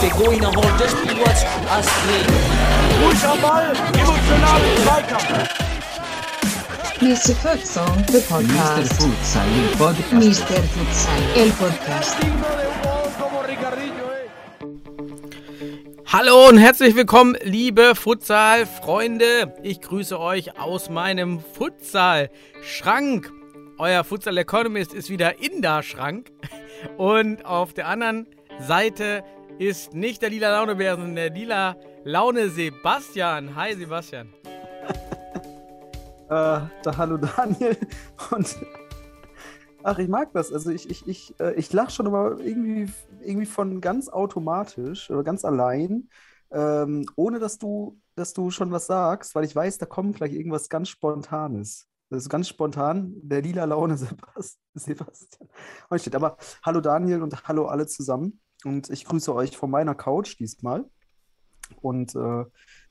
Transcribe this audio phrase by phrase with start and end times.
[0.00, 2.26] Der Goiner holt das Spiel was Astrid.
[3.02, 5.48] Ruhig am Ball, emotional Zweikampf.
[7.00, 7.34] Mr.
[7.36, 8.28] Futsal, the Mr.
[8.28, 8.92] podcast.
[8.94, 10.12] Futsal, il podcast.
[10.12, 10.62] Mr.
[10.74, 12.67] Futsal, el podcast.
[16.10, 19.52] Hallo und herzlich willkommen, liebe Futsal-Freunde.
[19.62, 23.30] Ich grüße euch aus meinem Futsal-Schrank.
[23.76, 26.32] Euer Futsal-Economist ist wieder in der Schrank.
[26.96, 28.26] Und auf der anderen
[28.58, 29.22] Seite
[29.58, 33.54] ist nicht der lila Launebär, sondern der lila Laune Sebastian.
[33.54, 34.32] Hi Sebastian.
[36.30, 37.76] Äh, da, hallo Daniel.
[38.30, 38.56] Und
[39.82, 40.52] ach, ich mag das.
[40.52, 45.22] Also ich, ich, ich, äh, ich lache schon immer irgendwie, irgendwie von ganz automatisch oder
[45.24, 46.08] ganz allein,
[46.50, 50.32] ähm, ohne dass du, dass du schon was sagst, weil ich weiß, da kommt gleich
[50.32, 51.86] irgendwas ganz Spontanes.
[52.10, 55.48] Das ist ganz spontan, der lila Laune Sebast- Sebastian.
[55.90, 58.40] Und steht aber hallo Daniel und hallo alle zusammen.
[58.64, 60.84] Und ich grüße euch von meiner Couch diesmal.
[61.80, 62.44] Und, äh,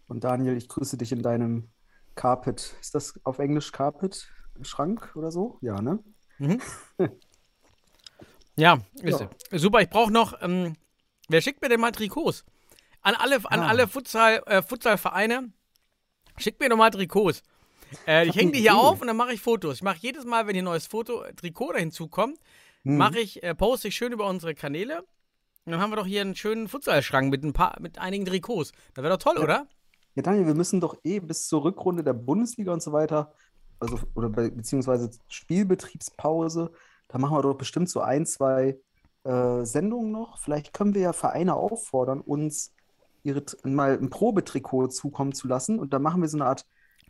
[0.07, 1.69] und Daniel, ich grüße dich in deinem
[2.15, 2.75] Carpet.
[2.81, 4.29] Ist das auf Englisch Carpet?
[4.61, 5.57] Schrank oder so?
[5.61, 5.99] Ja, ne?
[6.39, 6.61] Mhm.
[8.55, 9.29] Ja, ist Ja.
[9.51, 9.59] er.
[9.59, 10.73] Super, ich brauche noch, ähm,
[11.29, 12.43] wer schickt mir denn mal Trikots?
[13.01, 13.67] An alle, an Ah.
[13.67, 15.51] alle Futsal, äh, Futsalvereine,
[16.37, 17.43] schickt mir doch mal Trikots.
[18.05, 18.79] Äh, ich hänge die hier Idee.
[18.79, 19.75] auf und dann mache ich Fotos.
[19.77, 22.37] Ich mache jedes Mal, wenn hier ein neues Foto, äh, Trikot da hinzukommt,
[22.83, 22.97] Hm.
[22.97, 25.03] mache ich, äh, poste ich schön über unsere Kanäle.
[25.65, 28.71] Und dann haben wir doch hier einen schönen Futsalschrank mit ein paar, mit einigen Trikots.
[28.93, 29.43] Das wäre doch toll, Ja.
[29.43, 29.67] oder?
[30.15, 33.31] Ja, Daniel, wir müssen doch eh bis zur Rückrunde der Bundesliga und so weiter,
[33.79, 36.71] also oder be beziehungsweise Spielbetriebspause,
[37.07, 38.77] da machen wir doch bestimmt so ein, zwei
[39.23, 40.39] äh, Sendungen noch.
[40.39, 42.73] Vielleicht können wir ja Vereine auffordern, uns
[43.23, 46.65] ihre mal ein Probetrikot zukommen zu lassen und dann machen wir so eine Art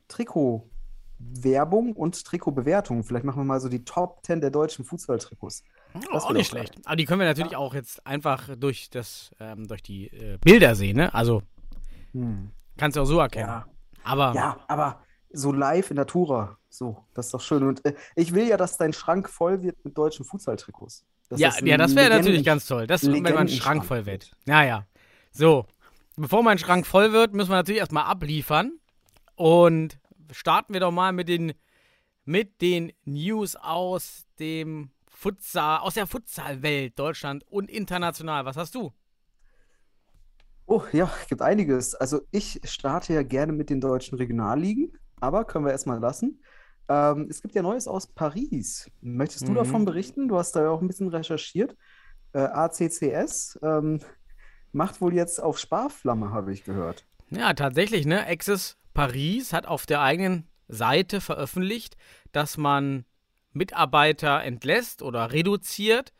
[0.07, 3.03] Trikotwerbung und Trikotbewertung.
[3.03, 5.63] Vielleicht machen wir mal so die Top 10 der deutschen Fußballtrikots.
[6.11, 6.75] Das auch nicht schlecht.
[6.85, 10.75] Aber die können wir natürlich auch jetzt einfach durch das, ähm, durch die äh, Bilder
[10.75, 11.13] sehen, ne?
[11.13, 11.43] Also
[12.13, 12.51] Hm.
[12.77, 13.47] kannst du auch so erkennen.
[13.47, 13.65] Ja.
[14.03, 15.01] Aber Ja, aber
[15.31, 17.63] so live in Natura, so, das ist doch schön.
[17.63, 21.05] Und äh, ich will ja, dass dein Schrank voll wird mit deutschen Fußballtrikots.
[21.31, 22.87] Ja, das ja, das wäre natürlich ganz toll.
[22.87, 24.31] Das, wenn mein Schrank voll wird.
[24.31, 24.37] wird.
[24.45, 24.87] Ja, ja.
[25.31, 25.65] So,
[26.15, 28.79] bevor mein Schrank voll wird, müssen wir natürlich erstmal abliefern.
[29.35, 29.99] Und
[30.31, 31.53] starten wir doch mal mit den,
[32.25, 38.45] mit den News aus dem Futsal, aus der Futsalwelt, Deutschland und international.
[38.45, 38.93] Was hast du?
[40.65, 41.95] Oh ja, gibt einiges.
[41.95, 46.41] Also ich starte ja gerne mit den deutschen Regionalligen, aber können wir erstmal lassen.
[46.89, 48.89] Ähm, es gibt ja Neues aus Paris.
[49.01, 49.55] Möchtest du Mhm.
[49.55, 50.27] davon berichten?
[50.27, 51.75] Du hast da ja auch ein bisschen recherchiert.
[52.33, 53.99] Äh, ACCS ähm,
[54.71, 57.05] macht wohl jetzt auf Sparflamme, habe ich gehört.
[57.29, 58.25] Ja, tatsächlich, ne?
[58.25, 61.97] Access Paris hat auf der eigenen Seite veröffentlicht,
[62.31, 63.05] dass man
[63.53, 66.13] Mitarbeiter entlässt oder reduziert.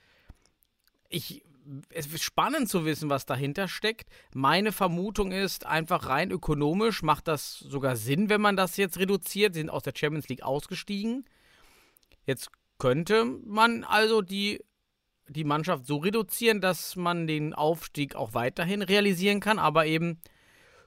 [1.09, 1.43] Ich,
[1.89, 4.09] es ist spannend zu wissen, was dahinter steckt.
[4.33, 9.53] Meine Vermutung ist einfach rein ökonomisch macht das sogar Sinn, wenn man das jetzt reduziert.
[9.53, 11.25] Sie sind aus der Champions League ausgestiegen.
[12.25, 14.63] Jetzt könnte man also die,
[15.27, 20.21] die Mannschaft so reduzieren, dass man den Aufstieg auch weiterhin realisieren kann, aber eben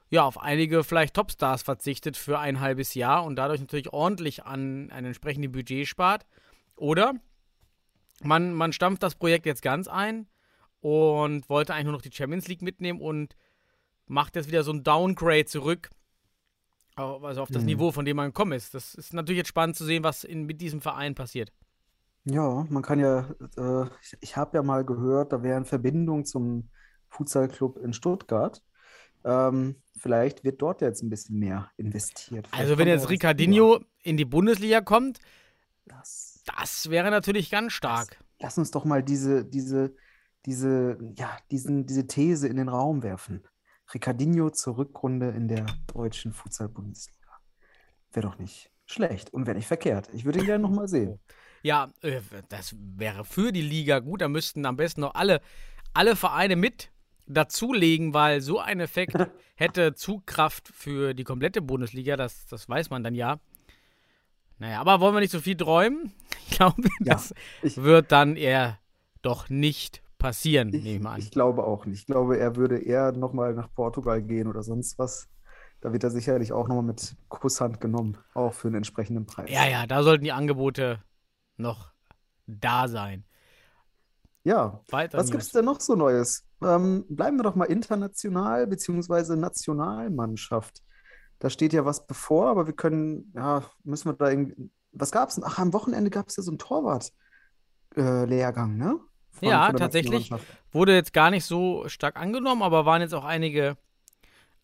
[0.08, 4.90] ja, auf einige vielleicht Topstars verzichtet für ein halbes Jahr und dadurch natürlich ordentlich an
[4.90, 6.26] ein entsprechendes Budget spart.
[6.74, 7.14] Oder
[8.22, 10.26] man, man stampft das Projekt jetzt ganz ein
[10.80, 13.36] und wollte eigentlich nur noch die Champions League mitnehmen und
[14.06, 15.90] macht jetzt wieder so ein Downgrade zurück.
[16.96, 17.66] Also auf das Mhm.
[17.68, 18.74] Niveau, von dem man gekommen ist.
[18.74, 21.52] Das ist natürlich jetzt spannend zu sehen, was in, mit diesem Verein passiert.
[22.24, 26.68] Ja, man kann ja, äh, ich, ich habe ja mal gehört, da wären Verbindungen zum
[27.08, 28.62] Futsalclub in Stuttgart.
[29.24, 32.48] Ähm, vielleicht wird dort jetzt ein bisschen mehr investiert.
[32.48, 33.08] Vielleicht Also wenn jetzt.
[33.08, 35.18] Ricardinho in die Bundesliga kommt,
[35.86, 38.18] Das, das wäre natürlich ganz stark.
[38.40, 39.94] lass uns doch mal diese, diese,
[40.46, 43.42] diese, ja, diesen, diese These in den Raum werfen.
[43.92, 47.18] Ricardinho zur Rückrunde in der deutschen Futsal-Bundesliga.
[48.12, 50.08] Wäre doch nicht schlecht und wäre nicht verkehrt.
[50.12, 51.18] Ich würde ihn gerne nochmal sehen.
[51.62, 54.20] Ja, äh, das wäre für die Liga gut.
[54.22, 55.40] Da müssten am besten noch alle,
[55.92, 56.90] alle Vereine mit
[57.26, 59.14] dazulegen, weil so ein Effekt
[59.56, 62.16] hätte Zugkraft für die komplette Bundesliga.
[62.16, 63.38] Das, das weiß man dann ja.
[64.58, 66.12] Naja, aber wollen wir nicht so viel träumen?
[66.48, 68.78] Ich glaube, Ja, das ich- wird dann eher
[69.22, 71.18] doch nicht passieren, Ich, nehme ich mal an.
[71.18, 71.98] ich glaube auch nicht.
[72.00, 75.28] Ich glaube, er würde eher nochmal nach Portugal gehen oder sonst was.
[75.80, 79.50] Da wird er sicherlich auch nochmal mit Kusshand genommen, auch für einen entsprechenden Preis.
[79.50, 81.02] Ja, ja, da sollten die Angebote
[81.56, 81.90] noch
[82.46, 83.24] da sein.
[84.44, 86.46] Ja, Weiter was gibt es denn noch so Neues?
[86.62, 90.82] Ähm, bleiben wir doch mal international beziehungsweise Nationalmannschaft.
[91.38, 95.28] Da steht ja was bevor, aber wir können, ja, müssen wir da irgendwie was gab
[95.28, 95.44] es denn?
[95.46, 98.98] Ach, am Wochenende gab es ja so einen Torwart-Lehrgang, ne?
[99.40, 100.30] Ja, tatsächlich.
[100.72, 103.76] Wurde jetzt gar nicht so stark angenommen, aber waren jetzt auch einige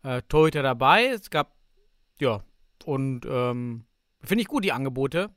[0.03, 1.07] äh, Torhüter dabei.
[1.07, 1.55] Es gab,
[2.21, 2.43] ja,
[2.85, 3.87] und ähm,
[4.23, 5.31] finde ich gut, die Angebote.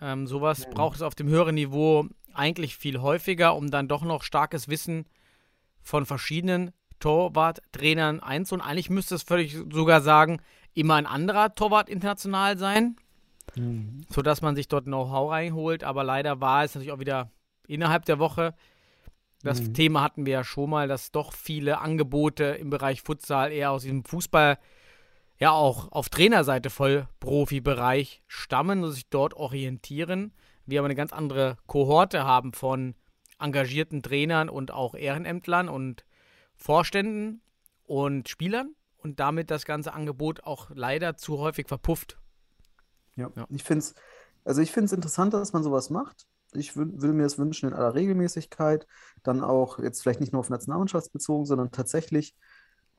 [0.00, 0.70] Ähm, sowas Ja.
[0.70, 5.06] braucht es auf dem höheren Niveau eigentlich viel häufiger, um dann doch noch starkes Wissen
[5.82, 6.70] von verschiedenen
[7.00, 8.64] Torwarttrainern einzuholen.
[8.64, 10.40] Eigentlich müsste es völlig sogar sagen,
[10.74, 12.96] immer ein anderer Torwart international sein,
[13.56, 14.02] Mhm.
[14.10, 15.82] sodass man sich dort Know-how reinholt.
[15.82, 17.30] Aber leider war es natürlich auch wieder
[17.68, 18.54] innerhalb der Woche.
[19.42, 19.74] Das Mhm.
[19.74, 23.82] Thema hatten wir ja schon mal, dass doch viele Angebote im Bereich Futsal eher aus
[23.82, 24.58] diesem Fußball,
[25.38, 30.32] ja auch auf Trainerseite voll Profibereich stammen und sich dort orientieren.
[30.66, 32.96] Wir aber eine ganz andere Kohorte haben von
[33.38, 36.04] engagierten Trainern und auch Ehrenämtlern und
[36.56, 37.40] Vorständen
[37.84, 42.18] und Spielern und damit das ganze Angebot auch leider zu häufig verpufft.
[43.14, 43.46] Ja, Ja.
[43.48, 43.94] ich finde es,
[44.44, 46.26] also ich finde es interessant, dass man sowas macht.
[46.54, 48.86] Ich will mir das wünschen in aller Regelmäßigkeit,
[49.22, 52.34] dann auch jetzt vielleicht nicht nur auf Nationalmannschaftsbezogen, sondern tatsächlich,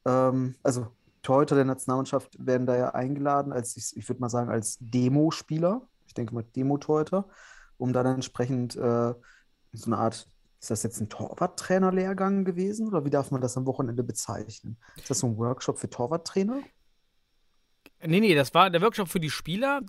[0.06, 0.88] ähm, also
[1.22, 5.82] Torhüter der Nationalmannschaft werden da ja eingeladen, als ich, ich würde mal sagen, als Demo-Spieler,
[6.06, 7.28] ich denke mal Demo-Torhüter,
[7.78, 9.14] um dann entsprechend äh,
[9.74, 10.28] so eine Art,
[10.60, 14.78] ist das jetzt ein Torwarttrainerlehrgang gewesen oder wie darf man das am Wochenende bezeichnen?
[14.98, 16.62] Ist das so ein Workshop für Torwarttrainer?
[18.06, 19.82] Nee, nee, das war der Workshop für die Spieler.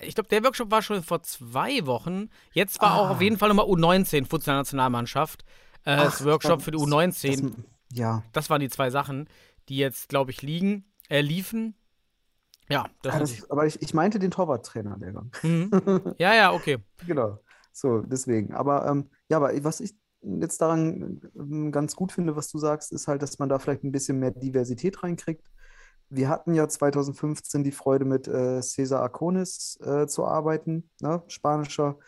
[0.00, 2.30] Ich glaube, der Workshop war schon vor zwei Wochen.
[2.52, 3.10] Jetzt war auch Ah.
[3.12, 5.44] auf jeden Fall nochmal U19 Futsal-Nationalmannschaft.
[5.84, 7.42] Äh, das Ach, Workshop das- für die U19.
[7.42, 8.22] Das, ja.
[8.32, 9.28] Das waren die zwei Sachen,
[9.68, 11.74] die jetzt, glaube ich, liegen, äh, liefen.
[12.70, 15.30] Ja, das, Ah, das, aber ich, ich meinte den Torwarttrainer-Lehrgang.
[15.42, 15.70] mhm.
[16.18, 16.78] Ja, ja, okay.
[17.06, 17.38] Genau.
[17.72, 18.54] So, deswegen.
[18.54, 22.92] Aber ähm, ja, aber was ich jetzt daran ähm, ganz gut finde, was du sagst,
[22.92, 25.48] ist halt, dass man da vielleicht ein bisschen mehr Diversität reinkriegt.
[26.10, 31.22] Wir hatten ja 2015 die Freude, mit äh, Cesar Aconis äh, zu arbeiten, ne?
[31.28, 31.98] Spanischer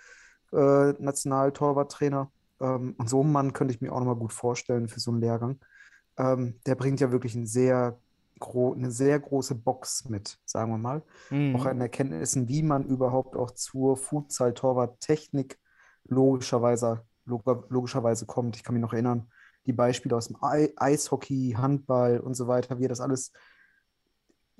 [0.52, 2.30] äh, Nationaltorwarttrainer.
[2.60, 5.20] Ähm, und so einen Mann könnte ich mir auch nochmal gut vorstellen für so einen
[5.20, 5.60] Lehrgang.
[6.18, 7.98] Ähm, der bringt ja wirklich ein sehr
[8.42, 11.56] eine sehr große Box mit, sagen wir mal Mhm.
[11.56, 15.58] auch an Erkenntnissen, wie man überhaupt auch zur Futsal-Torwart-Technik
[16.08, 18.56] logischerweise, log logischerweise kommt.
[18.56, 19.30] Ich kann mich noch erinnern,
[19.66, 23.32] die Beispiele aus dem Ei Eishockey, Handball und so weiter, wie er das alles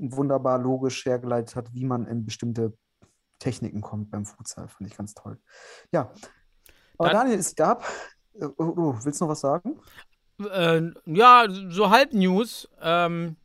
[0.01, 2.77] wunderbar logisch hergeleitet hat, wie man in bestimmte
[3.39, 4.69] Techniken kommt beim Futsal.
[4.69, 5.39] Fand ich ganz toll.
[5.93, 6.13] Ja,
[6.99, 7.85] aber Dann- Daniel, es gab,
[8.35, 9.81] äh, oh, oh, willst du noch was sagen?
[10.41, 13.37] Äh, ja, so halb News ähm,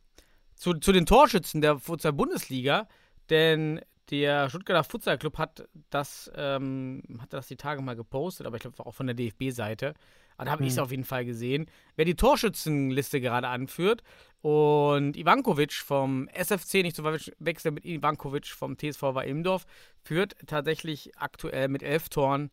[0.54, 2.88] zu, zu den Torschützen der Futsal-Bundesliga,
[3.28, 3.80] denn
[4.10, 8.62] der Stuttgarter Futsal Club hat das, ähm, hat das die Tage mal gepostet, aber ich
[8.62, 9.94] glaube auch von der DFB-Seite.
[10.36, 10.82] Aber da habe ich es Hm.
[10.84, 11.66] auf jeden Fall gesehen.
[11.96, 14.02] Wer die Torschützenliste gerade anführt
[14.46, 19.66] und Ivankovic vom SFC, nicht zu verwechseln mit Ivankovic vom TSV Weimdorf,
[20.04, 22.52] führt tatsächlich aktuell mit elf Toren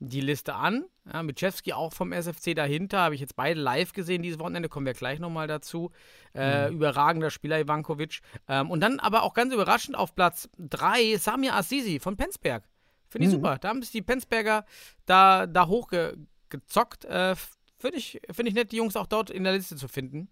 [0.00, 0.84] die Liste an.
[1.12, 2.98] Ja, Mitschewski auch vom SFC dahinter.
[3.02, 4.68] Habe ich jetzt beide live gesehen dieses Wochenende.
[4.68, 5.92] Kommen wir gleich nochmal dazu.
[6.34, 8.18] Äh, Überragender Spieler Ivankovic.
[8.48, 12.64] Ähm, und dann aber auch ganz überraschend auf Platz 3 Samir Azizi von Penzberg.
[13.08, 13.36] Finde ich Mhm.
[13.36, 13.58] super.
[13.58, 14.64] Da haben sich die Penzberger
[15.06, 17.04] da, da hochgezockt.
[17.04, 17.36] Äh,
[17.80, 20.28] Finde ich, find ich nett, die Jungs auch dort in der Liste zu finden.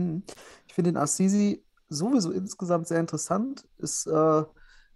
[0.00, 0.22] Hm.
[0.66, 3.66] Ich finde den Assisi sowieso insgesamt sehr interessant.
[3.78, 4.44] Ist, äh,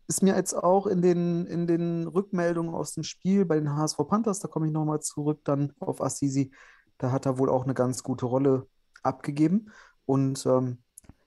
[0.07, 3.99] ist mir jetzt auch in den, in den Rückmeldungen aus dem Spiel bei den HSV
[4.09, 6.53] Panthers, da komme ich nochmal zurück dann auf Assisi,
[6.99, 8.67] da hat er wohl auch eine ganz gute Rolle
[9.03, 9.71] abgegeben.
[10.07, 10.79] Und ähm,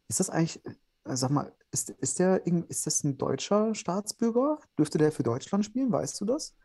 [0.08, 4.60] ist das eigentlich, äh, sag mal, ist, ist der, ist das ein deutscher Staatsbürger?
[4.78, 5.92] Dürfte der für Deutschland spielen?
[5.92, 6.56] Weißt du das?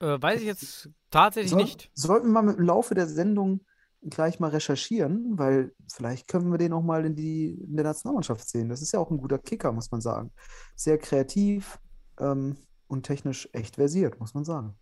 [0.00, 1.90] Äh, weiß ich jetzt tatsächlich Soll- nicht.
[1.92, 3.60] Sollten wir mal im Laufe der Sendung
[4.08, 8.48] gleich mal recherchieren, weil vielleicht können wir den auch mal in die in der Nationalmannschaft
[8.48, 8.68] sehen.
[8.68, 10.30] Das ist ja auch ein guter Kicker, muss man sagen.
[10.76, 11.78] Sehr kreativ
[12.20, 14.76] ähm, und technisch echt versiert, muss man sagen.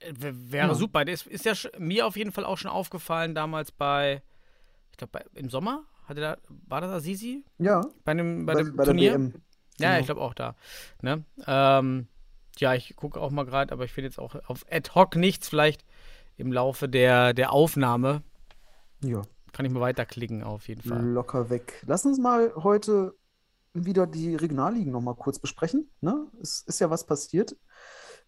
[0.00, 0.74] Äh, Wäre Ja.
[0.74, 1.04] super.
[1.04, 4.22] Das ist ja mir auf jeden Fall auch schon aufgefallen damals bei,
[4.90, 5.84] ich glaube, im Sommer.
[6.04, 7.44] Hatte da, war das Azizi?
[7.58, 9.12] Ja, Bei, dem, bei, bei, dem bei der Turnier?
[9.14, 9.34] WM.
[9.78, 10.00] Ja, Genau.
[10.00, 10.56] ich glaube auch da.
[11.02, 11.24] Ne?
[11.46, 12.08] Ähm,
[12.58, 15.48] ja, ich gucke auch mal gerade, aber ich finde jetzt auch auf ad hoc nichts.
[15.48, 15.84] Vielleicht
[16.36, 18.22] im Laufe der, der Aufnahme
[19.02, 21.02] Ja, kann ich mal weiterklicken auf jeden Fall.
[21.04, 21.82] locker weg.
[21.86, 23.14] Lass uns mal heute
[23.72, 25.90] wieder die Regionalligen noch mal kurz besprechen.
[26.00, 26.26] Ne?
[26.40, 27.56] Es ist ja was passiert.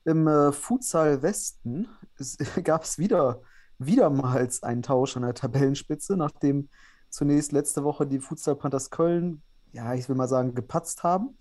[0.04, 1.88] Im äh, Futsal Westen
[2.64, 3.42] gab es wieder,
[3.78, 6.68] wiedermals einen Tausch an der Tabellenspitze, nachdem
[7.10, 11.36] zunächst letzte Woche die Futsal Panthers Köln, ja, ich will mal sagen, gepatzt haben,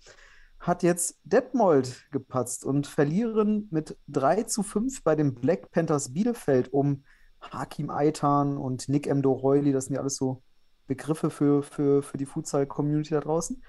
[0.60, 6.72] hat jetzt Detmold gepatzt und verlieren mit 3 zu 5 bei den Black Panthers Bielefeld
[6.72, 7.04] um
[7.40, 9.72] Hakim Aitan und Nick Emdo Reuli.
[9.72, 10.42] Das sind ja alles so
[10.86, 13.62] Begriffe für, für, für die Futsal-Community da draußen.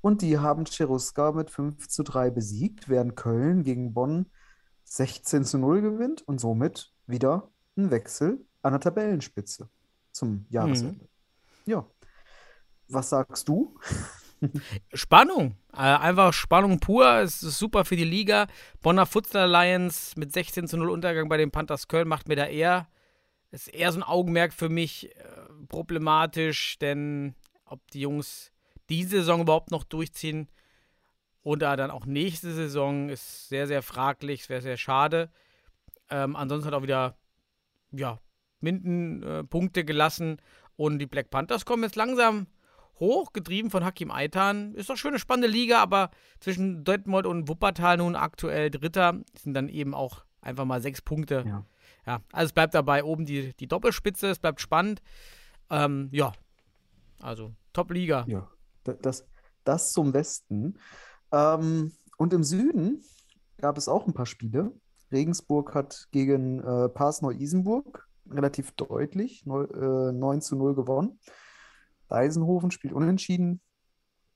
[0.00, 4.26] Und die haben Cheruska mit 5 zu 3 besiegt, während Köln gegen Bonn
[4.84, 9.68] 16 zu 0 gewinnt und somit wieder ein Wechsel an der Tabellenspitze
[10.12, 11.08] zum Jahresende.
[11.64, 11.86] Ja.
[12.88, 13.74] Was sagst du?
[14.94, 15.56] Spannung.
[15.72, 17.06] Äh, einfach Spannung pur.
[17.18, 18.46] Es ist super für die Liga.
[18.82, 22.46] Bonner Futsal Alliance mit 16 zu 0 Untergang bei den Panthers Köln macht mir da
[22.46, 22.88] eher,
[23.50, 25.18] ist eher so ein Augenmerk für mich äh,
[25.68, 27.34] problematisch, denn
[27.64, 28.52] ob die Jungs
[28.88, 30.48] diese Saison überhaupt noch durchziehen
[31.42, 35.30] oder dann auch nächste Saison ist sehr, sehr fraglich, wäre sehr schade.
[36.10, 37.16] Ähm, ansonsten hat auch wieder,
[37.92, 38.18] ja,
[38.60, 40.40] Minden äh, Punkte gelassen
[40.76, 42.46] und die Black Panthers kommen jetzt langsam
[43.00, 44.74] hoch, getrieben von Hakim Aitan.
[44.74, 46.10] Ist doch schön eine spannende Liga, aber
[46.40, 51.44] zwischen Detmold und Wuppertal nun aktuell Dritter sind dann eben auch einfach mal sechs Punkte.
[51.46, 51.64] Ja.
[52.06, 55.00] Ja, also es bleibt dabei oben die, die Doppelspitze, es bleibt spannend.
[55.70, 56.32] Ähm, ja,
[57.20, 58.26] also Top-Liga.
[58.28, 58.48] Ja,
[58.84, 59.24] da- das,
[59.64, 60.78] das zum Westen.
[61.32, 63.02] Ähm, und im Süden
[63.56, 64.72] gab es auch ein paar Spiele.
[65.10, 71.18] Regensburg hat gegen äh, Pars Neu-Isenburg relativ deutlich neu, äh, 9 zu 0 gewonnen.
[72.08, 73.60] Eisenhofen spielt unentschieden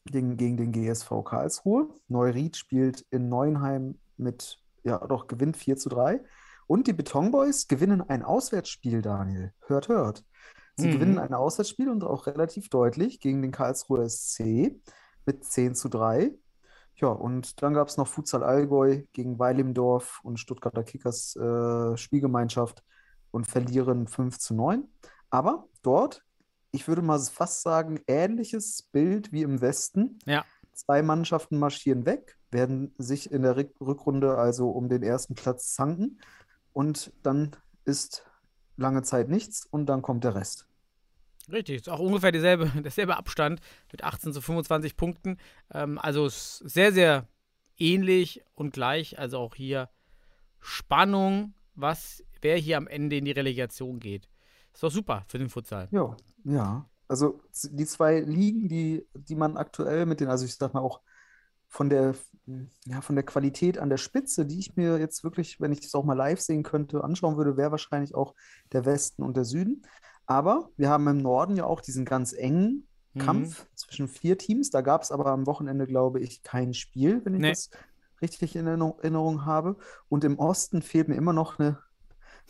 [0.05, 1.89] gegen, gegen den GSV Karlsruhe.
[2.09, 6.21] Neuried spielt in Neuenheim mit, ja, doch gewinnt 4 zu 3.
[6.67, 9.53] Und die Betonboys gewinnen ein Auswärtsspiel, Daniel.
[9.67, 10.25] Hört, hört.
[10.77, 10.93] Sie Mhm.
[10.93, 14.77] gewinnen ein Auswärtsspiel und auch relativ deutlich gegen den Karlsruher SC
[15.27, 16.33] mit 10 zu 3.
[16.97, 22.83] Ja, und dann gab es noch Futsal Allgäu gegen Weilimdorf und Stuttgarter Kickers äh, Spielgemeinschaft
[23.31, 24.85] und verlieren 5 zu 9.
[25.31, 26.25] Aber dort,
[26.71, 30.19] ich würde mal fast sagen, ähnliches Bild wie im Westen.
[30.27, 30.45] Ja.
[30.73, 35.75] Zwei Mannschaften marschieren weg, werden sich in der Rück- Rückrunde also um den ersten Platz
[35.75, 36.21] zanken
[36.73, 38.25] und dann ist
[38.77, 40.67] lange Zeit nichts und dann kommt der Rest.
[41.51, 43.61] Richtig, ist auch ungefähr dieselbe, derselbe Abstand
[43.91, 45.39] mit 18 zu 25 Punkten.
[45.73, 47.27] Ähm, also sehr, sehr
[47.79, 49.19] ähnlich und gleich.
[49.19, 49.89] Also auch hier
[50.61, 54.29] Spannung, was, wer hier am Ende in die Relegation geht.
[54.79, 55.89] Ist doch super für den Futsal.
[55.91, 56.89] Ja, ja.
[57.09, 61.01] Also die zwei Ligen, die, die man aktuell mit den, also ich sag mal auch
[61.67, 62.15] von der,
[62.85, 65.97] ja, von der Qualität an der Spitze, die ich mir jetzt wirklich, wenn ich das
[65.97, 68.37] auch mal live sehen könnte, anschauen würde, wäre wahrscheinlich auch
[68.71, 69.83] der Westen und der Süden.
[70.27, 73.21] Aber wir haben im Norden ja auch diesen ganz engen Mhm.
[73.21, 74.71] Kampf zwischen vier Teams.
[74.71, 77.49] Da gab es aber am Wochenende, glaube ich, kein Spiel, wenn ich Nee.
[77.51, 77.71] das
[78.23, 79.77] richtig in Erinnerung Erinnerung habe.
[80.09, 81.79] Und im Osten fehlt mir immer noch eine,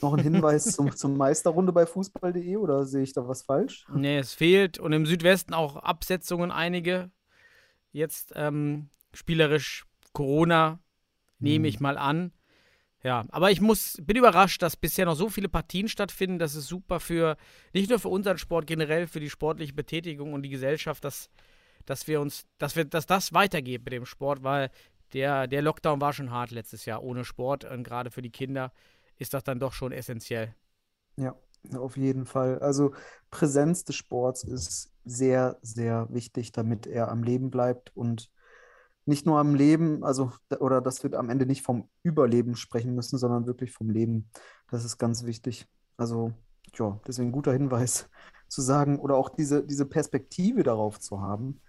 [0.02, 3.86] noch ein Hinweis zum, zum Meisterrunde bei fußball.de oder sehe ich da was falsch?
[3.92, 4.78] Nee, es fehlt.
[4.78, 7.10] Und im Südwesten auch Absetzungen einige.
[7.92, 10.80] Jetzt ähm, spielerisch Corona,
[11.38, 11.68] nehme Hm.
[11.68, 12.32] ich mal an.
[13.04, 16.38] Ja, aber ich muss, bin überrascht, dass bisher noch so viele Partien stattfinden.
[16.40, 17.36] Das ist super für,
[17.72, 21.30] nicht nur für unseren Sport, generell für die sportliche Betätigung und die Gesellschaft, dass,
[21.86, 24.70] dass wir uns, dass wir, dass das weitergeht mit dem Sport, weil
[25.12, 27.64] der, der Lockdown war schon hart letztes Jahr ohne Sport.
[27.64, 28.72] Und gerade für die Kinder
[29.18, 30.54] ist das dann doch schon essentiell.
[31.16, 31.34] Ja,
[31.74, 32.58] auf jeden Fall.
[32.60, 32.92] Also
[33.30, 38.30] Präsenz des Sports ist sehr, sehr wichtig, damit er am Leben bleibt und
[39.06, 43.18] nicht nur am Leben, also oder dass wir am Ende nicht vom Überleben sprechen müssen,
[43.18, 44.30] sondern wirklich vom Leben.
[44.70, 45.66] Das ist ganz wichtig.
[45.96, 46.32] Also
[46.74, 48.08] ja, deswegen guter Hinweis
[48.48, 51.60] zu sagen oder auch diese, diese Perspektive darauf zu haben,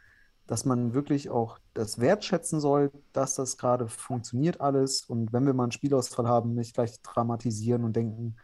[0.49, 5.53] dass man wirklich auch das wertschätzen soll, dass das gerade funktioniert alles und wenn wir
[5.53, 8.35] mal einen Spielausfall haben, nicht gleich dramatisieren und denken,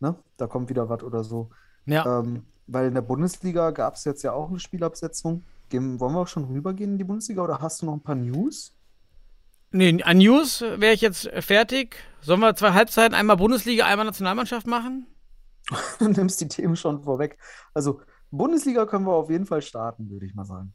[0.00, 1.50] ne, da kommt wieder was oder so.
[1.84, 2.20] Ja.
[2.20, 5.44] Ähm, weil in der Bundesliga gab es jetzt ja auch eine Spielabsetzung.
[5.68, 8.14] Gehen, wollen wir auch schon rübergehen in die Bundesliga oder hast du noch ein paar
[8.14, 8.74] News?
[9.72, 11.96] Nee, an News wäre ich jetzt fertig.
[12.22, 15.06] Sollen wir zwei Halbzeiten, einmal Bundesliga, einmal Nationalmannschaft machen?
[15.98, 17.36] Du nimmst die Themen schon vorweg.
[17.74, 20.72] Also Bundesliga können wir auf jeden Fall starten, würde ich mal sagen.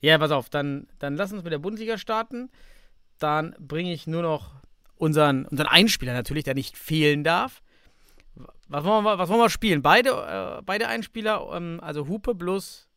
[0.00, 2.50] Ja, pass auf, dann, dann lass uns mit der Bundesliga starten.
[3.18, 4.52] Dann bringe ich nur noch
[4.96, 7.62] unseren, unseren Einspieler natürlich, der nicht fehlen darf.
[8.68, 9.82] Was wollen wir, was wollen wir spielen?
[9.82, 12.88] Beide, äh, beide Einspieler, ähm, also Hupe plus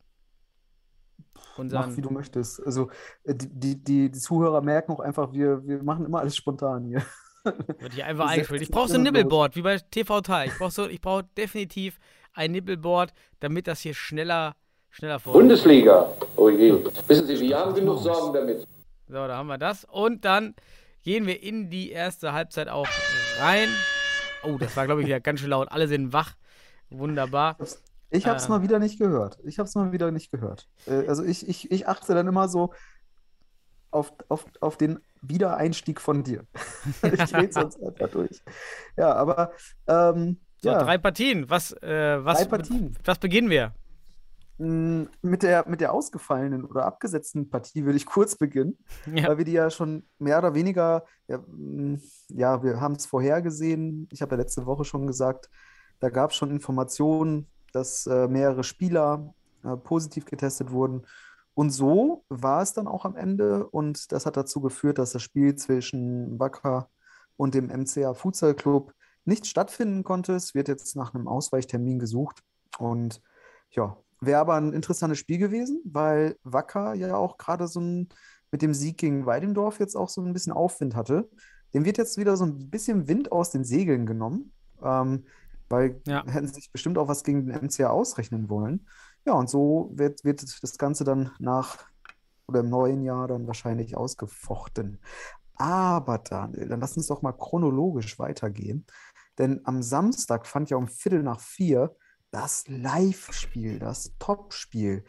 [1.34, 1.96] Mach, unseren.
[1.96, 2.64] wie du möchtest.
[2.64, 2.90] Also
[3.24, 6.84] äh, die, die, die, die Zuhörer merken auch einfach, wir, wir machen immer alles spontan
[6.84, 7.02] hier.
[7.78, 8.62] Wird hier einfach eingespielt.
[8.62, 9.02] Ich brauche so ein.
[9.02, 10.48] Nibbelboard, wie bei TV Teil.
[10.48, 11.98] Ich brauche so, ich brauche definitiv
[12.32, 14.54] ein Nibbelboard, damit das hier schneller,
[14.92, 15.40] schneller vorgeht.
[15.40, 16.12] Bundesliga.
[16.36, 16.72] Oh je.
[17.08, 18.66] Wissen Sie, wir haben genug Sorgen damit.
[19.08, 19.84] So, da haben wir das.
[19.84, 20.54] Und dann
[21.02, 22.86] gehen wir in die erste Halbzeit auch
[23.40, 23.68] rein.
[24.44, 25.70] Oh, das war, glaube ich, wieder ganz schön laut.
[25.70, 26.34] Alle sind wach.
[26.90, 27.56] Wunderbar.
[28.10, 28.50] Ich habe es Äh.
[28.50, 29.38] mal wieder nicht gehört.
[29.44, 30.68] Ich habe es mal wieder nicht gehört.
[30.86, 32.72] Äh, also ich, ich, ich achte dann immer so
[33.90, 36.44] auf, auf, auf den Wiedereinstieg von dir.
[37.02, 38.42] ich rede sonst einfach durch.
[38.96, 39.52] Ja, aber
[39.86, 41.48] ähm, So, ja, drei Partien.
[41.48, 42.96] Was, äh, was, Drei Partien.
[43.04, 43.72] was beginnen wir?
[44.62, 48.78] Mh, mit der, mit der ausgefallenen oder abgesetzten Partie würde ich kurz beginnen,
[49.14, 49.28] Ja.
[49.28, 54.08] weil wir die ja schon mehr oder weniger, ja, mh, ja wir haben es vorhergesehen.
[54.12, 55.50] Ich habe ja letzte Woche schon gesagt,
[56.00, 61.06] da gab es schon Informationen, dass äh, mehrere Spieler äh, positiv getestet wurden.
[61.54, 63.66] Und so war es dann auch am Ende.
[63.68, 66.88] Und das hat dazu geführt, dass das Spiel zwischen Wacker
[67.36, 68.92] und dem MCA Futsal Club
[69.24, 70.34] nicht stattfinden konnte.
[70.34, 72.42] Es wird jetzt nach einem Ausweichtermin gesucht.
[72.78, 73.20] Und
[73.70, 78.08] ja, wäre aber ein interessantes Spiel gewesen, weil Wacker ja auch gerade so ein,
[78.50, 81.28] mit dem Sieg gegen Weidendorf jetzt auch so ein bisschen Aufwind hatte.
[81.74, 84.52] Dem wird jetzt wieder so ein bisschen Wind aus den Segeln genommen,
[84.82, 85.26] ähm,
[85.68, 86.24] weil Ja.
[86.26, 88.88] hätten sie sich bestimmt auch was gegen den MCA ausrechnen wollen.
[89.26, 91.78] Ja, und so wird, wird das Ganze dann nach
[92.48, 95.00] oder im neuen Jahr dann wahrscheinlich ausgefochten.
[95.56, 98.86] Aber Daniel, dann lass uns doch mal chronologisch weitergehen.
[99.38, 101.96] Denn am Samstag fand ja um Viertel nach vier
[102.32, 105.04] das Live-Spiel, das Topspiel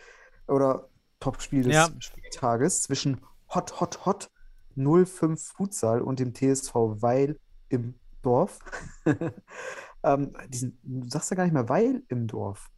[0.47, 0.89] oder
[1.19, 1.89] Topspiel des Ja.
[1.99, 3.21] Spieltages zwischen
[3.55, 4.29] Hot Hot Hot
[4.75, 7.39] 05 Futsal und dem TSV Weil
[7.69, 8.59] im Dorf.
[10.03, 12.69] ähm, diesen, du sagst ja gar nicht mehr Weil im Dorf.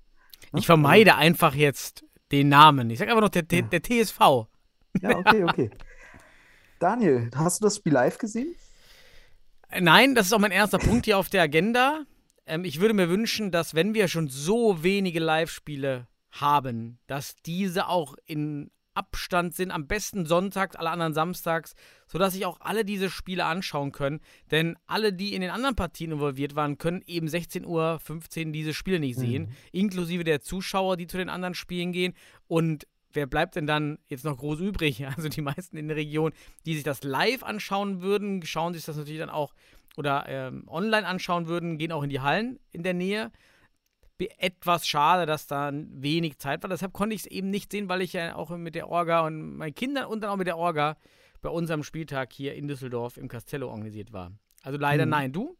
[0.51, 0.59] ne?
[0.59, 2.89] Ich vermeide einfach jetzt den Namen.
[2.89, 3.67] Ich sage einfach noch der, der, Ja.
[3.67, 4.19] der TSV.
[5.01, 5.71] Ja, okay, okay.
[6.79, 8.55] Daniel, hast du das Spiel live gesehen?
[9.79, 12.05] Nein, das ist auch mein erster Punkt hier auf der Agenda.
[12.45, 17.87] Ähm, ich würde mir wünschen, dass wenn wir schon so wenige Live-Spiele haben, dass diese
[17.87, 21.75] auch in Abstand sind, am besten sonntags, alle anderen samstags,
[22.07, 24.21] sodass sich auch alle diese Spiele anschauen können.
[24.51, 28.99] Denn alle, die in den anderen Partien involviert waren, können eben 16.15 Uhr diese Spiele
[29.01, 32.13] nicht sehen, inklusive der Zuschauer, die zu den anderen Spielen gehen.
[32.47, 35.03] Und wer bleibt denn dann jetzt noch groß übrig?
[35.15, 36.31] Also die meisten in der Region,
[36.65, 39.53] die sich das live anschauen würden, schauen sich das natürlich dann auch
[39.97, 43.31] oder ähm, online anschauen würden, gehen auch in die Hallen in der Nähe.
[44.37, 46.69] Etwas schade, dass da wenig Zeit war.
[46.69, 49.57] Deshalb konnte ich es eben nicht sehen, weil ich ja auch mit der Orga und
[49.57, 50.95] meinen Kindern und dann auch mit der Orga
[51.41, 54.31] bei unserem Spieltag hier in Düsseldorf im Castello organisiert war.
[54.63, 55.11] Also leider Mhm.
[55.11, 55.33] nein.
[55.33, 55.57] Du?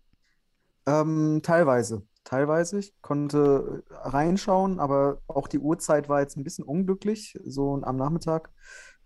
[0.88, 2.04] Ähm, teilweise.
[2.26, 2.80] Teilweise.
[2.80, 8.52] Ich konnte reinschauen, aber auch die Uhrzeit war jetzt ein bisschen unglücklich, so am Nachmittag.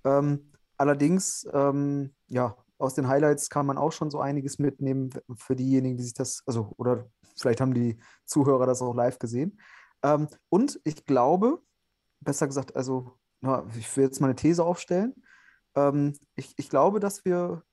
[0.06, 5.56] Ähm, allerdings, ähm, ja, aus den Highlights kann man auch schon so einiges mitnehmen für
[5.58, 9.60] diejenigen, die sich das, also, oder vielleicht haben die Zuhörer das auch live gesehen.
[10.02, 11.62] Ähm, und ich glaube,
[12.22, 15.14] besser gesagt, also, na, ich will jetzt mal eine These aufstellen.
[15.76, 17.64] Ähm, ich, ich glaube, dass wir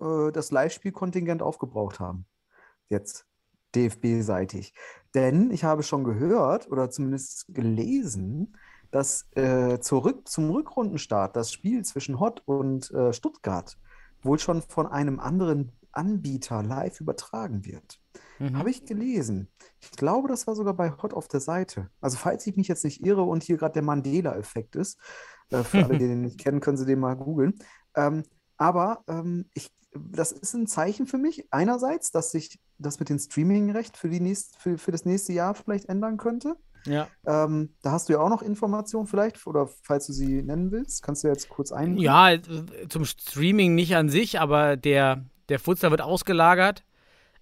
[0.00, 2.26] äh, das Live-Spielkontingent aufgebraucht haben.
[2.88, 3.27] Jetzt.
[3.74, 4.74] DFB-seitig.
[5.14, 8.56] Denn ich habe schon gehört oder zumindest gelesen,
[8.90, 13.78] dass äh, zurück zum Rückrundenstart das Spiel zwischen Hott und äh, Stuttgart
[14.22, 18.00] wohl schon von einem anderen Anbieter live übertragen wird.
[18.38, 18.56] Mhm.
[18.56, 19.48] Habe ich gelesen.
[19.80, 21.90] Ich glaube, das war sogar bei Hot auf der Seite.
[22.00, 24.98] Also, falls ich mich jetzt nicht irre und hier gerade der Mandela-Effekt ist,
[25.50, 27.54] äh, für alle, die den nicht kennen, können Sie den mal googeln.
[27.94, 28.22] Ähm,
[28.56, 31.46] aber ähm, ich, das ist ein Zeichen für mich.
[31.50, 35.54] Einerseits, dass sich das mit dem Streaming-Recht für, die nächst, für, für das nächste Jahr
[35.54, 36.56] vielleicht ändern könnte.
[36.86, 37.08] Ja.
[37.26, 41.02] Ähm, da hast du ja auch noch Informationen vielleicht, oder falls du sie nennen willst,
[41.02, 41.98] kannst du jetzt kurz ein.
[41.98, 42.36] Ja,
[42.88, 46.84] zum Streaming nicht an sich, aber der, der Futsal wird ausgelagert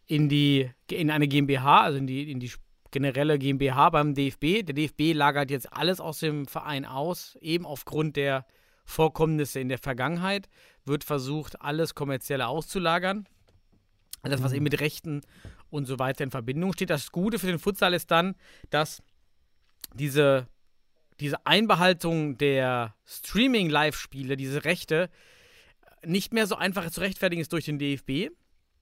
[0.07, 2.53] in die in eine GmbH, also in die, in die
[2.90, 4.64] generelle GmbH beim DFB.
[4.64, 8.46] Der DFB lagert jetzt alles aus dem Verein aus, eben aufgrund der
[8.85, 10.49] Vorkommnisse in der Vergangenheit,
[10.85, 13.29] wird versucht, alles Kommerzielle auszulagern.
[14.26, 15.20] Alles, was eben mit Rechten
[15.70, 16.90] und so weiter in Verbindung steht.
[16.90, 18.34] Das Gute für den Futsal ist dann,
[18.70, 19.02] dass
[19.94, 20.48] diese,
[21.20, 25.10] diese Einbehaltung der Streaming-Live-Spiele, diese Rechte,
[26.04, 28.30] nicht mehr so einfach zu rechtfertigen ist durch den DFB.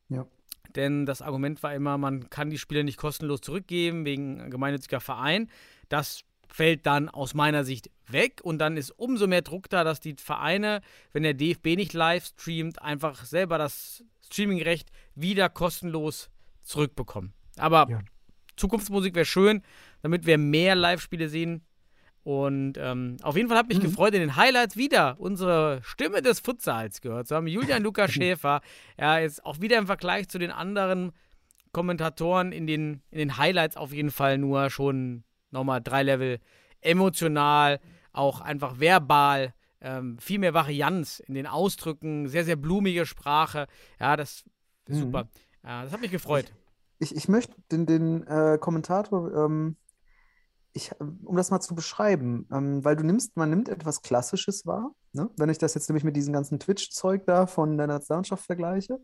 [0.09, 0.27] Ja.
[0.75, 5.51] Denn das Argument war immer, man kann die Spiele nicht kostenlos zurückgeben wegen gemeinnütziger Verein.
[5.91, 10.01] Das fällt dann aus meiner Sicht weg und dann ist umso mehr Druck da, dass
[10.01, 10.81] die Vereine,
[11.13, 16.31] wenn der DFB nicht live streamt, einfach selber das Streamingrecht wieder kostenlos
[16.63, 17.33] zurückbekommen.
[17.57, 18.01] Aber Ja.
[18.57, 19.63] Zukunftsmusik wäre schön,
[20.03, 21.65] damit wir mehr Live-Spiele sehen.
[22.23, 26.41] Und ähm, auf jeden Fall hat mich gefreut, in den Highlights wieder unsere Stimme des
[26.41, 27.47] Futsals gehört zu haben.
[27.47, 28.61] Julian Lukas Schäfer.
[28.97, 31.13] Er ist auch wieder im Vergleich zu den anderen
[31.73, 35.25] Kommentatoren in den, in den Highlights auf jeden Fall nur schon
[35.55, 36.39] nochmal drei Level
[36.83, 37.81] emotional,
[38.13, 39.55] auch einfach verbal.
[39.81, 43.67] Ähm, viel mehr Varianz in den Ausdrücken, sehr, sehr blumige Sprache.
[43.99, 44.45] Ja, das
[44.87, 45.01] ist Mhm.
[45.01, 45.29] super.
[45.63, 46.53] Das hat mich gefreut.
[46.99, 49.77] Ich, ich möchte den, den äh, Kommentator, ähm,
[50.73, 54.91] ich, um das mal zu beschreiben, ähm, weil du nimmst, man nimmt etwas Klassisches wahr,
[55.13, 55.31] ne?
[55.37, 58.99] Wenn ich das jetzt nämlich mit diesem ganzen Twitch-Zeug da von der Nationalmannschaft vergleiche.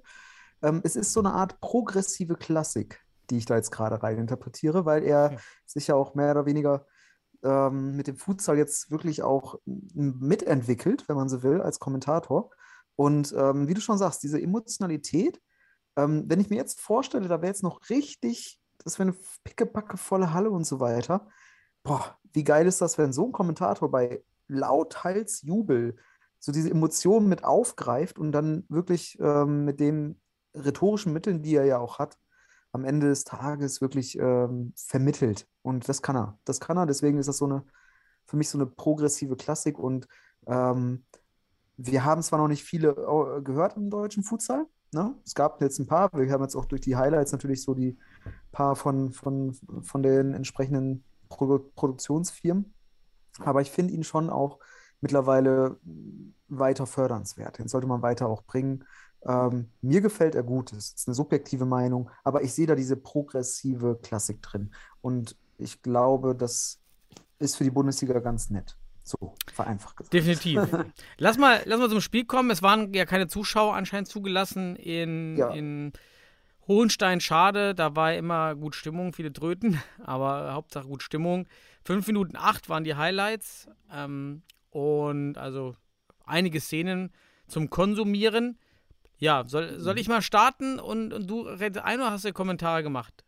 [0.63, 4.85] Ähm, es ist so eine Art progressive Klassik, die ich da jetzt gerade rein interpretiere,
[4.85, 6.87] weil er sich ja auch mehr oder weniger
[7.43, 12.51] ähm, mit dem Futsal jetzt wirklich auch mitentwickelt, wenn man so will, als Kommentator.
[12.97, 15.41] Und ähm, wie du schon sagst, diese Emotionalität,
[15.97, 19.97] ähm, wenn ich mir jetzt vorstelle, da wäre jetzt noch richtig, das wäre eine pickepacke
[19.97, 21.29] volle Halle und so weiter.
[21.83, 25.97] Boah, wie geil ist das, wenn so ein Kommentator bei lauthals Jubel
[26.39, 30.21] so diese Emotionen mit aufgreift und dann wirklich ähm, mit den
[30.55, 32.19] rhetorischen Mitteln, die er ja auch hat,
[32.73, 35.47] am Ende des Tages wirklich ähm, vermittelt.
[35.63, 36.39] Und das kann er.
[36.45, 36.87] Das kann er.
[36.87, 37.65] Deswegen ist das so eine,
[38.27, 39.79] für mich so eine progressive Klassik.
[39.79, 40.07] Und
[40.47, 41.05] ähm,
[41.77, 44.67] wir haben zwar noch nicht viele äh, gehört im deutschen Futsal.
[44.93, 45.15] Ne?
[45.25, 46.11] Es gab jetzt ein paar.
[46.13, 47.97] Wir haben jetzt auch durch die Highlights natürlich so die
[48.53, 52.75] paar von, von, von den entsprechenden Pro Produktionsfirmen.
[53.39, 54.59] Aber ich finde ihn schon auch
[55.01, 55.79] mittlerweile
[56.49, 57.59] weiter fördernswert.
[57.59, 58.85] Den sollte man weiter auch bringen.
[59.27, 62.97] Ähm, mir gefällt er gut, das ist eine subjektive Meinung, aber ich sehe da diese
[62.97, 64.71] progressive Klassik drin.
[65.03, 66.81] Und ich glaube, das
[67.39, 68.77] ist für die Bundesliga ganz nett.
[69.03, 70.13] So, vereinfacht gesagt.
[70.15, 70.61] Definitiv.
[71.19, 72.51] lass, mal, lass mal zum Spiel kommen.
[72.51, 75.51] Es waren ja keine Zuschauer anscheinend zugelassen in, Ja.
[75.51, 75.93] in
[76.69, 77.21] Hohenstein.
[77.21, 81.47] Schade, da war immer gut Stimmung, viele Tröten, aber Hauptsache gut Stimmung.
[81.85, 85.75] Fünf Minuten acht waren die Highlights ähm, und also
[86.25, 87.11] einige Szenen
[87.49, 88.59] zum Konsumieren.
[89.21, 92.83] Ja, soll, soll ich mal starten und, und du redest ein oder hast du Kommentare
[92.83, 93.25] gemacht?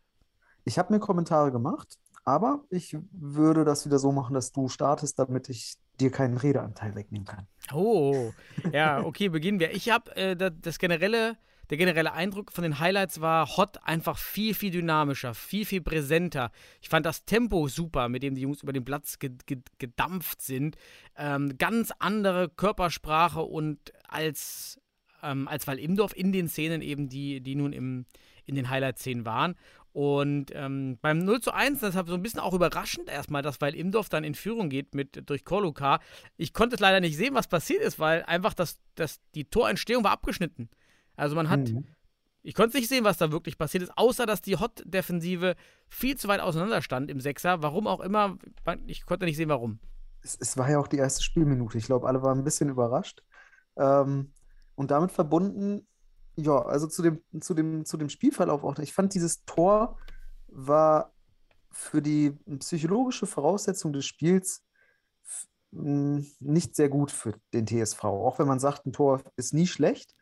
[0.65, 5.19] Ich habe mir Kommentare gemacht, aber ich würde das wieder so machen, dass du startest,
[5.19, 7.47] damit ich dir keinen Redeanteil wegnehmen kann.
[7.71, 8.31] Oh,
[8.73, 9.71] ja, okay, beginnen wir.
[9.75, 11.37] Ich habe äh, das, das generelle,
[11.69, 16.51] der generelle Eindruck von den Highlights war Hot einfach viel, viel dynamischer, viel, viel präsenter.
[16.81, 20.41] Ich fand das Tempo super, mit dem die Jungs über den Platz ge ge gedampft
[20.41, 20.75] sind.
[21.15, 24.79] Ähm, ganz andere Körpersprache und als,
[25.23, 28.05] ähm, als Val Imdorf in den Szenen eben, die, die nun im,
[28.45, 29.55] in den Highlight-Szenen waren.
[29.93, 33.61] Und ähm, beim 0 zu 1, das war so ein bisschen auch überraschend erstmal, dass
[33.61, 35.99] weil Imdorf dann in Führung geht mit durch Korluka.
[36.35, 40.03] Ich konnte es leider nicht sehen, was passiert ist, weil einfach das, das, die Torentstehung
[40.03, 40.69] war abgeschnitten.
[41.15, 41.85] Also man hat, Mhm.
[42.41, 45.55] ich konnte nicht sehen, was da wirklich passiert ist, außer dass die Hot-Defensive
[45.89, 47.61] viel zu weit auseinander stand im Sechser.
[47.61, 48.39] Warum auch immer,
[48.87, 49.77] ich konnte nicht sehen, warum.
[50.23, 51.77] Es, es war ja auch die erste Spielminute.
[51.77, 53.21] Ich glaube, alle waren ein bisschen überrascht.
[53.77, 54.31] Ähm,
[54.75, 55.87] und damit verbunden,
[56.35, 58.77] ja, also zu dem, zu dem, zu dem Spielverlauf auch.
[58.79, 59.97] Ich fand, dieses Tor
[60.47, 61.13] war
[61.71, 64.63] für die psychologische Voraussetzung des Spiels
[65.71, 68.03] mh, nicht sehr gut für den TSV.
[68.05, 70.15] Auch wenn man sagt, ein Tor ist nie schlecht.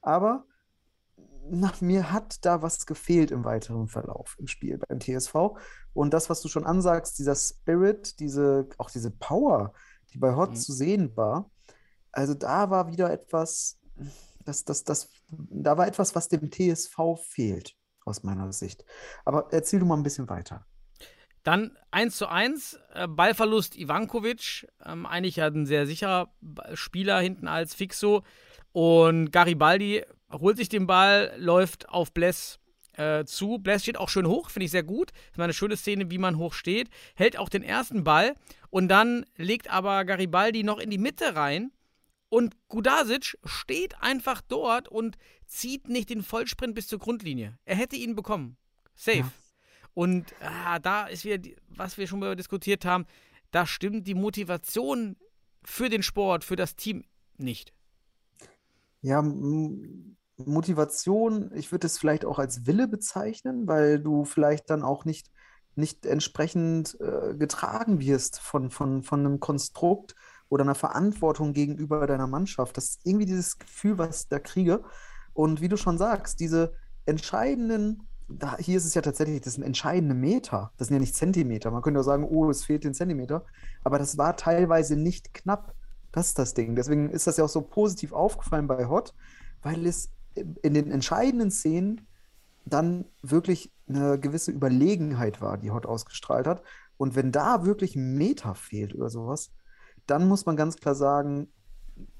[0.00, 0.44] Aber
[1.50, 5.34] nach mir hat da was gefehlt im weiteren Verlauf im Spiel beim TSV.
[5.94, 9.72] Und das, was du schon ansagst, dieser Spirit, diese, auch diese Power,
[10.12, 10.56] die bei Hot Mhm.
[10.56, 11.50] zu sehen war,
[12.12, 13.77] also da war wieder etwas,
[14.44, 18.84] das, das, das, da war etwas, was dem TSV fehlt, aus meiner Sicht.
[19.24, 20.64] Aber erzähl du mal ein bisschen weiter.
[21.42, 26.32] Dann 1 zu 1, äh, Ballverlust Ivankovic, ähm, eigentlich ja ein sehr sicherer
[26.74, 28.22] Spieler hinten als Fixo.
[28.72, 32.58] Und Garibaldi holt sich den Ball, läuft auf Bless
[32.94, 33.58] äh, zu.
[33.58, 35.12] Bless steht auch schön hoch, finde ich sehr gut.
[35.30, 36.90] Das war eine schöne Szene, wie man hoch steht.
[37.14, 38.34] Hält auch den ersten Ball
[38.70, 41.70] und dann legt aber Garibaldi noch in die Mitte rein.
[42.28, 47.58] Und Gudasic steht einfach dort und zieht nicht den Vollsprint bis zur Grundlinie.
[47.64, 48.56] Er hätte ihn bekommen.
[48.94, 49.18] Safe.
[49.18, 49.32] Ja.
[49.94, 53.06] Und ah, da ist wieder, die, was wir schon mal diskutiert haben,
[53.50, 55.16] da stimmt die Motivation
[55.64, 57.04] für den Sport, für das Team
[57.36, 57.72] nicht.
[59.00, 59.22] Ja,
[60.36, 65.30] Motivation, ich würde es vielleicht auch als Wille bezeichnen, weil du vielleicht dann auch nicht,
[65.74, 70.14] nicht entsprechend äh, getragen wirst von, von, von einem Konstrukt
[70.48, 72.76] oder einer Verantwortung gegenüber deiner Mannschaft.
[72.76, 74.82] Das ist irgendwie dieses Gefühl, was ich da kriege.
[75.34, 76.72] Und wie du schon sagst, diese
[77.06, 80.72] entscheidenden, da, hier ist es ja tatsächlich, das sind entscheidende Meter.
[80.76, 81.70] Das sind ja nicht Zentimeter.
[81.70, 83.44] Man könnte ja sagen, oh, es fehlt den Zentimeter.
[83.84, 85.74] Aber das war teilweise nicht knapp.
[86.12, 86.74] Das ist das Ding.
[86.74, 89.14] Deswegen ist das ja auch so positiv aufgefallen bei Hot,
[89.62, 92.06] weil es in den entscheidenden Szenen
[92.64, 96.62] dann wirklich eine gewisse Überlegenheit war, die Hot ausgestrahlt hat.
[96.96, 99.50] Und wenn da wirklich ein Meter fehlt oder sowas,
[100.08, 101.52] dann muss man ganz klar sagen,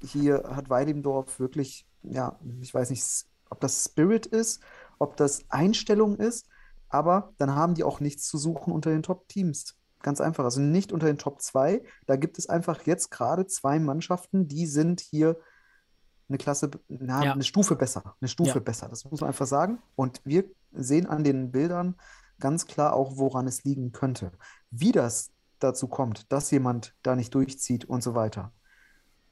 [0.01, 3.03] hier hat Weidendorf wirklich, ja, ich weiß nicht,
[3.49, 4.61] ob das Spirit ist,
[4.99, 6.47] ob das Einstellung ist,
[6.89, 9.75] aber dann haben die auch nichts zu suchen unter den Top-Teams.
[10.01, 10.43] Ganz einfach.
[10.45, 11.83] Also nicht unter den Top 2.
[12.07, 15.37] Da gibt es einfach jetzt gerade zwei Mannschaften, die sind hier
[16.29, 17.33] eine Klasse, na, Ja.
[17.33, 18.15] eine Stufe besser.
[18.21, 18.59] Eine Stufe Ja.
[18.59, 18.87] besser.
[18.87, 19.81] Das muss man einfach sagen.
[19.95, 21.95] Und wir sehen an den Bildern
[22.39, 24.31] ganz klar auch, woran es liegen könnte.
[24.71, 28.51] Wie das dazu kommt, dass jemand da nicht durchzieht und so weiter.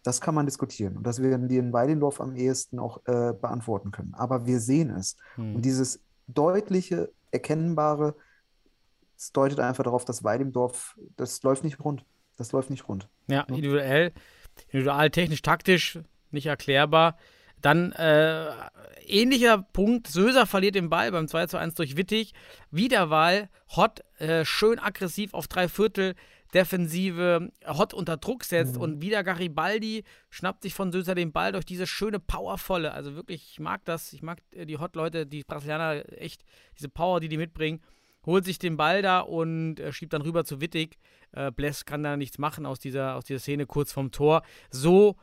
[0.04, 0.98] Das kann man diskutieren.
[0.98, 4.14] Und das werden die in Weidendorf am ehesten auch äh, beantworten können.
[4.14, 5.18] Aber wir sehen es.
[5.36, 5.56] Hm.
[5.56, 8.16] Und dieses deutliche, erkennbare,
[9.18, 12.06] es deutet einfach darauf, dass Weidemdorf, das läuft nicht rund.
[12.38, 13.10] Das läuft nicht rund.
[13.28, 14.14] Ja, individuell,
[14.68, 17.18] individual, technisch, taktisch, nicht erklärbar.
[17.62, 18.52] Dann äh,
[19.06, 22.34] ähnlicher Punkt, Söser verliert den Ball beim 2 zu 1 durch Wittig.
[22.72, 26.16] Wiederwahl, Hott äh, schön aggressiv auf drei Viertel,
[26.54, 28.82] Defensive, Hott unter Druck setzt Mhm.
[28.82, 33.50] und wieder Garibaldi schnappt sich von Söser den Ball durch diese schöne powervolle, also wirklich,
[33.52, 36.44] ich mag das, ich mag äh, die Hott-Leute, die Brasilianer echt,
[36.78, 37.82] diese Power, die die mitbringen,
[38.26, 40.98] holt sich den Ball da und äh, schiebt dann rüber zu Wittig.
[41.32, 44.42] Äh, Bless kann da nichts machen aus dieser, aus dieser Szene kurz vom Tor.
[44.70, 45.16] So,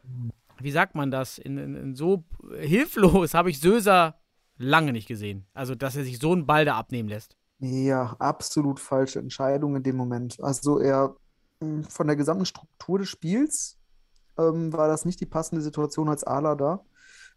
[0.59, 2.25] wie sagt man das, in, in, in so
[2.59, 4.17] hilflos habe ich Söser
[4.57, 5.47] lange nicht gesehen.
[5.55, 7.37] Also, dass er sich so einen Ball da abnehmen lässt.
[7.59, 10.37] Ja, absolut falsche Entscheidung in dem Moment.
[10.43, 11.17] Also er
[11.61, 13.79] mh, von der gesamten Struktur des Spiels
[14.39, 16.85] ähm, war das nicht die passende Situation als Ala da.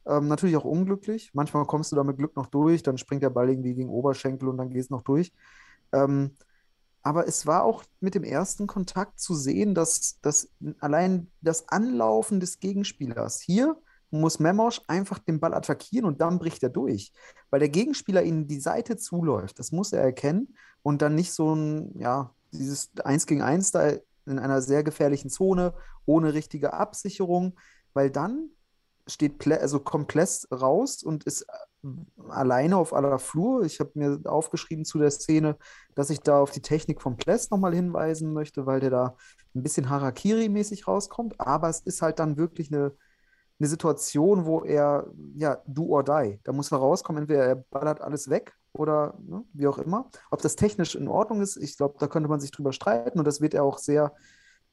[0.05, 1.31] Ähm, natürlich auch unglücklich.
[1.33, 4.49] Manchmal kommst du da mit Glück noch durch, dann springt der Ball irgendwie gegen Oberschenkel
[4.49, 5.31] und dann gehst du noch durch.
[5.93, 6.35] Ähm,
[7.07, 12.39] aber es war auch mit dem ersten Kontakt zu sehen, dass, dass allein das Anlaufen
[12.41, 13.77] des Gegenspielers hier
[14.09, 17.13] muss Memosch einfach den Ball attackieren und dann bricht er durch
[17.49, 19.59] weil der Gegenspieler ihnen die Seite zuläuft.
[19.59, 23.93] Das muss er erkennen und dann nicht so ein, ja, dieses 1 gegen 1 da
[24.25, 25.73] in einer sehr gefährlichen Zone,
[26.05, 27.57] ohne richtige Absicherung,
[27.93, 28.49] weil dann
[29.07, 31.87] steht also kommt Pless raus und ist äh,
[32.29, 33.63] alleine auf aller Flur.
[33.63, 35.57] Ich habe mir aufgeschrieben zu der Szene,
[35.95, 39.17] dass ich da auf die Technik von Pless nochmal hinweisen möchte, weil der da
[39.55, 42.93] ein bisschen Harakiri-mäßig rauskommt, aber es ist halt dann wirklich eine
[43.59, 46.39] eine Situation, wo er, ja, do or die.
[46.43, 50.09] Da muss er rauskommen, entweder er ballert alles weg oder ne, wie auch immer.
[50.29, 53.25] Ob das technisch in Ordnung ist, ich glaube, da könnte man sich drüber streiten und
[53.25, 54.13] das wird er auch sehr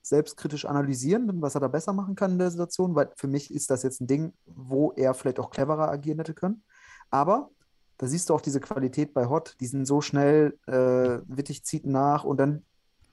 [0.04, 3.70] selbstkritisch analysieren, was er da besser machen kann in der Situation, weil für mich ist
[3.70, 6.62] das jetzt ein Ding, wo er vielleicht auch cleverer agieren hätte können.
[7.10, 7.50] Aber
[7.96, 11.86] da siehst du auch diese Qualität bei Hot, die sind so schnell, äh, Wittig zieht
[11.86, 12.64] nach und dann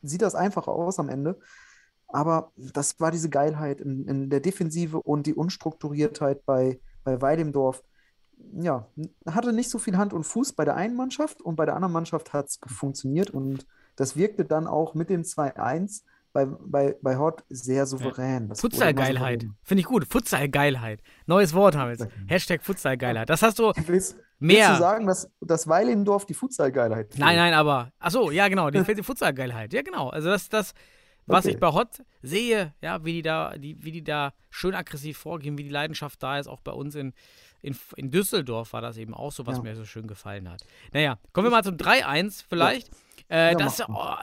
[0.01, 1.39] sieht das einfach aus am Ende.
[2.08, 7.84] Aber das war diese Geilheit in, in der Defensive und die Unstrukturiertheit bei, bei Weidemdorf.
[8.54, 8.88] Ja,
[9.27, 11.93] hatte nicht so viel Hand und Fuß bei der einen Mannschaft und bei der anderen
[11.93, 16.01] Mannschaft hat es funktioniert und das wirkte dann auch mit dem 2-1
[16.33, 18.45] bei, bei, bei Hot sehr souverän.
[18.45, 19.45] Immer Futsal-Geilheit.
[19.63, 20.05] Finde ich gut.
[20.07, 21.01] Futsal-Geilheit.
[21.25, 22.07] Neues Wort haben wir jetzt.
[22.27, 23.29] Hashtag Futsal-Geilheit.
[23.29, 24.73] Das hast du Willst, willst mehr.
[24.73, 27.91] du sagen, dass, dass Weilendorf die Futsal-Geilheit Nein, nein, aber.
[27.99, 28.69] Achso, ja, genau.
[28.69, 29.73] Die fehlt die Futsal-Geilheit.
[29.73, 30.09] Ja, genau.
[30.09, 30.73] Also, das, das
[31.27, 31.53] was Okay.
[31.53, 35.57] ich bei Hot sehe, ja, wie die da, die, wie die da schön aggressiv vorgehen,
[35.57, 37.13] wie die Leidenschaft da ist, auch bei uns in,
[37.61, 39.63] in, in Düsseldorf war das eben auch so, was Ja.
[39.63, 40.63] mir so schön gefallen hat.
[40.93, 42.89] Naja, kommen wir mal zum 3-1 vielleicht.
[43.29, 44.15] Äh, Ja, das oh,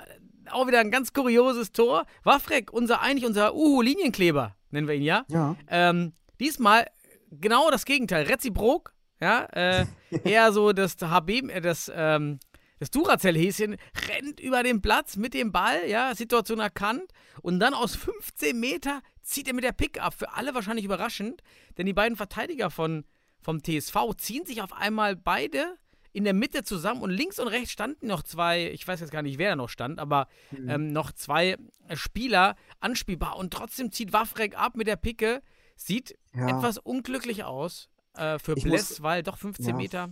[0.52, 2.04] auch wieder ein ganz kurioses Tor.
[2.24, 5.24] Wafrek, unser eigentlich unser Uhu-Linienkleber, nennen wir ihn ja.
[5.28, 6.86] Ja, Ähm, diesmal
[7.30, 8.26] genau das Gegenteil.
[8.26, 9.86] Reziprok, ja, äh,
[10.24, 12.38] eher so das HB, äh, das, ähm,
[12.78, 13.76] das Duracell-Häschen
[14.08, 19.00] rennt über den Platz mit dem Ball, ja, Situation erkannt und dann aus 15 Meter
[19.22, 20.14] zieht er mit der Pick ab.
[20.14, 21.42] Für alle wahrscheinlich überraschend,
[21.76, 23.04] denn die beiden Verteidiger von,
[23.40, 25.76] vom TSV ziehen sich auf einmal beide
[26.12, 29.22] in der Mitte zusammen und links und rechts standen noch zwei, ich weiß jetzt gar
[29.22, 31.56] nicht, wer da noch stand, aber ähm, noch zwei
[31.88, 35.42] äh, Spieler anspielbar und trotzdem zieht Wafrek ab mit der Picke.
[35.76, 36.48] Sieht Ja.
[36.58, 39.74] etwas unglücklich aus äh, für Ich Bless, muss- weil doch 15 ja.
[39.76, 40.10] Meter.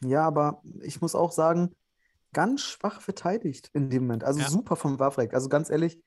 [0.00, 1.74] ja, aber ich muss auch sagen,
[2.32, 4.24] ganz schwach verteidigt in dem Moment.
[4.24, 4.48] Also Ja.
[4.48, 5.34] super vom Wawrek.
[5.34, 5.98] Also ganz ehrlich,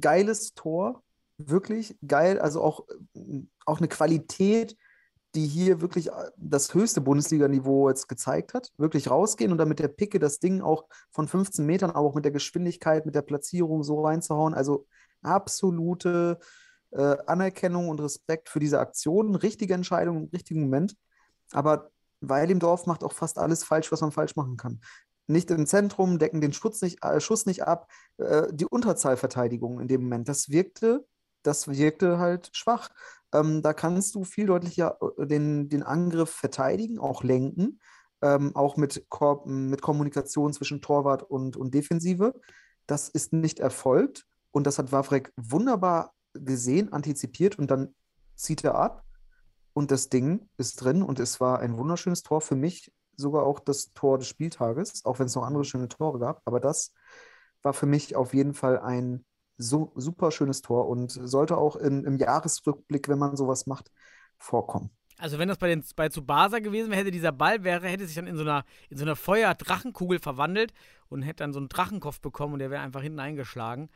[0.00, 1.02] geiles Tor,
[1.38, 2.38] wirklich geil.
[2.38, 4.76] Also auch, äh, auch eine Qualität,
[5.34, 8.72] die hier wirklich äh, das höchste Bundesliga-Niveau jetzt gezeigt hat.
[8.76, 12.14] Wirklich rausgehen und dann mit der Picke das Ding auch von 15 Metern, aber auch
[12.14, 14.54] mit der Geschwindigkeit, mit der Platzierung so reinzuhauen.
[14.54, 14.86] Also
[15.22, 16.38] absolute
[16.90, 19.34] äh, Anerkennung und Respekt für diese Aktion.
[19.34, 20.96] Richtige Entscheidung im richtigen Moment.
[21.52, 21.90] Aber
[22.20, 24.80] Weilimdorf macht auch fast alles falsch, was man falsch machen kann.
[25.26, 27.90] Nicht im Zentrum, decken den Schutz nicht, äh, Schuss nicht ab.
[28.18, 31.06] Äh, die Unterzahlverteidigung in dem Moment, das wirkte,
[31.42, 32.90] das wirkte halt schwach.
[33.32, 37.80] Ähm, da kannst du viel deutlicher äh, den, den Angriff verteidigen, auch lenken,
[38.20, 42.34] ähm, auch mit, Ko mit Kommunikation zwischen Torwart und, und Defensive.
[42.86, 47.94] Das ist nicht erfolgt und das hat Wawrek wunderbar gesehen, antizipiert und dann
[48.34, 49.04] zieht er ab
[49.72, 53.60] und das Ding ist drin und es war ein wunderschönes Tor für mich, sogar auch
[53.60, 56.92] das Tor des Spieltages, auch wenn es noch andere schöne Tore gab, aber das
[57.62, 59.24] war für mich auf jeden Fall ein
[59.58, 63.90] so super schönes Tor und sollte auch in, im Jahresrückblick, wenn man sowas macht,
[64.38, 64.90] vorkommen.
[65.18, 68.16] Also wenn das bei, den, bei Tsubasa gewesen wäre, hätte dieser Ball wäre, hätte sich
[68.16, 70.72] dann in so einer, in so einer Feuer-Drachenkugel verwandelt
[71.08, 73.88] und hätte dann so einen Drachenkopf bekommen und der wäre einfach hinten eingeschlagen.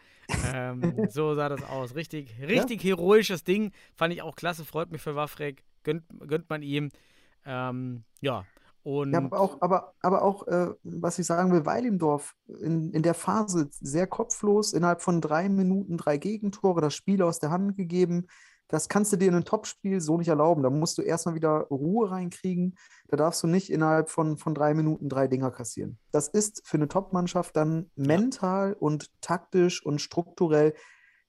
[0.53, 1.97] ähm, so sah das aus.
[1.97, 3.73] Richtig, richtig heroisches Ding.
[3.97, 5.65] Fand ich auch klasse, freut mich für Wafrek.
[5.83, 6.91] Gönnt, gönnt man ihm.
[7.45, 8.45] Ähm, ja.
[8.87, 13.03] Und Ja, aber auch, aber, aber auch äh, was ich sagen will, Weilimdorf in, in
[13.03, 17.77] der Phase sehr kopflos, innerhalb von drei Minuten drei Gegentore, das Spiel aus der Hand
[17.77, 18.29] gegeben.
[18.69, 20.63] Das kannst du dir in einem Topspiel so nicht erlauben.
[20.63, 22.77] Da musst du erstmal wieder Ruhe reinkriegen.
[23.09, 25.99] Da darfst du nicht innerhalb von, von drei Minuten drei Dinger kassieren.
[26.13, 30.75] Das ist für eine Top-Mannschaft dann mental und taktisch und strukturell.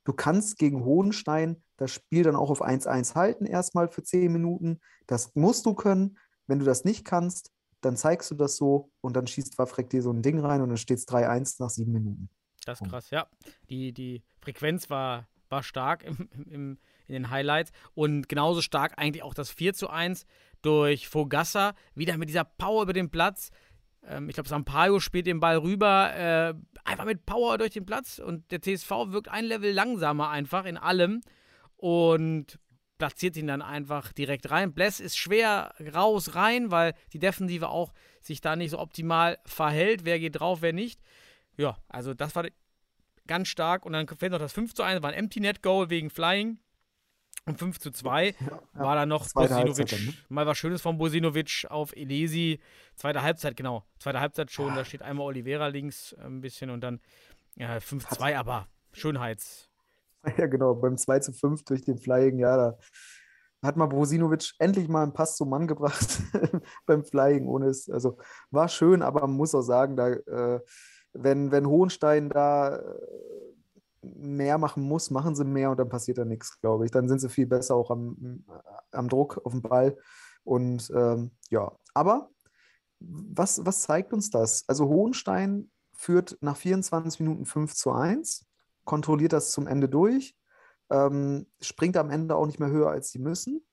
[0.03, 4.79] Du kannst gegen Hohenstein das Spiel dann auch auf 1-1 halten, erstmal für zehn Minuten.
[5.07, 6.19] Das musst du können.
[6.47, 10.01] Wenn du das nicht kannst, dann zeigst du das so und dann schießt Wafrek dir
[10.01, 12.29] so ein Ding rein und dann steht es 3-1 nach sieben Minuten.
[12.65, 13.27] Das ist krass, ja.
[13.69, 19.23] Die, die Frequenz war, war stark im, im, in den Highlights und genauso stark eigentlich
[19.23, 20.25] auch das 4 zu 1
[20.61, 23.51] durch Fogassa, wieder mit dieser Power über den Platz.
[24.03, 28.19] Ähm, ich glaube, Sampaio spielt den Ball rüber, äh, einfach mit Power durch den Platz
[28.19, 31.21] und der TSV wirkt ein Level langsamer einfach in allem
[31.75, 32.59] und
[32.97, 34.73] platziert ihn dann einfach direkt rein.
[34.73, 40.05] Bless ist schwer raus rein, weil die Defensive auch sich da nicht so optimal verhält.
[40.05, 41.01] Wer geht drauf, wer nicht.
[41.57, 42.45] Ja, also das war
[43.27, 43.85] ganz stark.
[43.85, 46.59] Und dann fällt noch das 5 zu 1, war ein Empty Net Goal wegen Flying.
[47.45, 48.35] Und 5 zu 2
[48.73, 49.87] war dann noch Bosinovic.
[49.87, 50.13] Dann, ne?
[50.27, 52.59] Mal was Schönes von Bosinovic auf Elesi.
[52.95, 53.85] Zweite Halbzeit, genau.
[53.99, 54.75] Zweite Halbzeit schon.
[54.75, 56.99] Da steht einmal Oliveira links äh, ein bisschen und dann
[57.55, 59.66] ja, 5-2, aber Schönheits.
[60.37, 62.77] Ja, genau, beim 2 zu 5 durch den Flying, ja, da
[63.63, 66.21] hat mal Bosinovic endlich mal einen Pass zum Mann gebracht
[66.85, 68.17] beim Flying, ohne es, also
[68.51, 70.61] war schön, aber man muss auch sagen, da, äh,
[71.13, 72.81] wenn, wenn Hohenstein da äh,
[74.01, 76.91] mehr machen muss, machen sie mehr und dann passiert da nichts, glaube ich.
[76.91, 78.45] Dann sind sie viel besser auch am,
[78.91, 79.97] am Druck auf dem Ball.
[80.43, 82.29] Und ähm, ja, aber
[82.99, 84.63] was, was zeigt uns das?
[84.67, 88.46] Also Hohenstein führt nach 24 Minuten 5 zu 1,
[88.87, 90.35] kontrolliert das zum Ende durch,
[90.89, 93.63] ähm, springt am Ende auch nicht mehr höher, als sie müssen.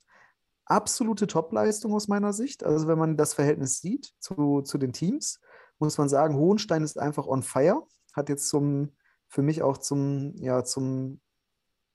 [0.67, 2.65] Absolute Topleistung aus meiner Sicht.
[2.65, 5.41] Also wenn man das Verhältnis sieht zu, zu den Teams,
[5.79, 7.87] muss man sagen, Hohenstein ist einfach on fire.
[8.13, 8.97] Hat jetzt zum,
[9.29, 11.21] für mich auch zum, ja, zum,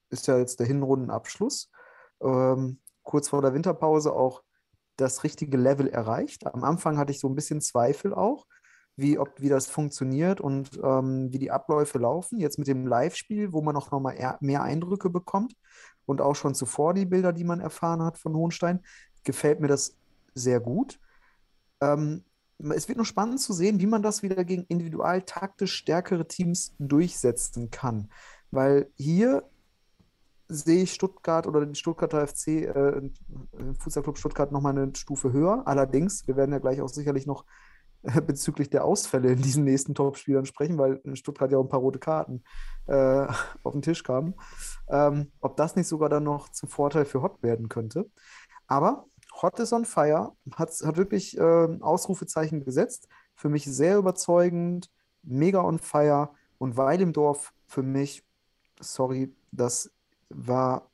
[0.09, 1.69] ist ja jetzt der Hinrundenabschluss.
[2.21, 4.43] Ähm, kurz vor der Winterpause auch
[4.97, 6.45] das richtige Level erreicht.
[6.45, 8.45] Am Anfang hatte ich so ein bisschen Zweifel auch,
[8.99, 12.39] wie, ob, wie das funktioniert und ähm, wie die Abläufe laufen.
[12.39, 15.53] Jetzt mit dem Live-Spiel, wo man auch nochmal mehr Eindrücke bekommt
[16.05, 18.81] und auch schon zuvor die Bilder, die man erfahren hat von Hohenstein,
[19.23, 19.95] gefällt mir das
[20.33, 20.99] sehr gut.
[21.81, 22.23] Ähm,
[22.57, 26.75] es wird noch spannend zu sehen, wie man das wieder gegen individual taktisch stärkere Teams
[26.77, 28.09] durchsetzen kann.
[28.51, 29.43] Weil hier
[30.49, 33.09] sehe ich Stuttgart oder den Stuttgarter FC, äh,
[33.79, 35.63] Fußballclub Stuttgart nochmal eine Stufe höher.
[35.67, 37.45] Allerdings, wir werden ja gleich auch sicherlich noch
[38.27, 41.79] bezüglich der Ausfälle in diesen nächsten Topspielern sprechen, weil in Stuttgart ja auch ein paar
[41.79, 42.43] rote Karten
[42.87, 43.27] äh,
[43.63, 44.35] auf den Tisch kamen.
[44.87, 48.09] Ähm, ob das nicht sogar dann noch zum Vorteil für Hott werden könnte.
[48.67, 49.05] Aber
[49.41, 53.07] Hott is on fire, hat, hat wirklich äh, Ausrufezeichen gesetzt.
[53.35, 54.89] Für mich sehr überzeugend,
[55.23, 56.29] mega on fire.
[56.57, 58.25] Und Weilendorf für mich,
[58.79, 59.91] sorry, das
[60.29, 60.89] war,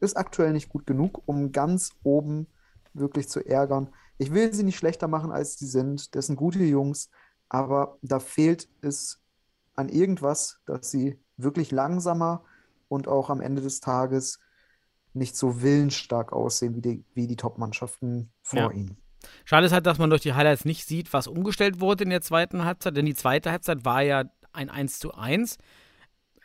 [0.00, 2.46] ist aktuell nicht gut genug, um ganz oben
[2.92, 3.90] wirklich zu ärgern.
[4.20, 6.14] Ich will sie nicht schlechter machen, als sie sind.
[6.14, 7.08] Das sind gute Jungs,
[7.48, 9.22] aber da fehlt es
[9.76, 12.44] an irgendwas, dass sie wirklich langsamer
[12.88, 14.38] und auch am Ende des Tages
[15.14, 18.76] nicht so willensstark aussehen wie die, wie die Top-Mannschaften vor Ja.
[18.76, 18.98] ihnen.
[19.46, 22.20] Schade ist halt, dass man durch die Highlights nicht sieht, was umgestellt wurde in der
[22.20, 25.56] zweiten Halbzeit, denn die zweite Halbzeit war ja ein 1 zu 1.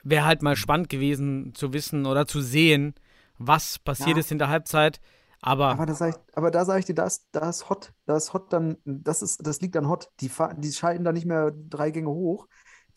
[0.04, 2.94] Wäre halt mal spannend gewesen zu wissen oder zu sehen,
[3.38, 4.22] was passiert Ja.
[4.22, 5.02] ist in der Halbzeit.
[5.45, 7.93] Aber, Aber, das sag ich, aber da sage ich dir, da ist, da ist Hot.
[8.05, 10.10] Da ist Hot dann, das, ist, das liegt an Hot.
[10.21, 12.47] Die, die schalten da nicht mehr drei Gänge hoch.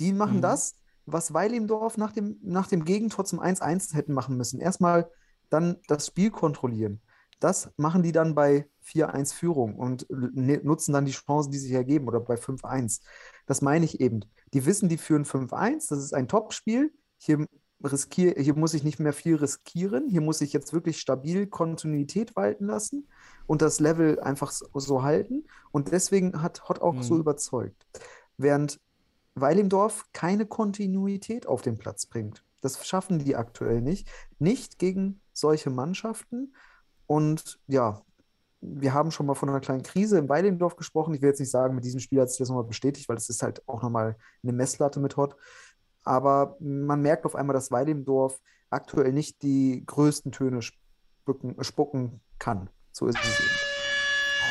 [0.01, 0.43] Die machen Mhm.
[0.43, 4.61] das, was Weilimdorf nach dem, nach dem Gegentor zum 1-1 hätten machen müssen.
[4.61, 5.11] Erstmal
[5.51, 7.01] dann das Spiel kontrollieren.
[7.41, 11.73] Das machen die dann bei 4-1 Führung und ne- nutzen dann die Chancen, die sich
[11.73, 13.01] ergeben oder bei 5-1.
[13.47, 14.25] Das meine ich eben.
[14.55, 16.93] Die wissen, die führen 5-1, das ist ein Topspiel.
[17.19, 17.47] Hier,
[17.83, 20.09] riskier, hier muss ich nicht mehr viel riskieren.
[20.09, 23.09] Hier muss ich jetzt wirklich stabil Kontinuität walten lassen
[23.47, 25.47] und das Level einfach so, so halten.
[25.71, 27.21] Und deswegen hat Hott auch so Mhm.
[27.21, 27.87] überzeugt.
[28.37, 28.81] Während
[29.35, 32.45] Weilimdorf keine Kontinuität auf den Platz bringt.
[32.61, 34.09] Das schaffen die aktuell nicht.
[34.41, 36.55] Nicht gegen solche Mannschaften.
[37.07, 38.03] Und ja,
[38.61, 41.15] wir haben schon mal von einer kleinen Krise in Weilimdorf gesprochen.
[41.15, 43.29] Ich will jetzt nicht sagen, mit diesem Spiel hat sich das nochmal bestätigt, weil es
[43.29, 45.37] ist halt auch nochmal eine Messlatte mit Hott.
[46.09, 48.41] Aber man merkt auf einmal, dass Weilimdorf
[48.71, 52.71] aktuell nicht die größten Töne spucken, spucken kann.
[52.93, 53.49] So ist es eben.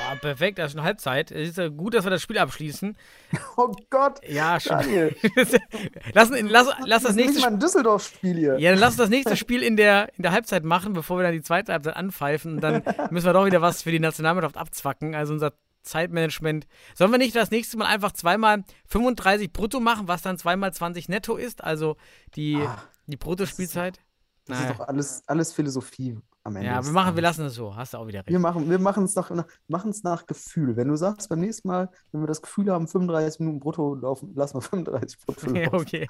[0.08, 1.32] Ah, perfekt, das ist eine Halbzeit.
[1.32, 2.96] Es ist ja gut, dass wir das Spiel abschließen.
[3.58, 4.78] Oh Gott, Ja, schon.
[4.78, 5.16] Daniel,
[6.14, 8.60] lass, lass, lass das das nächste ein Düsseldorf-Spiel hier.
[8.60, 11.34] Ja, dann lass das nächste Spiel in der, in der Halbzeit machen, bevor wir dann
[11.34, 12.54] die zweite Halbzeit anpfeifen.
[12.54, 15.16] Und dann müssen wir doch wieder was für die Nationalmannschaft abzwacken.
[15.16, 15.54] Also unser
[15.84, 16.68] Zeitmanagement.
[16.96, 21.10] Sollen wir nicht das nächste Mal einfach zweimal 35 brutto machen, was dann zweimal 20
[21.10, 21.64] netto ist?
[21.64, 21.96] Also
[22.36, 24.00] die, Ah, die Bruttospielzeit?
[24.46, 24.72] Das Naja.
[24.72, 26.68] ist doch alles, alles Philosophie am Ende.
[26.70, 27.76] Ja, wir machen, wir lassen es so.
[27.76, 28.30] Hast du auch wieder recht.
[28.30, 29.30] Wir machen wir machen es nach,
[29.68, 30.76] machen's nach Gefühl.
[30.78, 34.34] Wenn du sagst, beim nächsten Mal, wenn wir das Gefühl haben, 35 Minuten brutto laufen,
[34.36, 35.76] lassen wir 35 brutto laufen.
[35.76, 36.08] okay.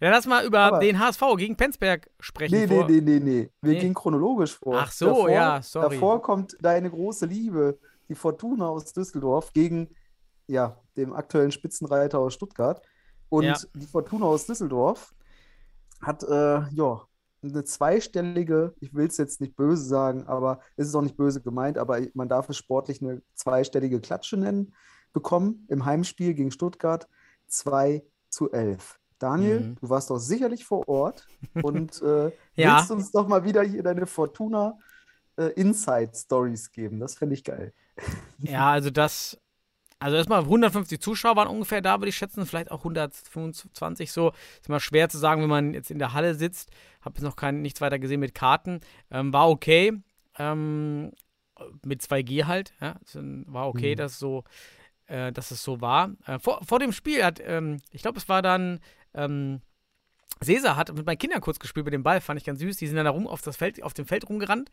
[0.00, 2.54] Dann lass mal über Aber- den HSV gegen Penzberg sprechen.
[2.54, 3.50] Nee, nee, vor- nee, nee, nee.
[3.62, 3.80] Wir Nee.
[3.80, 4.76] gehen chronologisch vor.
[4.78, 5.94] Ach so, ja, sorry.
[5.96, 9.94] Davor kommt deine große Liebe, die Fortuna aus Düsseldorf, gegen
[10.46, 12.82] ja, dem aktuellen Spitzenreiter aus Stuttgart.
[13.28, 13.56] Und Ja.
[13.74, 15.12] die Fortuna aus Düsseldorf
[16.00, 17.02] hat äh, ja
[17.42, 21.40] eine zweistellige, ich will es jetzt nicht böse sagen, aber es ist auch nicht böse
[21.40, 24.74] gemeint, aber man darf es sportlich eine zweistellige Klatsche nennen,
[25.12, 27.06] bekommen im Heimspiel gegen Stuttgart
[27.46, 28.98] 2 zu 11.
[29.18, 29.76] Daniel, Mhm.
[29.80, 31.26] du warst doch sicherlich vor Ort
[31.64, 32.76] und äh, Ja.
[32.78, 34.78] willst uns doch mal wieder hier deine Fortuna
[35.36, 36.98] äh, Inside Stories geben.
[37.00, 37.72] Das fände ich geil.
[38.38, 39.38] Ja, also das.
[40.00, 42.46] Also erstmal 150 Zuschauer waren ungefähr da, würde ich schätzen.
[42.46, 44.30] Vielleicht auch 125 so.
[44.60, 46.70] Ist immer schwer zu sagen, wenn man jetzt in der Halle sitzt.
[47.00, 48.78] Habe jetzt noch kein, nichts weiter gesehen mit Karten.
[49.10, 49.92] Ähm, war okay.
[50.38, 51.10] Ähm,
[51.84, 52.74] mit 2G halt.
[52.80, 52.94] Ja.
[53.46, 53.98] War okay, Mhm.
[53.98, 54.44] dass, so,
[55.06, 56.12] äh, dass es so war.
[56.26, 58.78] Äh, vor, vor dem Spiel hat, ähm, ich glaube, es war dann.
[59.14, 59.62] Ähm,
[60.40, 62.76] Cesar hat mit meinen Kindern kurz gespielt mit dem Ball, fand ich ganz süß.
[62.76, 64.70] Die sind dann da rum auf, das Feld, auf dem Feld rumgerannt.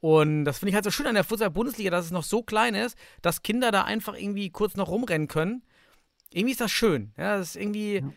[0.00, 2.74] Und das finde ich halt so schön an der Futsal-Bundesliga, dass es noch so klein
[2.74, 5.62] ist, dass Kinder da einfach irgendwie kurz noch rumrennen können.
[6.32, 7.12] Irgendwie ist das schön.
[7.16, 8.12] Ja, das ist irgendwie Ja.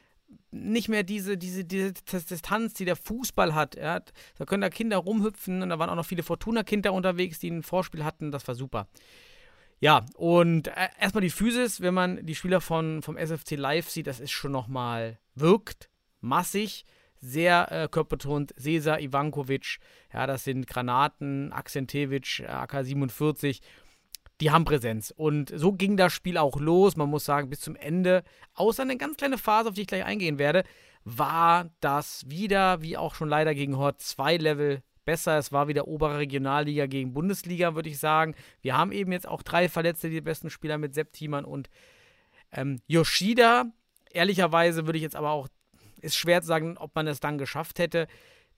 [0.51, 3.75] nicht mehr diese, diese, diese Dis- Distanz, die der Fußball hat.
[3.75, 4.01] Ja.
[4.37, 7.63] Da können da Kinder rumhüpfen und da waren auch noch viele Fortuna-Kinder unterwegs, die ein
[7.63, 8.31] Vorspiel hatten.
[8.31, 8.87] Das war super.
[9.79, 14.05] Ja, und äh, erstmal die Physis, wenn man die Spieler von, vom SFC live sieht,
[14.05, 16.85] das ist schon nochmal, wirkt massig,
[17.21, 18.53] sehr äh, körperbetont.
[18.59, 19.77] Cesar Ivankovic,
[20.13, 23.61] ja, das sind Granaten, Akcentevic, äh, AK-47,
[24.41, 25.13] die haben Präsenz.
[25.15, 26.97] Und so ging das Spiel auch los.
[26.97, 28.23] Man muss sagen, bis zum Ende,
[28.55, 30.63] außer eine ganz kleine Phase, auf die ich gleich eingehen werde,
[31.03, 35.37] war das wieder, wie auch schon leider gegen Hort, zwei Level besser.
[35.37, 38.35] Es war wieder obere Regionalliga gegen Bundesliga, würde ich sagen.
[38.61, 41.69] Wir haben eben jetzt auch drei Verletzte, die besten Spieler mit Sepp Thiemann und
[42.51, 43.65] ähm, Yoshida.
[44.11, 45.47] Ehrlicherweise würde ich jetzt aber auch,
[46.01, 48.07] ist schwer zu sagen, ob man es dann geschafft hätte.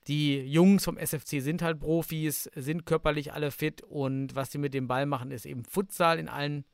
[0.07, 4.73] Die Jungs vom SFC sind halt Profis, sind körperlich alle fit und was sie mit
[4.73, 6.65] dem Ball machen, ist eben Futsal in allen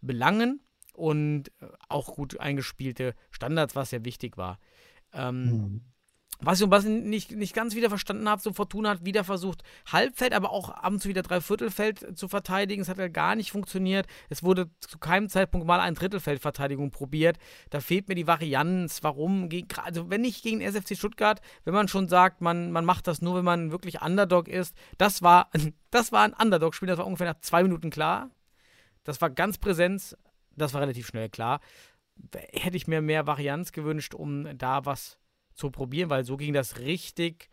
[0.00, 0.60] Belangen
[0.92, 4.58] und äh, auch gut eingespielte Standards, was sehr wichtig war.
[5.12, 5.82] Ähm,
[6.40, 9.62] was ich was ich nicht, nicht ganz wieder verstanden habe, so Fortuna hat wieder versucht,
[9.90, 12.82] Halbfeld, aber auch ab und zu wieder Dreiviertelfeld zu verteidigen.
[12.82, 14.06] Es hat ja gar nicht funktioniert.
[14.28, 17.38] Es wurde zu keinem Zeitpunkt mal eine Drittelfeldverteidigung probiert.
[17.70, 19.02] Da fehlt mir die Varianz.
[19.02, 19.48] Warum?
[19.84, 23.36] Also wenn nicht gegen SFC Stuttgart, wenn man schon sagt, man, man macht das nur,
[23.36, 24.76] wenn man wirklich Underdog ist.
[24.98, 25.50] Das war,
[25.90, 28.30] das war ein Underdog-Spiel, das war ungefähr nach zwei Minuten klar.
[29.04, 30.16] Das war ganz Präsenz.
[30.56, 31.60] Das war relativ schnell klar.
[32.52, 35.18] Hätte ich mir mehr Varianz gewünscht, um da was
[35.56, 37.48] zu probieren, weil so ging das richtig,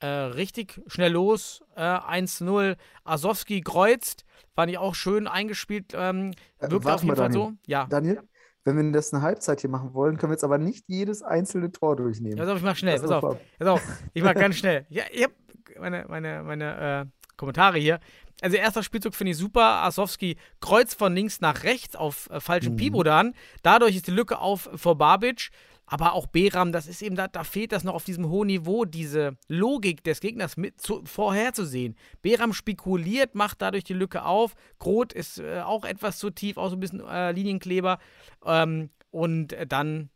[0.00, 1.62] äh, richtig schnell los.
[1.74, 2.76] Äh, 1-0.
[3.04, 5.92] Asowski kreuzt, fand ich auch schön eingespielt.
[5.94, 7.40] Ähm, Äh, wirkte warte auf jeden Fall so.
[7.44, 7.58] Daniel.
[7.66, 7.86] Ja.
[7.86, 8.20] Daniel,
[8.64, 11.72] wenn wir das eine Halbzeit hier machen wollen, können wir jetzt aber nicht jedes einzelne
[11.72, 12.36] Tor durchnehmen.
[12.36, 12.98] Pass auf, ich mach schnell.
[13.00, 13.82] Pass auf, pass auf.
[14.12, 14.86] Ich mach ganz schnell.
[14.88, 15.32] Ja, ich hab
[15.78, 18.00] meine, meine, meine äh, Kommentare hier.
[18.42, 19.82] Also, erster Spielzug finde ich super.
[19.84, 22.76] Asowski kreuzt von links nach rechts auf äh, falschen Mhm.
[22.78, 23.34] Pivo dann.
[23.62, 25.50] Dadurch ist die Lücke auf vor Babic.
[25.86, 28.84] Aber auch Beram, das ist eben, da, da fehlt das noch auf diesem hohen Niveau,
[28.84, 31.94] diese Logik des Gegners mit zu, vorherzusehen.
[32.22, 34.54] Beram spekuliert, macht dadurch die Lücke auf.
[34.78, 37.98] Groth ist äh, auch etwas zu tief, auch so ein bisschen äh, Linienkleber.
[38.44, 40.08] Ähm, und äh, dann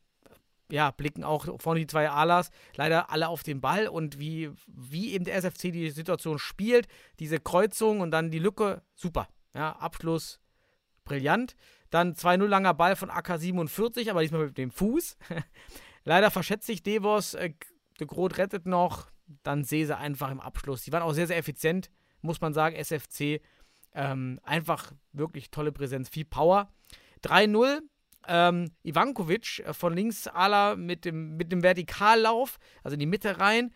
[0.70, 5.12] ja, blicken auch vorne die zwei Alas leider alle auf den Ball und wie, wie
[5.12, 6.88] eben der SFC die Situation spielt,
[7.20, 9.28] diese Kreuzung und dann die Lücke, super.
[9.54, 10.40] Ja, Abschluss
[11.04, 11.56] brillant.
[11.91, 15.16] Dann 2-0 langer Ball von AK-47, aber diesmal mit dem Fuß.
[16.05, 17.53] leider verschätzt sich Devos, äh,
[18.01, 19.11] de Groot rettet noch,
[19.43, 20.82] dann Sese einfach im Abschluss.
[20.82, 23.41] Die waren auch sehr, sehr effizient, muss man sagen, SFC.
[23.95, 26.72] Ähm, einfach wirklich tolle Präsenz, viel Power.
[27.24, 27.80] 3-0,
[28.26, 33.41] ähm, Ivankovic äh, von links Ala mit dem, mit dem Vertikallauf, also in die Mitte
[33.41, 33.72] rein,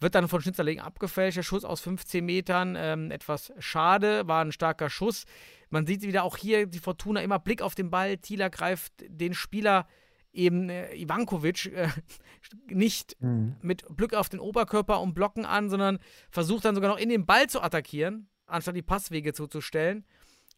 [0.00, 1.36] wird dann von Schnitzerlegen abgefälscht.
[1.36, 5.24] Der Schuss aus 15 Metern, ähm, etwas schade, war ein starker Schuss.
[5.70, 8.16] Man sieht wieder auch hier die Fortuna immer Blick auf den Ball.
[8.18, 9.86] Thieler greift den Spieler
[10.32, 11.88] eben äh, Ivankovic äh,
[12.68, 13.56] nicht Mhm.
[13.62, 15.98] mit Blick auf den Oberkörper und Blocken an, sondern
[16.30, 20.04] versucht dann sogar noch in den Ball zu attackieren, anstatt die Passwege zuzustellen.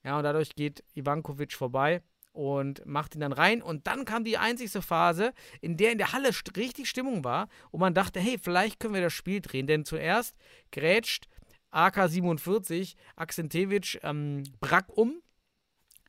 [0.05, 2.03] Ja, und dadurch geht Ivankovic vorbei
[2.33, 3.63] und macht ihn dann rein.
[3.63, 7.49] Und dann kam die einzigste Phase, in der in der Halle st richtig Stimmung war
[7.71, 9.67] und man dachte, hey, vielleicht können wir das Spiel drehen.
[9.67, 10.37] Denn zuerst
[10.71, 11.29] grätscht
[11.73, 15.21] AK-47 Akcentevic ähm, Brack um.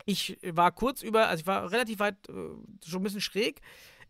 [0.06, 2.34] Ich war kurz über, also ich war relativ weit, äh,
[2.86, 3.62] schon ein bisschen schräg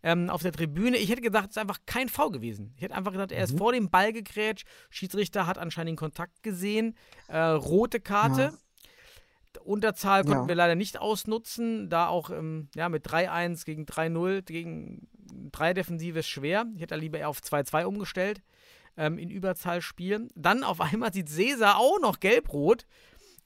[0.01, 0.97] ähm, auf der Tribüne.
[0.97, 2.73] Ich hätte gedacht, es ist einfach kein V gewesen.
[2.75, 3.57] Ich hätte einfach gedacht, er ist Mhm.
[3.59, 4.67] vor dem Ball gegrätscht.
[4.89, 6.95] Schiedsrichter hat anscheinend den Kontakt gesehen.
[7.27, 8.41] Äh, rote Karte.
[8.41, 9.61] Ja.
[9.63, 10.47] Unterzahl konnten Ja.
[10.47, 15.07] wir leider nicht ausnutzen, da auch ähm, ja, mit 3-1 gegen 3-0 gegen
[15.51, 16.65] 3 Defensive ist schwer.
[16.73, 18.41] Ich hätte da lieber eher auf 2-2 umgestellt
[18.97, 20.29] ähm, in Überzahl spielen.
[20.35, 22.85] Dann auf einmal sieht Cesar auch noch gelb-rot,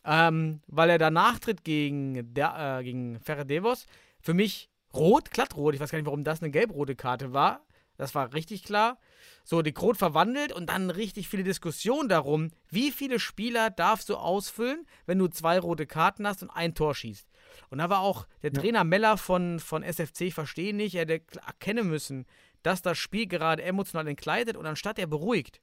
[0.05, 3.85] ähm, weil er da nachtritt gegen, der, äh, gegen Ferredevos.
[4.21, 5.75] Für mich rot, glattrot.
[5.75, 7.67] Ich weiß gar nicht, warum das eine gelb-rote Karte war.
[7.97, 8.99] Das war richtig klar.
[9.43, 14.15] So, die Krot verwandelt und dann richtig viele Diskussionen darum, wie viele Spieler darfst du
[14.15, 17.27] ausfüllen, wenn du zwei rote Karten hast und ein Tor schießt.
[17.69, 21.21] Und da war auch der Trainer Meller von, von SFC, ich verstehe nicht, er hätte
[21.45, 22.25] erkennen müssen,
[22.67, 25.61] dass das Spiel gerade emotional entkleidet und anstatt er beruhigt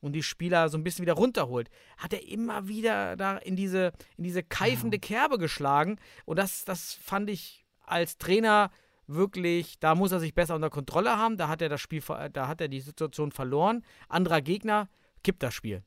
[0.00, 3.92] und die Spieler so ein bisschen wieder runterholt, hat er immer wieder da in diese,
[4.18, 5.96] in diese keifende Kerbe geschlagen.
[6.26, 8.70] Und das, das fand ich als Trainer
[9.06, 11.36] wirklich, da muss er sich besser unter Kontrolle haben.
[11.36, 13.84] Da hat er das Spiel, ver- da hat er die Situation verloren.
[14.08, 14.88] Anderer Gegner
[15.24, 15.82] kippt das Spiel.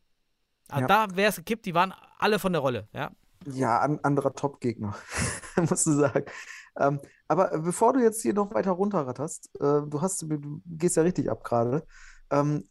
[0.69, 0.87] Also Ja.
[1.07, 3.11] da wäre es gekippt, die waren alle von der Rolle, ja.
[3.47, 4.95] Ja, an, anderer Top-Gegner,
[5.69, 6.25] musst du sagen.
[6.77, 11.03] Ähm, aber bevor du jetzt hier noch weiter runterratterst, äh, du hast, du gehst ja
[11.03, 11.85] richtig ab gerade.
[12.29, 12.67] Ähm,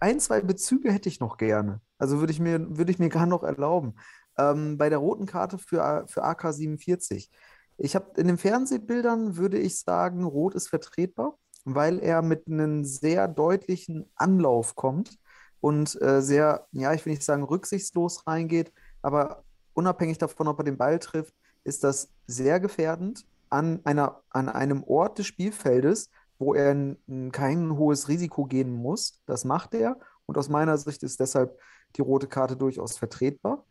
[0.00, 1.80] ein, zwei Bezüge hätte ich noch gerne.
[1.98, 3.94] Also würde ich mir, würde ich mir gar noch erlauben.
[4.36, 7.30] Ähm, bei der roten Karte für, für AK 47.
[7.78, 12.84] Ich habe in den Fernsehbildern würde ich sagen, Rot ist vertretbar, weil er mit einem
[12.84, 15.18] sehr deutlichen Anlauf kommt
[15.60, 18.72] und äh, sehr, ja, ich will nicht sagen rücksichtslos reingeht,
[19.02, 21.34] aber unabhängig davon, ob er den Ball trifft,
[21.68, 26.96] ist das sehr gefährdend an einer, an einem Ort des Spielfeldes, wo er
[27.32, 29.22] kein hohes Risiko gehen muss.
[29.26, 29.98] Das macht er.
[30.26, 31.58] Und aus meiner Sicht ist deshalb
[31.96, 33.64] die rote Karte durchaus vertretbar.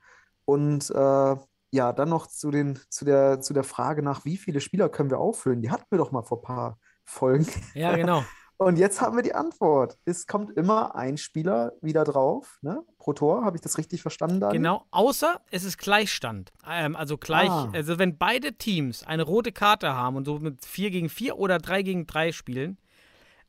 [0.45, 1.35] Und äh,
[1.71, 5.09] ja, dann noch zu den, zu der, zu der Frage nach, wie viele Spieler können
[5.09, 5.61] wir auffüllen?
[5.61, 7.47] Die hatten wir doch mal vor ein paar Folgen.
[7.73, 8.23] Ja, genau.
[8.59, 9.99] Und jetzt haben wir die Antwort.
[10.05, 12.83] Es kommt immer ein Spieler wieder drauf, ne?
[12.97, 13.45] Pro Tor.
[13.45, 14.57] Habe ich das richtig verstanden, Daniel?
[14.59, 16.51] Genau, außer es ist Gleichstand.
[16.67, 17.69] Ähm, also gleich, Ah.
[17.71, 21.59] also wenn beide Teams eine rote Karte haben und so mit 4 gegen 4 oder
[21.59, 22.79] 3 gegen 3 spielen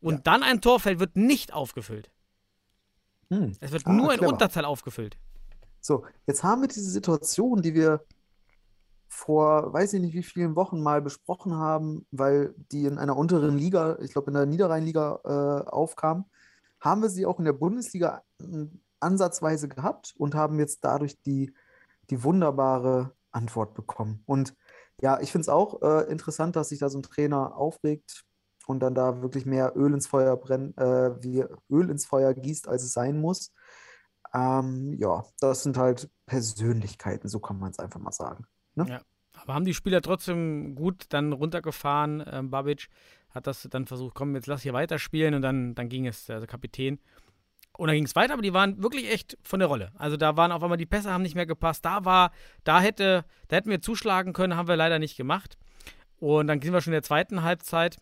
[0.01, 2.11] und dann ein Tor fällt, wird nicht aufgefüllt.
[3.31, 3.57] Hm.
[3.61, 4.21] Es wird Ah, nur in.
[4.21, 5.17] Unterzahl aufgefüllt.
[5.81, 8.05] So, jetzt haben wir diese Situation, die wir
[9.19, 13.59] vor, weiß ich nicht, wie vielen Wochen mal besprochen haben, weil die in einer unteren
[13.59, 16.27] Liga, ich glaube in der Niederrheinliga, äh, aufkam,
[16.81, 18.67] haben wir sie auch in der Bundesliga äh,
[19.01, 21.53] ansatzweise gehabt und haben jetzt dadurch die,
[22.11, 24.23] die wunderbare Antwort bekommen.
[24.27, 24.55] Und
[25.03, 28.25] ja, ich finde es auch äh, interessant, dass sich da so ein Trainer aufregt
[28.67, 32.69] und dann da wirklich mehr Öl ins Feuer brennt, äh, wie Öl ins Feuer gießt,
[32.69, 33.53] als es sein muss.
[34.33, 38.47] Ähm, ja, das sind halt Persönlichkeiten, so kann man es einfach mal sagen.
[38.79, 38.87] Ne?
[38.89, 39.01] Ja.
[39.35, 42.25] Aber haben die Spieler trotzdem gut dann runtergefahren.
[42.31, 42.89] Ähm, Babic
[43.31, 46.47] hat das dann versucht, komm, jetzt lass hier weiterspielen und dann, dann ging es, also
[46.47, 46.99] Kapitän.
[47.77, 49.93] Und dann ging es weiter, aber die waren wirklich echt von der Rolle.
[49.97, 51.85] Also da waren auf einmal die Pässe haben nicht mehr gepasst.
[51.85, 52.33] Da war,
[52.65, 55.59] da hätte, da hätten wir zuschlagen können, haben wir leider nicht gemacht.
[56.19, 57.99] Und dann sind wir schon in der zweiten Halbzeit.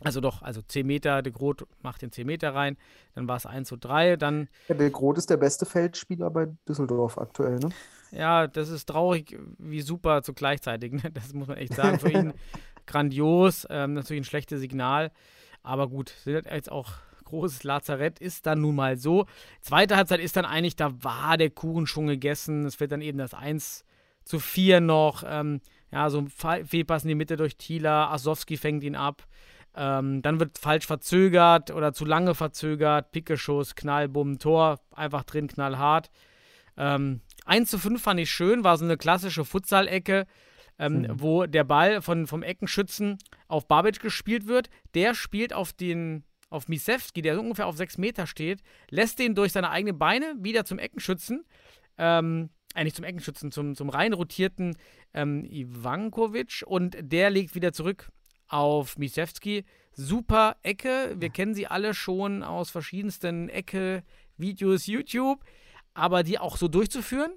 [0.00, 2.76] Also doch, also 10 Meter, De Groot macht den 10 Meter rein,
[3.14, 6.48] dann war es 1 zu 3, dann Ja, der Groth ist der beste Feldspieler bei
[6.68, 7.70] Düsseldorf aktuell, ne?
[8.16, 10.92] Ja, das ist traurig, wie super zu gleichzeitig.
[10.92, 11.10] Ne?
[11.12, 11.98] Das muss man echt sagen.
[11.98, 12.32] Für ihn
[12.86, 15.10] grandios, ähm, natürlich ein schlechtes Signal.
[15.62, 16.92] Aber gut, sind halt jetzt auch
[17.24, 19.24] großes Lazarett, ist dann nun mal so.
[19.62, 22.66] Zweite Halbzeit ist dann eigentlich, da war der Kuchen schon gegessen.
[22.66, 23.84] Es wird dann eben das 1
[24.24, 25.24] zu 4 noch.
[25.26, 25.60] Ähm,
[25.90, 28.10] ja, so ein Fe- Fehlpass in die Mitte durch Thieler.
[28.12, 29.26] Asowski fängt ihn ab.
[29.74, 33.10] Ähm, dann wird falsch verzögert oder zu lange verzögert.
[33.10, 34.78] Pickeschuss, Knall, Bumm, Tor.
[34.94, 36.10] Einfach drin, knallhart.
[36.76, 40.26] Ähm, 1 zu 5 fand ich schön, war so eine klassische Futsal-Ecke,
[40.78, 43.18] ähm, wo der Ball von, vom Eckenschützen
[43.48, 44.70] auf Babic gespielt wird.
[44.94, 49.34] Der spielt auf den auf Misewski, der so ungefähr auf 6 Meter steht, lässt den
[49.34, 51.44] durch seine eigenen Beine wieder zum Eckenschützen,
[51.98, 54.76] ähm, äh, nicht zum Eckenschützen, zum, zum rein rotierten
[55.12, 56.62] ähm, Ivankovic.
[56.66, 58.08] Und der legt wieder zurück
[58.46, 59.64] auf Misewski.
[59.92, 65.44] Super Ecke, wir kennen sie alle schon aus verschiedensten Ecke-Videos YouTube
[65.94, 67.32] aber die auch so durchzuführen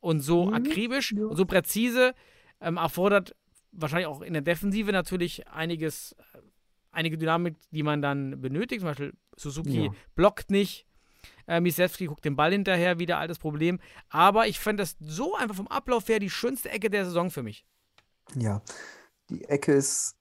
[0.00, 1.24] und so Mhm, akribisch ja.
[1.26, 2.14] und so präzise
[2.60, 3.34] ähm, erfordert
[3.72, 6.38] wahrscheinlich auch in der Defensive natürlich einiges, äh,
[6.90, 8.80] einige Dynamik, die man dann benötigt.
[8.82, 9.94] Zum Beispiel Suzuki Ja.
[10.14, 10.86] blockt nicht.
[11.46, 13.80] Äh, Misewski guckt den Ball hinterher, wieder altes Problem.
[14.10, 17.42] Aber ich fand das so einfach vom Ablauf her die schönste Ecke der Saison für
[17.42, 17.64] mich.
[18.36, 18.62] Ja,
[19.30, 20.16] die Ecke ist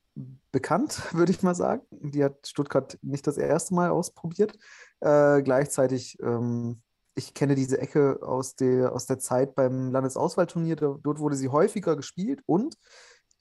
[0.51, 1.83] bekannt, würde ich mal sagen.
[1.91, 4.57] Die hat Stuttgart nicht das erste Mal ausprobiert.
[5.01, 6.81] Äh, gleichzeitig, ähm,
[7.15, 10.75] ich kenne diese Ecke aus der, aus der Zeit beim Landesauswahlturnier.
[10.75, 12.77] Dort wurde sie häufiger gespielt und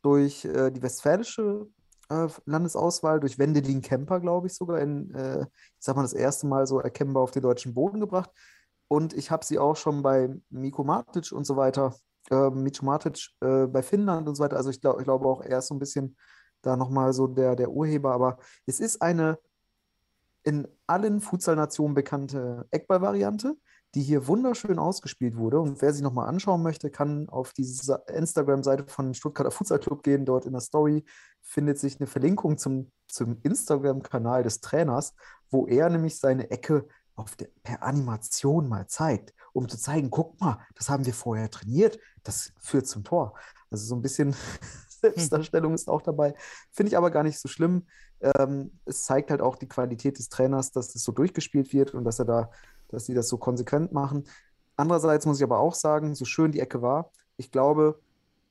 [0.02, 1.66] durch äh, die westfälische
[2.08, 5.46] äh, Landesauswahl, durch Wendelin Kemper, glaube ich sogar, in, äh, ich
[5.78, 8.30] sag mal, das erste Mal so erkennbar auf den deutschen Boden gebracht.
[8.88, 11.94] Und ich habe sie auch schon bei Miko Matic und so weiter,
[12.30, 14.56] äh, Micho Matic bei Finnland und so weiter.
[14.56, 16.16] Also ich, glaub, ich glaube auch, er ist so ein bisschen
[16.62, 18.12] da nochmal so der, der Urheber.
[18.12, 19.38] Aber es ist eine
[20.43, 23.57] in allen Futsal-Nationen bekannte Eckball-Variante,
[23.95, 25.61] die hier wunderschön ausgespielt wurde.
[25.61, 27.66] Und wer sie nochmal anschauen möchte, kann auf die
[28.07, 30.24] Instagram-Seite von Stuttgarter Futsal Club gehen.
[30.24, 31.05] Dort in der Story
[31.43, 35.14] findet sich eine Verlinkung zum, zum Instagram-Kanal des Trainers,
[35.51, 36.86] wo er nämlich seine Ecke
[37.16, 41.51] auf der, per Animation mal zeigt, um zu zeigen, guck mal, das haben wir vorher
[41.51, 43.34] trainiert, das führt zum Tor.
[43.70, 44.34] Also so ein bisschen
[45.01, 46.34] Selbstdarstellung ist auch dabei.
[46.70, 47.86] Finde ich aber gar nicht so schlimm.
[48.20, 52.04] Ähm, es zeigt halt auch die Qualität des Trainers, dass das so durchgespielt wird und
[52.04, 52.50] dass er da,
[52.88, 54.24] dass sie das so konsequent machen.
[54.76, 58.00] Andererseits muss ich aber auch sagen, so schön die Ecke war, ich glaube,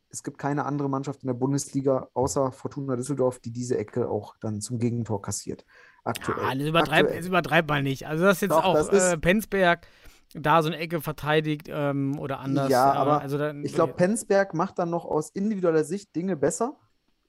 [0.09, 4.35] es gibt keine andere Mannschaft in der Bundesliga außer Fortuna Düsseldorf, die diese Ecke auch
[4.41, 5.65] dann zum Gegentor kassiert.
[6.03, 6.39] Aktuell.
[6.43, 8.07] Ah, das übertreibt, das übertreibt man nicht.
[8.07, 9.85] Also das ist jetzt Doch, auch äh, Penzberg
[10.33, 12.69] da so eine Ecke verteidigt ähm, oder anders.
[12.69, 16.35] Ja, äh, aber also dann, Ich glaube, Penzberg macht dann noch aus individueller Sicht Dinge
[16.35, 16.77] besser.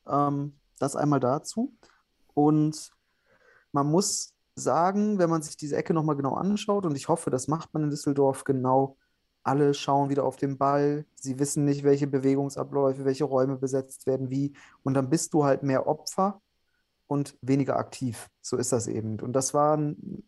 [0.09, 1.75] Ähm, das einmal dazu.
[2.45, 2.91] Und
[3.73, 7.49] man muss sagen, wenn man sich diese Ecke nochmal genau anschaut, und ich hoffe, das
[7.49, 8.97] macht man in Düsseldorf genau,
[9.43, 14.31] alle schauen wieder auf den Ball, sie wissen nicht, welche Bewegungsabläufe, welche Räume besetzt werden,
[14.31, 16.41] wie, und dann bist du halt mehr Opfer
[17.07, 18.29] und weniger aktiv.
[18.41, 19.19] So ist das eben.
[19.21, 20.23] Und das war ein,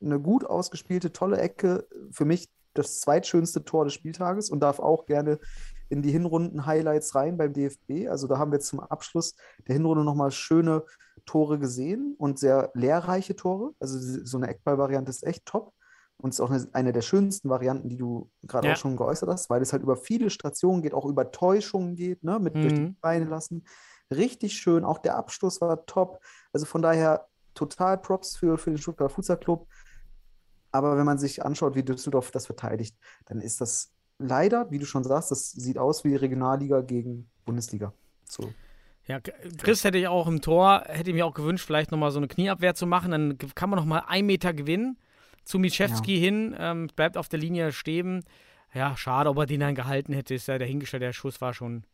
[0.00, 1.86] eine gut ausgespielte, tolle Ecke.
[2.12, 5.40] Für mich das zweitschönste Tor des Spieltages und darf auch gerne
[5.88, 8.08] in die Hinrunden-Highlights rein beim DFB.
[8.08, 9.34] Also da haben wir zum Abschluss
[9.66, 10.84] der Hinrunde nochmal schöne
[11.28, 13.74] Tore gesehen und sehr lehrreiche Tore.
[13.80, 15.74] Also so eine Eckball-Variante ist echt top
[16.16, 18.72] und ist auch eine, eine der schönsten Varianten, die du gerade Ja.
[18.72, 22.24] auch schon geäußert hast, weil es halt über viele Stationen geht, auch über Täuschungen geht,
[22.24, 22.96] ne, mit durch die Mhm.
[23.00, 23.64] Beine lassen.
[24.10, 26.20] Richtig schön, auch der Abschluss war top.
[26.52, 29.68] Also von daher total Props für, für den Stuttgarter Futsal Club.
[30.72, 34.86] Aber wenn man sich anschaut, wie Düsseldorf das verteidigt, dann ist das leider, wie du
[34.86, 37.94] schon sagst, das sieht aus wie Regionalliga gegen Bundesliga.
[38.28, 38.52] So.
[39.08, 39.20] Ja,
[39.56, 42.28] Chris hätte ich auch im Tor, hätte ich mir auch gewünscht, vielleicht nochmal so eine
[42.28, 43.10] Knieabwehr zu machen.
[43.10, 44.98] Dann kann man nochmal einen Meter gewinnen.
[45.44, 48.22] Zu Mischewski hin, ähm, bleibt auf der Linie stehen.
[48.74, 51.02] Ja, schade, ob er den dann gehalten hätte, ist ja dahingestellt.
[51.02, 51.84] Der Schuss war schon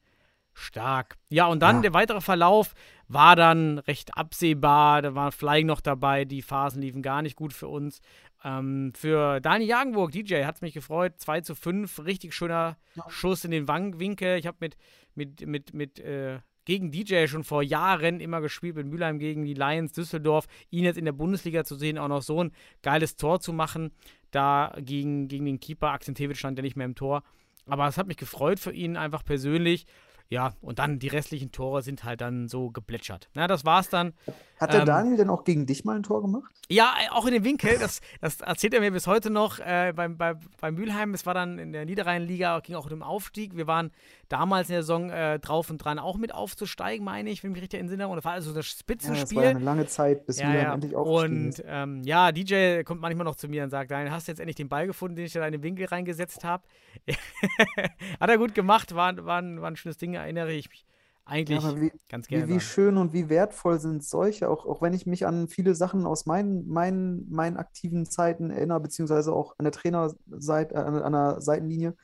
[0.54, 1.16] stark.
[1.28, 1.82] Ja, und dann Ja.
[1.82, 2.74] der weitere Verlauf
[3.06, 5.02] war dann recht absehbar.
[5.02, 6.24] Da war Flying noch dabei.
[6.24, 8.00] Die Phasen liefen gar nicht gut für uns.
[8.42, 11.14] Ähm, für Dani Jagenburg, DJ, hat es mich gefreut.
[11.18, 12.76] 2 zu 5, richtig schöner
[13.08, 14.36] Schuss in den Wangenwinkel.
[14.38, 14.76] Ich habe mit,
[15.14, 19.54] mit, mit, mit äh, gegen DJ schon vor Jahren immer gespielt, mit Mülheim gegen die
[19.54, 20.46] Lions Düsseldorf.
[20.70, 22.52] Ihn jetzt in der Bundesliga zu sehen, auch noch so ein
[22.82, 23.92] geiles Tor zu machen,
[24.30, 25.90] da gegen, gegen den Keeper.
[25.90, 27.22] Akzentewitsch stand ja nicht mehr im Tor.
[27.66, 29.86] Aber es hat mich gefreut für ihn, einfach persönlich.
[30.30, 33.28] Ja, und dann die restlichen Tore sind halt dann so geplätschert.
[33.34, 34.14] Na, das war's dann.
[34.58, 36.50] Hat der Ähm, Daniel denn auch gegen dich mal ein Tor gemacht?
[36.70, 39.92] Ja, äh, auch in dem Winkel, das, das erzählt er mir bis heute noch äh,
[39.94, 41.12] beim, bei, bei Mülheim.
[41.12, 43.56] Es war dann in der Niederrheinliga, ging auch um den Aufstieg.
[43.56, 43.90] Wir waren
[44.28, 47.54] damals in der Saison äh, drauf und dran, auch mit aufzusteigen, meine ich, wenn ich
[47.56, 48.08] mich richtig erinnere.
[48.08, 49.20] Und das war also das Ja, Spitzenspiel.
[49.22, 50.74] das war ja eine lange Zeit, bis Ja, Milan ja.
[50.74, 54.28] endlich aufgestiegen Und ähm, ja, DJ kommt manchmal noch zu mir und sagt, Daniel, hast
[54.28, 56.62] du jetzt endlich den Ball gefunden, den ich da in den Winkel reingesetzt habe?
[58.20, 60.86] Hat er gut gemacht, war, war, war ein schönes Ding, erinnere ich mich
[61.26, 62.46] eigentlich Ja, wie, ganz gerne.
[62.46, 65.74] Wie, wie schön und wie wertvoll sind solche, auch, auch wenn ich mich an viele
[65.74, 71.12] Sachen aus meinen, meinen, meinen aktiven Zeiten erinnere, beziehungsweise auch an der Trainerseite, an, an
[71.12, 71.96] der Seitenlinie,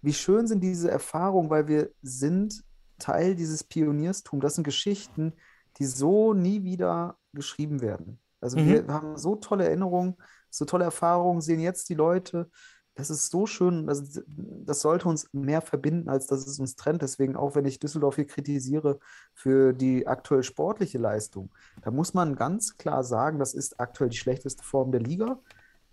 [0.00, 2.62] wie schön sind diese Erfahrungen, weil wir sind
[2.98, 4.42] Teil dieses Pionierstums.
[4.42, 5.34] Das sind Geschichten,
[5.78, 8.20] die so nie wieder geschrieben werden.
[8.40, 8.64] Also Mhm.
[8.64, 10.16] wir haben so tolle Erinnerungen,
[10.50, 12.50] so tolle Erfahrungen, sehen jetzt die Leute.
[12.94, 17.00] Das ist so schön, das, das sollte uns mehr verbinden, als dass es uns trennt.
[17.00, 18.98] Deswegen, auch wenn ich Düsseldorf hier kritisiere
[19.32, 24.18] für die aktuell sportliche Leistung, da muss man ganz klar sagen, das ist aktuell die
[24.18, 25.40] schlechteste Form der Liga.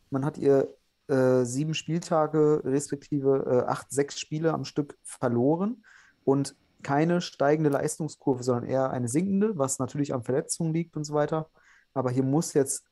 [0.10, 0.76] Man hat ihr
[1.08, 5.84] äh, sieben Spieltage, respektive äh, acht, sechs Spiele am Stück verloren
[6.26, 11.14] und keine steigende Leistungskurve, sondern eher eine sinkende, was natürlich an Verletzungen liegt und so
[11.14, 11.50] weiter.
[11.94, 12.86] Aber hier muss jetzt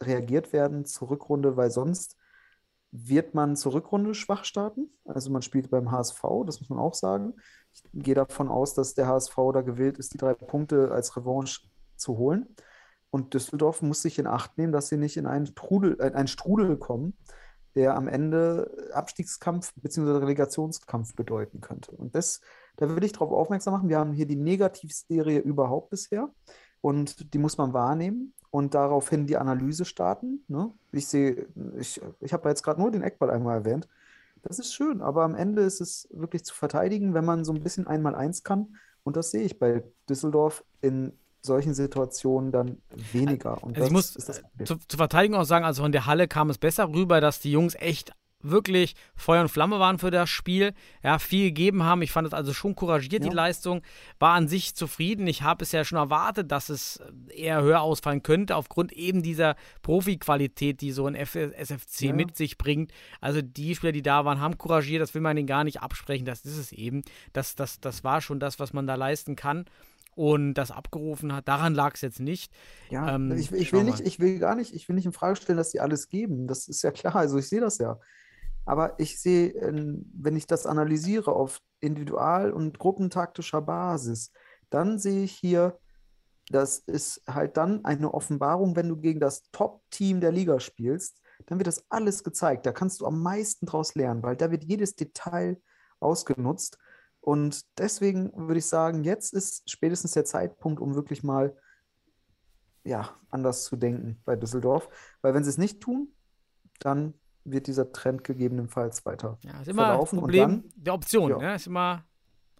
[0.00, 2.16] reagiert werden zur Rückrunde, weil sonst
[2.92, 4.90] wird man zur Rückrunde schwach starten.
[5.04, 7.34] Also man spielt beim HSV, das muss man auch sagen.
[7.72, 11.68] Ich gehe davon aus, dass der HSV da gewillt ist, die drei Punkte als Revanche
[11.96, 12.48] zu holen.
[13.10, 16.28] Und Düsseldorf muss sich in Acht nehmen, dass sie nicht in einen Strudel, äh, einen
[16.28, 17.16] Strudel kommen,
[17.74, 20.18] der am Ende Abstiegskampf bzw.
[20.18, 21.92] Relegationskampf bedeuten könnte.
[21.92, 22.40] Und das,
[22.76, 23.88] da will ich darauf aufmerksam machen.
[23.88, 26.30] Wir haben hier die Negativserie überhaupt bisher
[26.80, 28.34] und die muss man wahrnehmen.
[28.50, 30.44] Und daraufhin die Analyse starten.
[30.48, 30.72] Ne?
[30.92, 31.46] Ich sehe,
[31.78, 33.88] ich, ich habe jetzt gerade nur den Eckball einmal erwähnt.
[34.42, 37.62] Das ist schön, aber am Ende ist es wirklich zu verteidigen, wenn man so ein
[37.62, 38.76] bisschen einmal eins kann.
[39.04, 42.78] Und das sehe ich bei Düsseldorf in solchen Situationen dann
[43.12, 43.62] weniger.
[43.62, 44.66] Und Also ich muss ist das Problem.
[44.66, 47.52] zu, zur Verteidigung auch sagen, also von der Halle kam es besser rüber, dass die
[47.52, 48.12] Jungs echt
[48.42, 50.72] wirklich Feuer und Flamme waren für das Spiel,
[51.02, 52.02] ja, viel gegeben haben.
[52.02, 53.34] Ich fand es also schon couragiert, die Ja.
[53.34, 53.82] Leistung,
[54.18, 55.26] war an sich zufrieden.
[55.26, 59.56] Ich habe es ja schon erwartet, dass es eher höher ausfallen könnte, aufgrund eben dieser
[59.82, 62.12] Profi-Qualität, die so ein SFC Ja.
[62.14, 62.92] mit sich bringt.
[63.20, 66.24] Also die Spieler, die da waren, haben couragiert, das will man ihnen gar nicht absprechen,
[66.24, 67.02] das ist es eben.
[67.32, 69.64] Das, das, das war schon das, was man da leisten kann.
[70.16, 72.52] Und das abgerufen hat, daran lag es jetzt nicht.
[72.90, 75.12] Ja, Ähm, ich, ich schau will nicht, ich will gar nicht, ich will nicht in
[75.12, 76.46] Frage stellen, dass die alles geben.
[76.46, 77.98] Das ist ja klar, also ich sehe das ja.
[78.64, 84.32] Aber ich sehe, ähm, wenn ich das analysiere auf individual- und gruppentaktischer Basis,
[84.68, 85.78] dann sehe ich hier,
[86.50, 91.58] das ist halt dann eine Offenbarung, wenn du gegen das Top-Team der Liga spielst, dann
[91.58, 92.66] wird das alles gezeigt.
[92.66, 95.60] Da kannst du am meisten draus lernen, weil da wird jedes Detail
[96.00, 96.78] ausgenutzt.
[97.20, 101.56] Und deswegen würde ich sagen, jetzt ist spätestens der Zeitpunkt, um wirklich mal
[102.82, 104.88] ja, anders zu denken bei Düsseldorf.
[105.20, 106.14] Weil wenn sie es nicht tun,
[106.78, 107.14] dann
[107.44, 110.18] wird dieser Trend gegebenenfalls weiter Ja, ist immer verlaufen.
[110.18, 111.30] Und Problem dann, der Option.
[111.30, 111.38] ja.
[111.38, 111.54] Ne?
[111.54, 112.04] Ist immer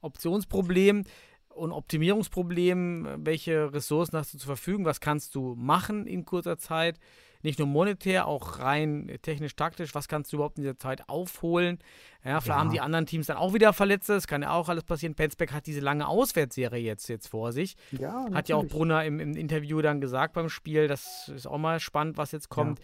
[0.01, 1.05] Optionsproblem
[1.49, 3.09] und Optimierungsproblem.
[3.18, 4.85] Welche Ressourcen hast du zur Verfügung?
[4.85, 6.99] Was kannst du machen in kurzer Zeit?
[7.43, 9.95] Nicht nur monetär, auch rein technisch-taktisch.
[9.95, 11.78] Was kannst du überhaupt in dieser Zeit aufholen?
[12.22, 12.57] Ja, vielleicht Ja.
[12.57, 14.12] haben die anderen Teams dann auch wieder Verletzte.
[14.14, 15.14] Das kann ja auch alles passieren.
[15.14, 17.76] Penzberg hat diese lange Auswärtsserie jetzt, jetzt vor sich.
[17.93, 18.72] ja, Hat ja auch natürlich.
[18.72, 20.86] Brunner im, im Interview dann gesagt beim Spiel.
[20.86, 22.78] Das ist auch mal spannend, was jetzt kommt.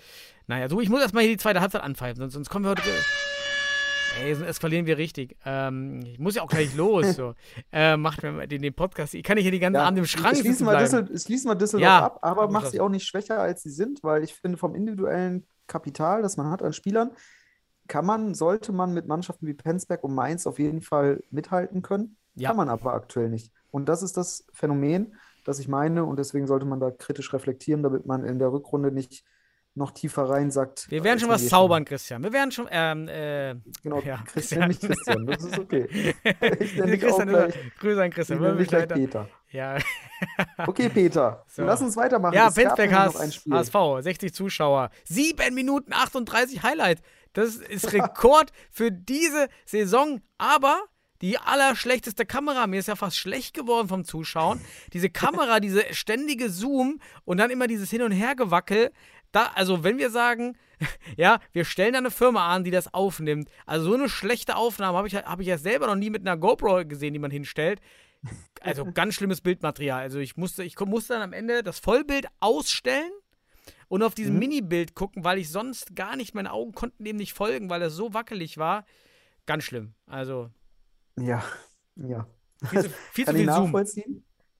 [0.46, 2.82] Naja, so, ich muss erstmal hier die zweite Halbzeit anpfeifen, sonst, sonst kommen wir heute.
[4.22, 5.36] Ey, sonst eskalieren wir richtig.
[5.44, 7.16] Ähm, ich muss ja auch gleich los.
[7.16, 7.34] So.
[7.72, 9.14] äh, macht mir mal den, den Podcast.
[9.14, 10.80] Ich kann nicht hier die ganze Ja, Abend im Schrank schließen bleiben.
[10.80, 14.02] Düssel schließen wir Düsseldorf Ja, ab, aber mach sie auch nicht schwächer, als sie sind,
[14.02, 17.10] weil ich finde, vom individuellen Kapital, das man hat an Spielern,
[17.88, 22.16] kann man, sollte man mit Mannschaften wie Penzberg und Mainz auf jeden Fall mithalten können.
[22.34, 22.50] Ja.
[22.50, 23.52] Kann man aber aktuell nicht.
[23.70, 25.14] Und das ist das Phänomen,
[25.44, 28.90] das ich meine, und deswegen sollte man da kritisch reflektieren, damit man in der Rückrunde
[28.90, 29.24] nicht
[29.76, 30.86] noch tiefer reinsackt.
[30.90, 32.22] Wir werden als schon was zaubern, Christian.
[32.22, 32.66] Wir werden schon.
[32.70, 35.86] Ähm, äh, Genau, Ja, Christian, nicht Christian, das ist okay.
[36.60, 38.58] Ich nenne Christian, gleich, Grüße an Christian.
[38.58, 38.94] dich gleich weiter.
[38.94, 39.28] Peter.
[39.50, 39.78] Ja,
[40.66, 41.62] Okay, Peter, So.
[41.64, 42.34] lass uns weitermachen.
[42.34, 42.90] ja Penzberg.
[42.92, 47.00] HSV, 60 Zuschauer, 7 Minuten 38 Highlight.
[47.32, 50.80] Das ist Rekord für diese Saison, aber
[51.22, 52.66] die allerschlechteste Kamera.
[52.66, 54.60] Mir ist ja fast schlecht geworden vom Zuschauen.
[54.92, 58.90] Diese Kamera, diese ständige Zoom und dann immer dieses Hin- und Hergewackel.
[59.36, 60.56] Da, also, wenn wir sagen,
[61.18, 63.50] ja, wir stellen da eine Firma an, die das aufnimmt.
[63.66, 66.38] Also, so eine schlechte Aufnahme habe ich, hab ich ja selber noch nie mit einer
[66.38, 67.82] GoPro gesehen, die man hinstellt.
[68.62, 70.00] Also, ganz schlimmes Bildmaterial.
[70.00, 73.12] Also, ich musste, ich musste dann am Ende das Vollbild ausstellen
[73.88, 74.38] und auf diesem Mhm.
[74.40, 77.92] Mini-Bild gucken, weil ich sonst gar nicht, meine Augen konnten dem nicht folgen, weil das
[77.92, 78.86] so wackelig war.
[79.44, 79.92] Ganz schlimm.
[80.06, 80.48] Also,
[81.20, 81.44] Ja,
[81.96, 82.26] ja.
[82.70, 83.72] viel zu, viel zu viel Zoom.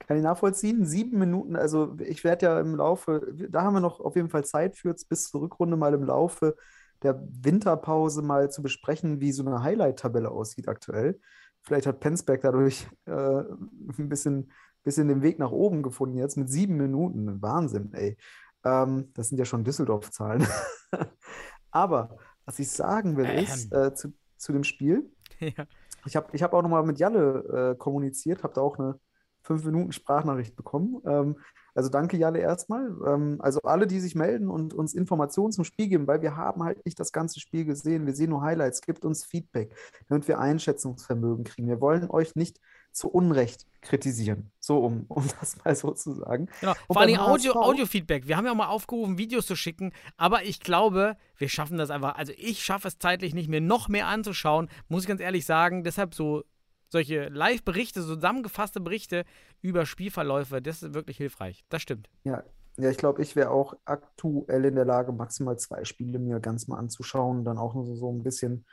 [0.07, 0.85] Kann ich nachvollziehen?
[0.85, 4.45] Sieben Minuten, also ich werde ja im Laufe, da haben wir noch auf jeden Fall
[4.45, 6.55] Zeit für, bis zur Rückrunde mal im Laufe
[7.03, 11.19] der Winterpause mal zu besprechen, wie so eine Highlight-Tabelle aussieht aktuell.
[11.61, 14.51] Vielleicht hat Penzberg dadurch äh, ein bisschen,
[14.83, 17.41] bisschen den Weg nach oben gefunden jetzt mit sieben Minuten.
[17.41, 18.17] Wahnsinn, ey.
[18.63, 20.47] Ähm, das sind ja schon Düsseldorf-Zahlen.
[21.71, 25.67] Aber was ich sagen will, ist äh, zu, zu dem Spiel, Ja.
[26.05, 28.97] ich habe ich hab auch nochmal mit Jalle äh, kommuniziert, habe da auch eine
[29.47, 31.01] 5-Minuten-Sprachnachricht bekommen.
[31.05, 31.37] Ähm,
[31.77, 32.89] also danke Jalle erstmal.
[33.05, 36.63] Ähm, also alle, die sich melden und uns Informationen zum Spiel geben, weil wir haben
[36.63, 38.07] halt nicht das ganze Spiel gesehen.
[38.07, 38.81] Wir sehen nur Highlights.
[38.81, 39.75] Gibt uns Feedback,
[40.09, 41.67] damit wir Einschätzungsvermögen kriegen.
[41.67, 42.59] Wir wollen euch nicht
[42.91, 44.51] zu Unrecht kritisieren.
[44.59, 46.49] So, um, um das mal so zu sagen.
[46.61, 46.71] Genau.
[46.87, 48.27] Und Vor allem beim Audio, Audio-Feedback.
[48.27, 51.91] Wir haben ja auch mal aufgerufen, Videos zu schicken, aber ich glaube, wir schaffen das
[51.91, 52.15] einfach.
[52.15, 55.83] Also ich schaffe es zeitlich nicht, mir noch mehr anzuschauen, muss ich ganz ehrlich sagen.
[55.83, 56.43] Deshalb so
[56.89, 59.25] solche Live-Berichte, zusammengefasste Berichte
[59.61, 61.63] über Spielverläufe, das ist wirklich hilfreich.
[61.69, 62.09] Das stimmt.
[62.23, 62.43] Ja,
[62.79, 66.67] ja, ich glaube, ich wäre auch aktuell in der Lage, maximal zwei Spiele mir ganz
[66.67, 67.43] mal anzuschauen.
[67.43, 68.65] Dann auch nur so, so ein bisschen,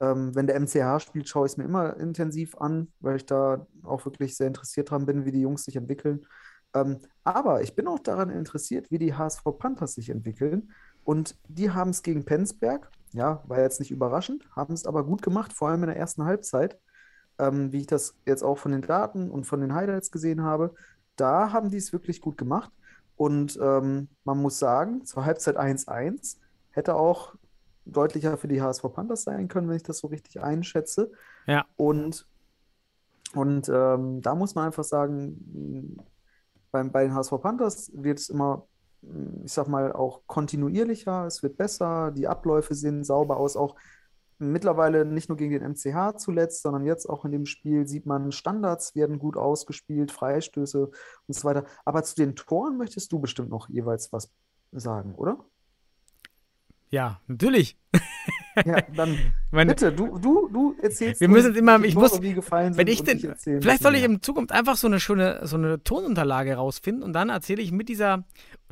[0.00, 3.66] ähm, wenn der MCH spielt, schaue ich es mir immer intensiv an, weil ich da
[3.82, 6.26] auch wirklich sehr interessiert dran bin, wie die Jungs sich entwickeln.
[6.74, 10.72] Ähm, aber ich bin auch daran interessiert, wie die HSV Panthers sich entwickeln.
[11.02, 15.22] Und die haben es gegen Penzberg, ja, war jetzt nicht überraschend, haben es aber gut
[15.22, 16.78] gemacht, vor allem in der ersten Halbzeit,
[17.40, 20.74] ähm, wie ich das jetzt auch von den Daten und von den Highlights gesehen habe.
[21.16, 22.70] Da haben die es wirklich gut gemacht.
[23.16, 26.36] Und ähm, man muss sagen, zur Halbzeit 1-1
[26.70, 27.34] hätte auch
[27.84, 31.10] deutlicher für die HSV Panthers sein können, wenn ich das so richtig einschätze.
[31.46, 31.66] Ja.
[31.76, 32.26] Und,
[33.34, 35.98] und ähm, da muss man einfach sagen,
[36.70, 38.66] beim, bei den HSV Panthers wird es immer
[39.44, 43.76] ich sag mal, auch kontinuierlicher, es wird besser, die Abläufe sehen sauber aus, auch
[44.40, 48.32] mittlerweile nicht nur gegen den MCH zuletzt, sondern jetzt auch in dem Spiel sieht man,
[48.32, 50.90] Standards werden gut ausgespielt, Freistöße
[51.26, 51.64] und so weiter.
[51.84, 54.32] Aber zu den Toren möchtest du bestimmt noch jeweils was
[54.72, 55.44] sagen, oder?
[56.90, 57.78] Ja, natürlich.
[58.66, 59.16] Ja, dann
[59.52, 62.88] Meine- bitte, du, du, du erzählst Wir müssen immer- ich muss- Tore wie gefallen Wenn
[62.88, 66.56] ich denn, ein vielleicht soll ich in Zukunft einfach so eine schöne, so eine Tonunterlage
[66.56, 68.24] rausfinden und dann erzähle ich mit dieser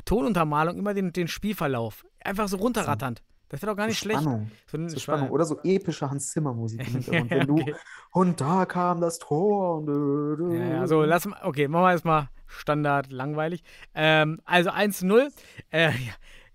[0.03, 2.05] Tonuntermalung immer den, den Spielverlauf.
[2.23, 3.23] Einfach so runterratternd.
[3.49, 4.21] Das wäre doch gar nicht schlecht.
[4.21, 4.51] Spannung.
[4.67, 5.29] So ein- So Spannung.
[5.31, 6.81] Oder so epische Hans Zimmer Musik.
[7.11, 7.45] Wenn Okay.
[7.45, 7.63] du,
[8.11, 9.83] und da kam das Tor.
[9.85, 13.63] Dö, dö, Ja, ja, so, lass mal, okay, machen wir erstmal Standard langweilig.
[13.95, 15.31] Ähm, also 1-0.
[15.71, 15.91] Äh, ja.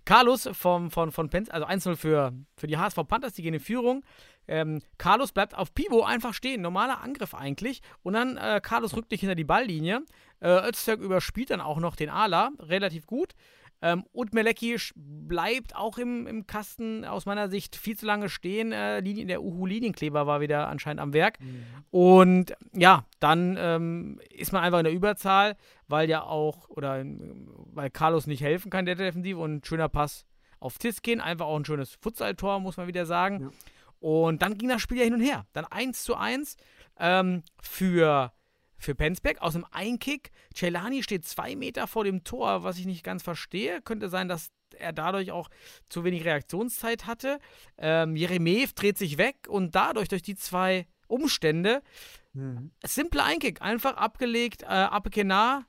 [0.05, 3.59] Carlos vom, von, von Penz, also 1-0 für, für die HSV Panthers, die gehen in
[3.59, 4.03] Führung.
[4.47, 6.61] Ähm, Carlos bleibt auf Pivo einfach stehen.
[6.61, 7.81] Normaler Angriff eigentlich.
[8.03, 10.03] Und dann äh, Carlos rückt nicht hinter die Balllinie.
[10.41, 13.33] Äh, Öztürk überspielt dann auch noch den Ala relativ gut.
[13.85, 18.71] Ähm, und Melecki bleibt auch im, im Kasten aus meiner Sicht viel zu lange stehen.
[18.71, 21.37] Äh, Linien, der Uhu-Linienkleber war wieder anscheinend am Werk.
[21.91, 25.55] Und ja, dann ähm, ist man einfach in der Überzahl,
[25.87, 29.37] weil ja auch, oder ähm, weil Carlos nicht helfen kann, der Defensive.
[29.37, 30.25] Und ein schöner Pass
[30.59, 31.21] auf Tiskin.
[31.21, 33.39] Einfach auch ein schönes Futsal-Tor, muss man wieder sagen.
[33.39, 33.49] Ja.
[33.99, 35.45] Und dann ging das Spiel ja hin und her.
[35.53, 36.57] Dann 1 zu 1
[36.99, 38.33] ähm, für,
[38.85, 40.31] für Penzbeck aus einem Einkick.
[40.53, 43.81] Celani steht zwei Meter vor dem Tor, was ich nicht ganz verstehe.
[43.81, 45.49] Könnte sein, dass er dadurch auch
[45.89, 47.39] zu wenig Reaktionszeit hatte.
[47.77, 51.81] Ähm, Jeremejew dreht sich weg und dadurch, durch die zwei Umstände,
[52.33, 52.71] Mhm.
[52.85, 53.61] simpler Einkick.
[53.61, 55.65] Einfach abgelegt, äh, Apekenar,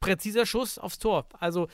[0.00, 1.26] präziser Schuss aufs Tor.
[1.38, 1.68] Also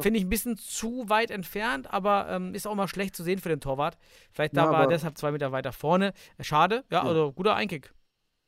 [0.00, 3.38] finde ich ein bisschen zu weit entfernt, aber ähm, ist auch mal schlecht zu sehen
[3.38, 3.96] für den Torwart.
[4.30, 6.12] Vielleicht da Ja, war er deshalb zwei Meter weiter vorne.
[6.40, 7.08] Schade, ja, Ja.
[7.08, 7.94] also guter Einkick.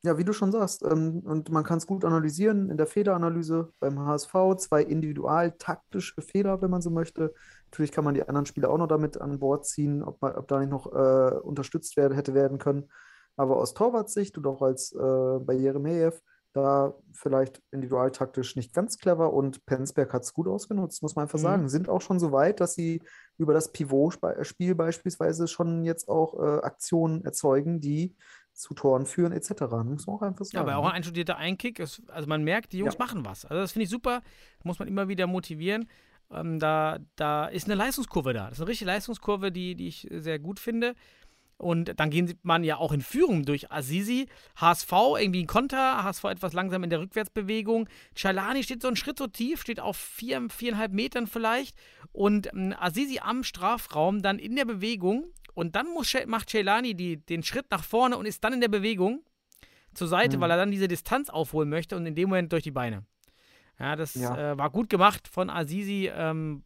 [0.03, 3.71] Ja, wie du schon sagst, ähm, und man kann es gut analysieren in der Fehleranalyse
[3.79, 4.33] beim HSV.
[4.57, 7.33] Zwei individual-taktische Fehler, wenn man so möchte.
[7.69, 10.47] Natürlich kann man die anderen Spieler auch noch damit an Bord ziehen, ob, man, ob
[10.47, 12.89] da nicht noch äh, unterstützt werden, hätte werden können.
[13.37, 16.11] Aber aus Torwartsicht und auch als äh, bei Jeremejew,
[16.53, 21.39] da vielleicht individualtaktisch nicht ganz clever und Penzberg hat es gut ausgenutzt, muss man einfach
[21.39, 21.43] Mhm.
[21.43, 21.69] sagen.
[21.69, 23.01] Sind auch schon so weit, dass sie
[23.37, 28.15] über das Pivot-Spiel beispielsweise schon jetzt auch äh, Aktionen erzeugen, die
[28.61, 29.49] zu Toren führen, etc.
[29.83, 30.69] Muss man auch einfach Ja, sagen.
[30.69, 30.93] aber auch ein ne?
[30.95, 31.79] einstudierter Einkick.
[31.79, 32.99] Ist, also man merkt, die Jungs Ja.
[33.05, 33.45] machen was.
[33.45, 34.21] Also das finde ich super.
[34.63, 35.87] Muss man immer wieder motivieren.
[36.31, 38.45] Ähm, da, da ist eine Leistungskurve da.
[38.45, 40.95] Das ist eine richtige Leistungskurve, die, die ich sehr gut finde.
[41.57, 44.25] Und dann gehen man ja auch in Führung durch Azizi.
[44.55, 46.03] HSV irgendwie ein Konter.
[46.03, 47.87] HSV etwas langsam in der Rückwärtsbewegung.
[48.15, 51.75] Chalani steht so einen Schritt so tief, steht auf vier, viereinhalb Metern vielleicht.
[52.13, 55.25] Und ähm, Azizi am Strafraum dann in der Bewegung.
[55.53, 58.67] Und dann muss, macht Celani die, den Schritt nach vorne und ist dann in der
[58.69, 59.23] Bewegung
[59.93, 60.41] zur Seite, Mhm.
[60.41, 63.03] weil er dann diese Distanz aufholen möchte und in dem Moment durch die Beine.
[63.79, 64.53] Ja, das Ja.
[64.53, 66.09] Äh, war gut gemacht von Azizi.
[66.13, 66.63] Ähm,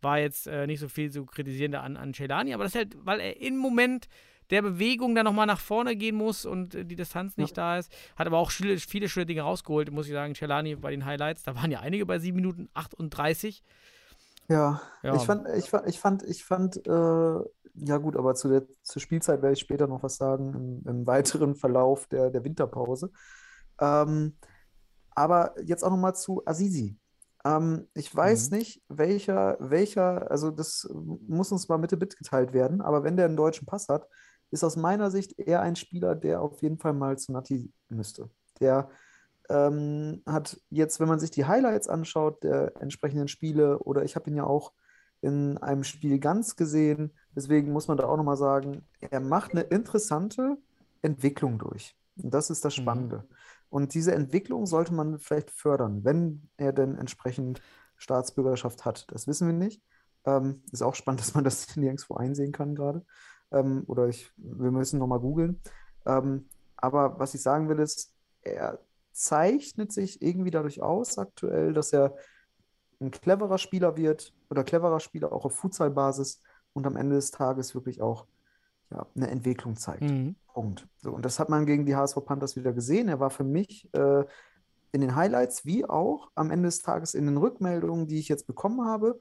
[0.00, 2.78] war jetzt äh, nicht so viel zu kritisieren da an, an Celani, aber das ist
[2.78, 4.06] halt, weil er im Moment
[4.50, 7.90] der Bewegung dann nochmal nach vorne gehen muss und äh, die Distanz nicht da ist.
[8.16, 10.34] Hat aber auch viele, viele schöne Dinge rausgeholt, muss ich sagen.
[10.34, 13.62] Celani bei den Highlights, da waren ja einige bei 7 Minuten 38.
[14.48, 15.14] Ja, Ja.
[15.16, 17.40] ich fand, ich fand, ich fand, ich fand, äh,
[17.74, 20.54] ja gut, aber zu der, zur Spielzeit werde ich später noch was sagen,
[20.84, 23.10] im, im weiteren Verlauf der, der Winterpause.
[23.80, 24.36] Ähm,
[25.10, 26.98] aber jetzt auch nochmal zu Azizi.
[27.44, 28.58] Ähm, ich weiß Mhm.
[28.58, 33.36] nicht, welcher, welcher, also das muss uns mal Mitte mitgeteilt werden, aber wenn der einen
[33.36, 34.08] deutschen Pass hat,
[34.50, 38.30] ist aus meiner Sicht eher ein Spieler, der auf jeden Fall mal zu Nati müsste.
[38.60, 38.88] Der
[39.48, 44.30] ähm, hat jetzt, wenn man sich die Highlights anschaut der entsprechenden Spiele, oder ich habe
[44.30, 44.72] ihn ja auch
[45.24, 49.62] in einem Spiel ganz gesehen, deswegen muss man da auch nochmal sagen, er macht eine
[49.62, 50.58] interessante
[51.02, 51.96] Entwicklung durch.
[52.16, 52.82] Und das ist das Mhm.
[52.82, 53.28] Spannende.
[53.70, 57.60] Und diese Entwicklung sollte man vielleicht fördern, wenn er denn entsprechend
[57.96, 59.06] Staatsbürgerschaft hat.
[59.12, 59.82] Das wissen wir nicht.
[60.26, 63.04] Ähm, ist auch spannend, dass man das nirgendwo einsehen kann gerade.
[63.52, 65.60] Ähm, oder ich, wir müssen nochmal googeln.
[66.06, 68.78] Ähm, aber was ich sagen will, ist, er
[69.12, 72.14] zeichnet sich irgendwie dadurch aus aktuell, dass er
[73.00, 76.42] ein cleverer Spieler wird oder cleverer Spieler auch auf Futsal-Basis
[76.72, 78.26] und am Ende des Tages wirklich auch
[78.90, 80.02] ja, eine Entwicklung zeigt.
[80.02, 80.36] Mhm.
[80.52, 80.86] Punkt.
[80.98, 83.08] So, und das hat man gegen die HSV Panthers wieder gesehen.
[83.08, 84.24] Er war für mich äh,
[84.92, 88.46] in den Highlights wie auch am Ende des Tages in den Rückmeldungen, die ich jetzt
[88.46, 89.18] bekommen habe,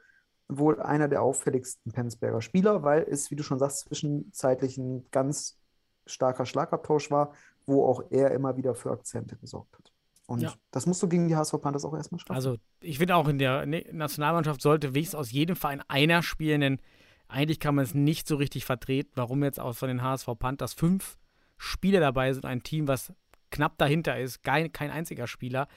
[0.48, 5.58] wohl einer der auffälligsten Penzberger Spieler, weil es, wie du schon sagst, zwischenzeitlich ein ganz
[6.06, 7.34] starker Schlagabtausch war,
[7.66, 9.93] wo auch er immer wieder für Akzente gesorgt hat.
[10.28, 10.54] Und Ja.
[10.72, 12.34] das musst du gegen die HSV Panthers auch erstmal schaffen.
[12.34, 16.62] Also, ich finde auch in der Ne- Nationalmannschaft sollte wenigstens aus jedem Verein einer spielen,
[16.62, 16.80] denn
[17.28, 20.74] eigentlich kann man es nicht so richtig vertreten, warum jetzt auch von den HSV Panthers
[20.74, 21.18] fünf
[21.58, 23.14] Spieler dabei sind, ein Team, was
[23.52, 25.68] knapp dahinter ist, kein, kein einziger Spieler.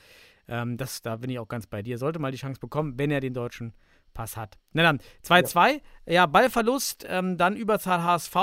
[0.48, 1.98] Ähm, das, da bin ich auch ganz bei dir.
[1.98, 3.74] Sollte mal die Chance bekommen, wenn er den deutschen
[4.14, 4.56] Pass hat.
[4.72, 5.72] Na dann, 2-2,
[6.06, 6.12] ja.
[6.12, 6.26] ja.
[6.26, 8.36] Ballverlust, ähm, dann Überzahl HSV.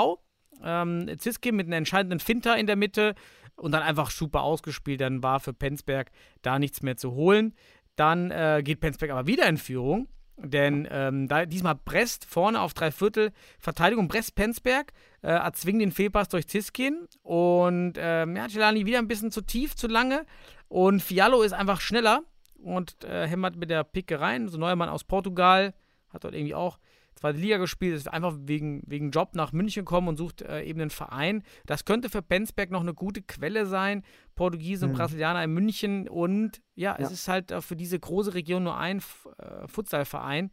[0.62, 3.14] Ähm, Ziske mit einem entscheidenden Finter in der Mitte
[3.56, 5.00] und dann einfach super ausgespielt.
[5.00, 6.10] Dann war für Penzberg
[6.42, 7.54] da nichts mehr zu holen.
[7.96, 10.08] Dann äh, geht Penzberg aber wieder in Führung.
[10.36, 13.30] Denn ähm, da, diesmal Brest vorne auf drei Viertel
[13.60, 14.08] Verteidigung.
[14.08, 14.92] Brest-Penzberg
[15.22, 17.06] äh, erzwingen den Fehlpass durch Ziskin.
[17.22, 20.26] Und ähm, ja, Celani wieder ein bisschen zu tief, zu lange.
[20.68, 22.22] Und Fiallo ist einfach schneller
[22.58, 24.48] und äh, hämmert mit der Picke rein.
[24.48, 25.72] So ein neuer Mann aus Portugal
[26.08, 26.78] hat dort irgendwie auch
[27.14, 30.80] zweite Liga gespielt, ist einfach wegen, wegen Job nach München gekommen und sucht äh, eben
[30.80, 31.42] einen Verein.
[31.66, 34.02] Das könnte für Penzberg noch eine gute Quelle sein.
[34.34, 34.96] Portugiese und mhm.
[34.96, 38.98] Brasilianer in München und ja, ja, es ist halt für diese große Region nur ein
[38.98, 40.50] äh, Futsalverein.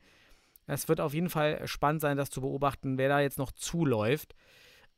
[0.67, 4.35] Es wird auf jeden Fall spannend sein, das zu beobachten, wer da jetzt noch zuläuft.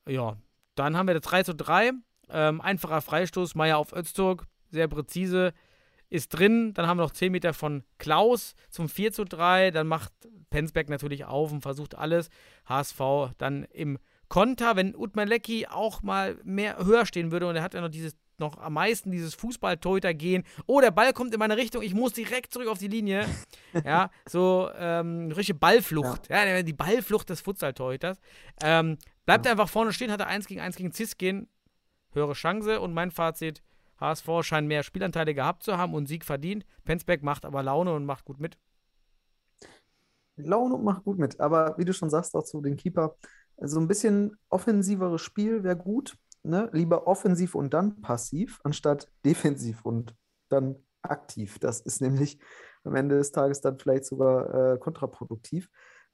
[0.07, 0.37] Ja,
[0.75, 1.91] dann haben wir das 3 zu 3.
[2.29, 5.53] Ähm, einfacher Freistoß, Meier auf Özturk, sehr präzise
[6.09, 6.73] ist drin.
[6.73, 9.71] Dann haben wir noch 10 Meter von Klaus zum 4 zu 3.
[9.71, 10.13] Dann macht
[10.53, 12.29] Penzberg natürlich auf und versucht alles.
[12.67, 12.99] HSV
[13.39, 13.97] dann im
[14.29, 17.89] Konter, wenn Utman Lecki auch mal mehr höher stehen würde und er hat ja noch
[17.89, 20.43] dieses noch am meisten dieses Fußball-Torhüter gehen.
[20.67, 23.25] Oh, der Ball kommt in meine Richtung, ich muss direkt zurück auf die Linie.
[23.85, 26.29] ja, so ähm, richtige Ballflucht.
[26.29, 26.45] Ja.
[26.45, 26.61] ja.
[26.61, 28.19] die Ballflucht des Futsal-Torhüters.
[28.63, 29.51] Ähm, bleibt ja.
[29.51, 31.47] einfach vorne stehen, hat er 1 gegen 1 gegen Ziskin.
[32.11, 33.63] Höhere Chance und mein Fazit:
[33.99, 36.63] HSV scheint mehr Spielanteile gehabt zu haben und Sieg verdient.
[36.85, 38.57] Penzberg macht aber Laune und macht gut mit.
[40.35, 41.39] Laune und macht gut mit.
[41.39, 43.15] Aber wie du schon sagst, auch zu den Keeper,
[43.57, 46.17] so ein bisschen offensiveres Spiel wäre gut.
[46.43, 46.69] Ne?
[46.73, 50.15] Lieber offensiv und dann passiv, anstatt defensiv und
[50.49, 51.59] dann aktiv.
[51.59, 52.39] Das ist nämlich
[52.83, 55.69] am Ende des Tages dann vielleicht sogar äh, kontraproduktiv.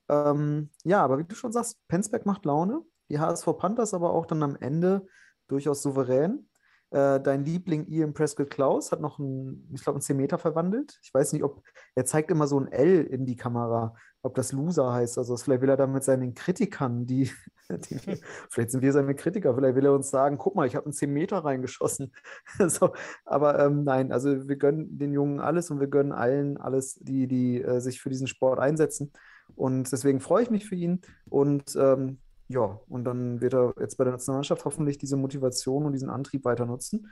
[0.08, 2.82] Ähm, ja, aber wie du schon sagst, Penzberg macht Laune.
[3.10, 5.06] Die HSV Panthers aber auch dann am Ende
[5.48, 6.49] durchaus souverän.
[6.92, 11.00] Äh, dein Liebling Ian Prescott Klaus hat noch einen, ich glaube, einen 10 Meter verwandelt.
[11.04, 11.62] Ich weiß nicht, ob
[11.96, 15.20] er zeigt immer so ein L in die Kamera, ob das Loser heißt.
[15.20, 17.30] Also vielleicht will er damit seinen Kritikern, die,
[17.70, 18.20] die
[18.50, 20.94] vielleicht sind wir seine Kritiker, vielleicht will er uns sagen, guck mal, ich habe einen
[20.94, 22.12] 10 Meter reingeschossen.
[22.68, 26.96] so, aber ähm, nein, also wir gönnen den Jungen alles und wir gönnen allen alles,
[26.96, 29.12] die, die äh, sich für diesen Sport einsetzen.
[29.56, 32.20] Und deswegen freue ich mich für ihn und ähm,
[32.50, 36.46] ja, und dann wird er jetzt bei der Nationalmannschaft hoffentlich diese Motivation und diesen Antrieb
[36.46, 37.12] weiter nutzen.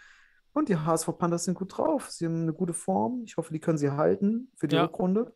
[0.52, 2.10] Und die HSV Panthers sind gut drauf.
[2.10, 3.22] Sie haben eine gute Form.
[3.24, 4.86] Ich hoffe, die können sie halten für die ja.
[4.86, 5.36] Rückrunde.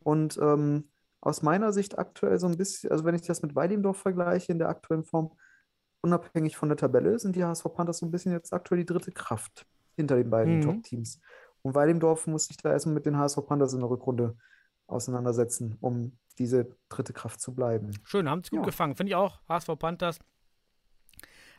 [0.00, 0.88] Und ähm,
[1.20, 4.58] aus meiner Sicht aktuell so ein bisschen, also wenn ich das mit Weidendorf vergleiche in
[4.58, 5.32] der aktuellen Form,
[6.00, 9.12] unabhängig von der Tabelle, sind die HSV Panthers so ein bisschen jetzt aktuell die dritte
[9.12, 9.66] Kraft
[9.96, 10.62] hinter den beiden mhm.
[10.62, 11.20] Top-Teams.
[11.60, 14.36] Und Weidendorf muss sich da erstmal mit den HSV Panthers in der Rückrunde
[14.86, 17.92] auseinandersetzen, um diese dritte Kraft zu bleiben.
[18.04, 18.64] Schön, haben sie gut ja.
[18.66, 18.96] gefangen.
[18.96, 19.40] Finde ich auch.
[19.48, 20.18] HSV Panthers.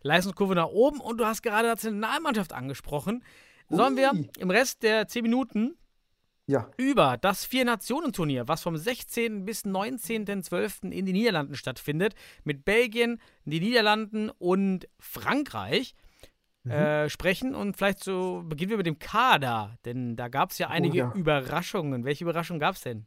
[0.03, 3.23] Leistungskurve nach oben und du hast gerade die Nationalmannschaft angesprochen.
[3.69, 3.99] Sollen Ui.
[3.99, 5.77] wir im Rest der 10 Minuten
[6.47, 6.69] ja.
[6.77, 9.45] über das Vier-Nationen-Turnier, was vom 16.
[9.45, 10.91] bis 19.12.
[10.91, 15.93] in den Niederlanden stattfindet, mit Belgien, den Niederlanden und Frankreich
[16.63, 16.71] mhm.
[16.71, 17.53] äh, sprechen.
[17.53, 20.93] Und vielleicht so beginnen wir mit dem Kader, denn da gab es ja oh einige
[20.93, 21.13] oh, ja.
[21.13, 22.05] Überraschungen.
[22.05, 23.05] Welche Überraschungen gab es denn?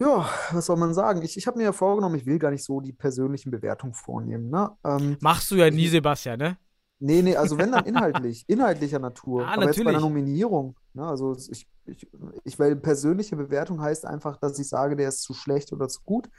[0.00, 1.20] Ja, was soll man sagen?
[1.20, 4.48] Ich, ich habe mir ja vorgenommen, ich will gar nicht so die persönlichen Bewertungen vornehmen.
[4.48, 4.70] Ne?
[4.82, 6.56] Ähm, Machst du ja nie, Sebastian, ne?
[7.00, 9.42] Nee, nee, also wenn dann inhaltlich, inhaltlicher Natur.
[9.42, 9.76] Ah, aber natürlich.
[9.76, 10.74] jetzt bei einer Nominierung.
[10.94, 11.06] Ne?
[11.06, 12.08] Also ich, ich,
[12.44, 16.00] ich, weil persönliche Bewertung heißt einfach, dass ich sage, der ist zu schlecht oder zu
[16.02, 16.30] gut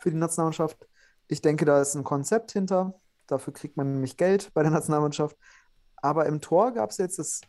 [0.00, 0.88] für die Nationalmannschaft.
[1.28, 2.94] Ich denke, da ist ein Konzept hinter.
[3.26, 5.36] Dafür kriegt man nämlich Geld bei der Nationalmannschaft.
[6.02, 7.40] Aber im Tor gab es jetzt das,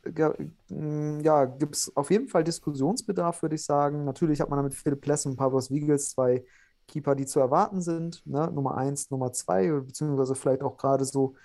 [0.69, 4.05] mm, ja, gibt es auf jeden Fall Diskussionsbedarf, würde ich sagen.
[4.05, 6.45] Natürlich hat man damit Philipp Less und Pavlos Wiegels zwei
[6.87, 8.25] Keeper, die zu erwarten sind.
[8.27, 8.51] Ne?
[8.51, 11.35] Nummer eins, Nummer zwei, beziehungsweise vielleicht auch gerade so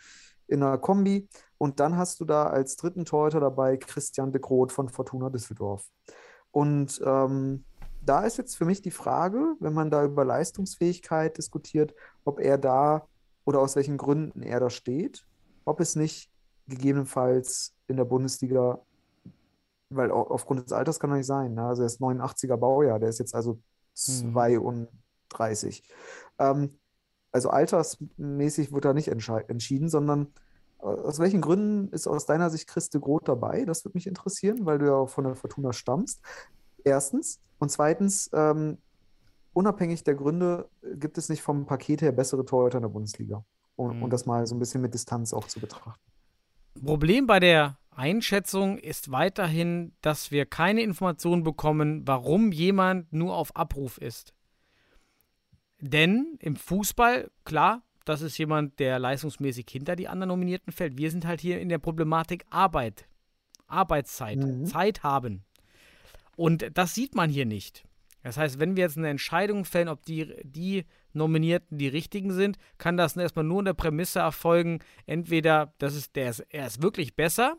[0.48, 1.28] in einer Kombi.
[1.56, 5.88] Und dann hast du da als dritten Torhüter dabei Christian de Groot von Fortuna Düsseldorf.
[6.50, 7.64] Und ähm,
[8.02, 11.94] da ist jetzt für mich die Frage, wenn man da über Leistungsfähigkeit diskutiert,
[12.24, 13.06] ob er da
[13.46, 15.26] oder aus welchen Gründen er da steht,
[15.64, 16.30] ob es nicht
[16.68, 18.80] gegebenenfalls in der Bundesliga,
[19.90, 21.54] weil aufgrund des Alters kann er nicht sein.
[21.54, 21.62] Ne?
[21.64, 23.58] Also er ist 89er Baujahr, der ist jetzt also
[23.94, 25.82] 32.
[25.82, 26.44] Mhm.
[26.44, 26.78] Ähm,
[27.32, 30.28] also altersmäßig wird da nicht entschieden, sondern
[30.80, 33.64] äh, aus welchen Gründen ist aus deiner Sicht Christe Groth dabei?
[33.64, 36.20] Das würde mich interessieren, weil du ja auch von der Fortuna stammst.
[36.84, 37.40] Erstens.
[37.58, 38.78] Und zweitens, ähm,
[39.52, 43.44] unabhängig der Gründe, gibt es nicht vom Paket her bessere Torhüter in der Bundesliga?
[43.76, 44.02] Um, mhm.
[44.04, 46.00] um das mal so ein bisschen mit Distanz auch zu betrachten.
[46.84, 53.54] Problem bei der Einschätzung ist weiterhin, dass wir keine Informationen bekommen, warum jemand nur auf
[53.56, 54.34] Abruf ist.
[55.80, 60.96] Denn im Fußball, klar, das ist jemand, der leistungsmäßig hinter die anderen Nominierten fällt.
[60.96, 63.06] Wir sind halt hier in der Problematik Arbeit,
[63.66, 64.64] Arbeitszeit, mhm.
[64.64, 65.44] Zeit haben.
[66.36, 67.84] Und das sieht man hier nicht.
[68.22, 70.84] Das heißt, wenn wir jetzt eine Entscheidung fällen, ob die, die
[71.18, 76.16] Nominierten die richtigen sind, kann das erstmal nur in der Prämisse erfolgen, entweder das ist,
[76.16, 77.56] der ist, er ist wirklich besser,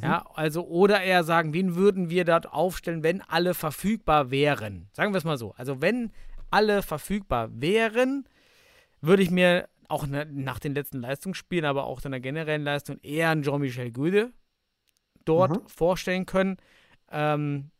[0.00, 4.88] ja, also oder eher sagen, wen würden wir dort aufstellen, wenn alle verfügbar wären?
[4.94, 5.52] Sagen wir es mal so.
[5.58, 6.12] Also wenn
[6.50, 8.24] alle verfügbar wären,
[9.02, 13.00] würde ich mir auch na, nach den letzten Leistungsspielen, aber auch in der generellen Leistung
[13.02, 14.32] eher einen Jean-Michel Gude
[15.26, 15.68] dort Mhm.
[15.68, 16.56] vorstellen können.
[17.10, 17.70] Ähm,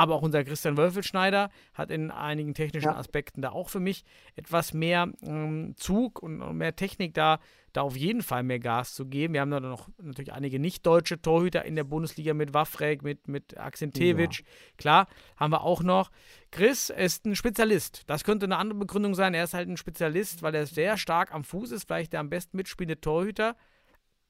[0.00, 2.96] aber auch unser Christian Wölfelschneider hat in einigen technischen Ja.
[2.96, 7.38] Aspekten da auch für mich etwas mehr ähm, Zug und und mehr Technik da,
[7.72, 9.34] da auf jeden Fall mehr Gas zu geben.
[9.34, 13.58] Wir haben da noch natürlich einige nicht-deutsche Torhüter in der Bundesliga mit Wafrek, mit, mit
[13.58, 14.42] Akzentewitsch.
[14.78, 16.10] Klar, haben wir auch noch.
[16.50, 18.02] Chris ist ein Spezialist.
[18.06, 19.34] Das könnte eine andere Begründung sein.
[19.34, 22.30] Er ist halt ein Spezialist, weil er sehr stark am Fuß ist, vielleicht der am
[22.30, 23.54] besten mitspielende Torhüter.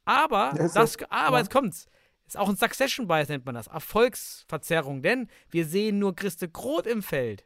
[0.05, 1.43] Aber, das, ja- aber ja.
[1.43, 1.87] jetzt kommt's.
[2.31, 3.67] Ist auch ein Succession Bias nennt man das.
[3.67, 7.45] Erfolgsverzerrung, denn wir sehen nur Christe Groth im Feld.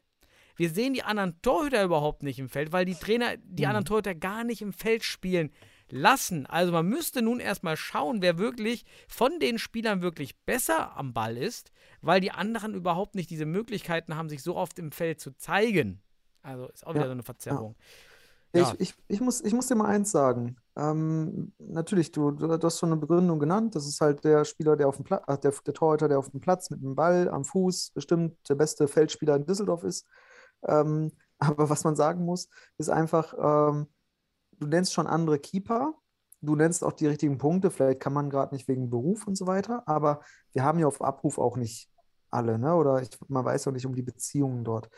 [0.57, 3.68] Wir sehen die anderen Torhüter überhaupt nicht im Feld, weil die Trainer die Mhm.
[3.70, 5.51] anderen Torhüter gar nicht im Feld spielen
[5.89, 6.45] lassen.
[6.45, 11.39] Also man müsste nun erstmal schauen, wer wirklich von den Spielern wirklich besser am Ball
[11.39, 11.72] ist,
[12.03, 16.03] weil die anderen überhaupt nicht diese Möglichkeiten haben, sich so oft im Feld zu zeigen.
[16.43, 17.74] Also ist auch wieder Ja, so eine Verzerrung.
[18.53, 18.74] Ich, Ja.
[18.78, 20.57] ich, ich, muss, ich muss dir mal eins sagen.
[20.77, 23.75] Ähm, natürlich, du, du, hast schon eine Begründung genannt.
[23.77, 26.41] Das ist halt der Spieler, der auf dem Platz, der, der Torhüter, der auf dem
[26.41, 30.07] Platz mit dem Ball am Fuß bestimmt der beste Feldspieler in Düsseldorf ist.
[30.66, 32.49] Ähm, aber was man sagen muss,
[32.79, 33.87] ist einfach, ähm,
[34.59, 35.95] du nennst schon andere Keeper,
[36.41, 37.70] du nennst auch die richtigen Punkte.
[37.70, 40.20] Vielleicht kann man gerade nicht wegen Beruf und so weiter, aber
[40.53, 41.91] wir haben ja auf Abruf auch nicht
[42.31, 42.75] alle, ne?
[42.75, 44.91] Oder ich, man weiß auch nicht um die Beziehungen dort.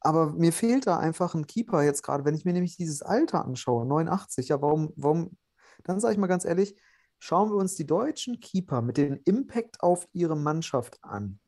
[0.00, 3.44] Aber mir fehlt da einfach ein Keeper jetzt gerade, wenn ich mir nämlich dieses Alter
[3.44, 5.36] anschaue, 89, ja, warum, warum,
[5.84, 6.76] dann sage ich mal ganz ehrlich,
[7.18, 11.40] schauen wir uns die deutschen Keeper mit dem Impact auf ihre Mannschaft an.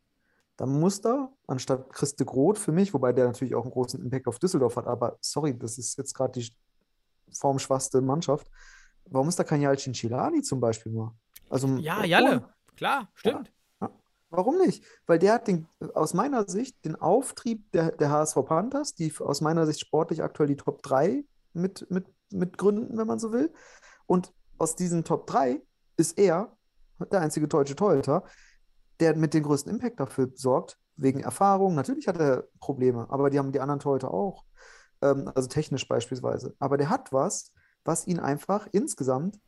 [0.57, 4.27] Dann muss da, anstatt Christe Groth für mich, wobei der natürlich auch einen großen Impact
[4.27, 6.53] auf Düsseldorf hat, aber sorry, das ist jetzt gerade die
[7.33, 8.51] formschwachste Mannschaft.
[9.07, 11.15] Warum ist da kein Jalcin Chilani zum Beispiel mal?
[11.49, 13.53] Also, Ja, Jalle, klar, stimmt.
[14.31, 14.85] Warum nicht?
[15.07, 19.41] Weil der hat den, aus meiner Sicht den Auftrieb der, der HSV Panthers, die aus
[19.41, 23.53] meiner Sicht sportlich aktuell die Top 3 mit, mit, mit gründen, wenn man so will.
[24.07, 25.61] Und aus diesen Top 3
[25.97, 26.57] ist er
[27.11, 28.25] der einzige deutsche Torhüter,
[29.01, 31.75] der mit dem größten Impact dafür sorgt, wegen Erfahrung.
[31.75, 34.45] Natürlich hat er Probleme, aber die haben die anderen Torhüter auch.
[35.03, 36.55] Ähm, also technisch beispielsweise.
[36.59, 37.53] Aber der hat was,
[37.85, 39.41] was ihn einfach insgesamt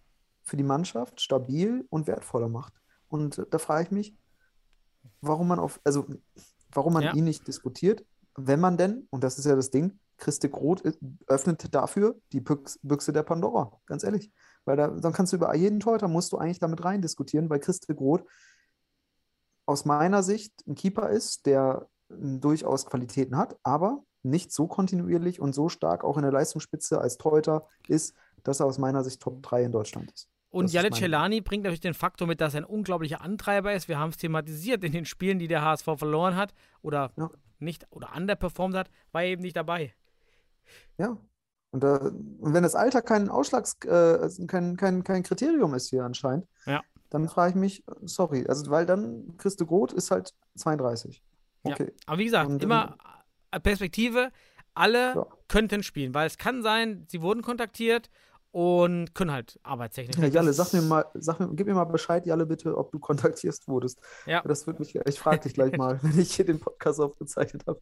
[0.42, 2.72] für die Mannschaft stabil und wertvoller macht.
[3.08, 4.16] Und da frage ich mich,
[5.22, 6.06] warum man auf, also
[6.72, 7.14] warum man Ja.
[7.14, 8.04] ihn nicht diskutiert,
[8.36, 10.96] wenn man denn, und das ist ja das Ding, Christe Groth i-
[11.26, 14.30] öffnet dafür die Büchs- Büchse der Pandora, ganz ehrlich.
[14.64, 17.58] Weil da, dann kannst du über jeden Torhüter, musst du eigentlich damit rein diskutieren, weil
[17.58, 18.24] Christe Groth
[19.66, 25.40] aus meiner Sicht ein Keeper ist, der m, durchaus Qualitäten hat, aber nicht so kontinuierlich
[25.40, 28.14] und so stark auch in der Leistungsspitze als Torhüter ist,
[28.44, 30.28] dass er aus meiner Sicht Top 3 in Deutschland ist.
[30.52, 33.88] Und Das Celani bringt natürlich den Faktor mit, dass er ein unglaublicher Antreiber ist.
[33.88, 37.30] Wir haben es thematisiert in den Spielen, die der HSV verloren hat oder Ja.
[37.58, 39.94] nicht oder underperformed hat, war er eben nicht dabei.
[40.98, 41.16] Ja.
[41.70, 46.04] Und, äh, und wenn das Alter kein Ausschlags, äh, kein, kein, kein Kriterium ist hier
[46.04, 46.82] anscheinend, Ja.
[47.08, 51.22] dann frage ich mich, sorry, also weil dann Christe Groth ist halt 32.
[51.64, 51.72] Ja.
[51.72, 51.92] Okay.
[52.04, 52.98] Aber wie gesagt, Und, immer
[53.52, 54.30] äh, Perspektive,
[54.74, 55.26] alle Ja.
[55.48, 58.10] könnten spielen, weil es kann sein, sie wurden kontaktiert
[58.52, 60.16] und können halt arbeitstechnisch.
[60.18, 60.26] Ja.
[60.26, 63.56] Jalle, sag mir mal, sag mir, gib mir mal Bescheid, Jalle, bitte, ob du kontaktiert
[63.66, 63.98] wurdest.
[64.26, 64.42] Ja.
[64.42, 67.80] Das würde mich, ich frage dich gleich mal, wenn ich hier den Podcast aufgezeichnet habe.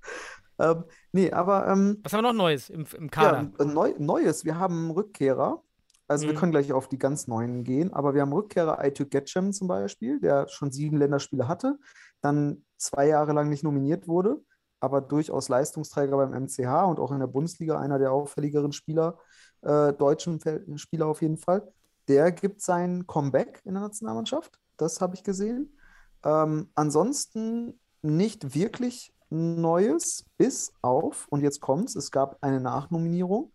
[0.59, 3.51] Ähm, nee, aber ähm, Was haben wir noch Neues im, im Ja, Kader?
[3.59, 4.44] ein neu, Neues.
[4.44, 5.62] Wir haben einen Rückkehrer.
[6.09, 6.38] Also wir Mhm.
[6.38, 10.18] können gleich auf die ganz neuen gehen, aber wir haben Rückkehrer Aytuk Getcem zum Beispiel,
[10.20, 11.78] der schon sieben Länderspiele hatte,
[12.20, 14.38] dann zwei Jahre lang nicht nominiert wurde,
[14.80, 19.18] aber durchaus Leistungsträger beim MCH und auch in der Bundesliga einer der auffälligeren Spieler,
[19.62, 20.41] äh, deutschen
[20.78, 21.73] Spieler auf jeden Fall.
[22.09, 24.59] Der gibt sein Comeback in der Nationalmannschaft.
[24.77, 25.77] Das habe ich gesehen.
[26.24, 33.53] Ähm, ansonsten nicht wirklich Neues, bis auf, und jetzt kommt's, es gab eine Nachnominierung.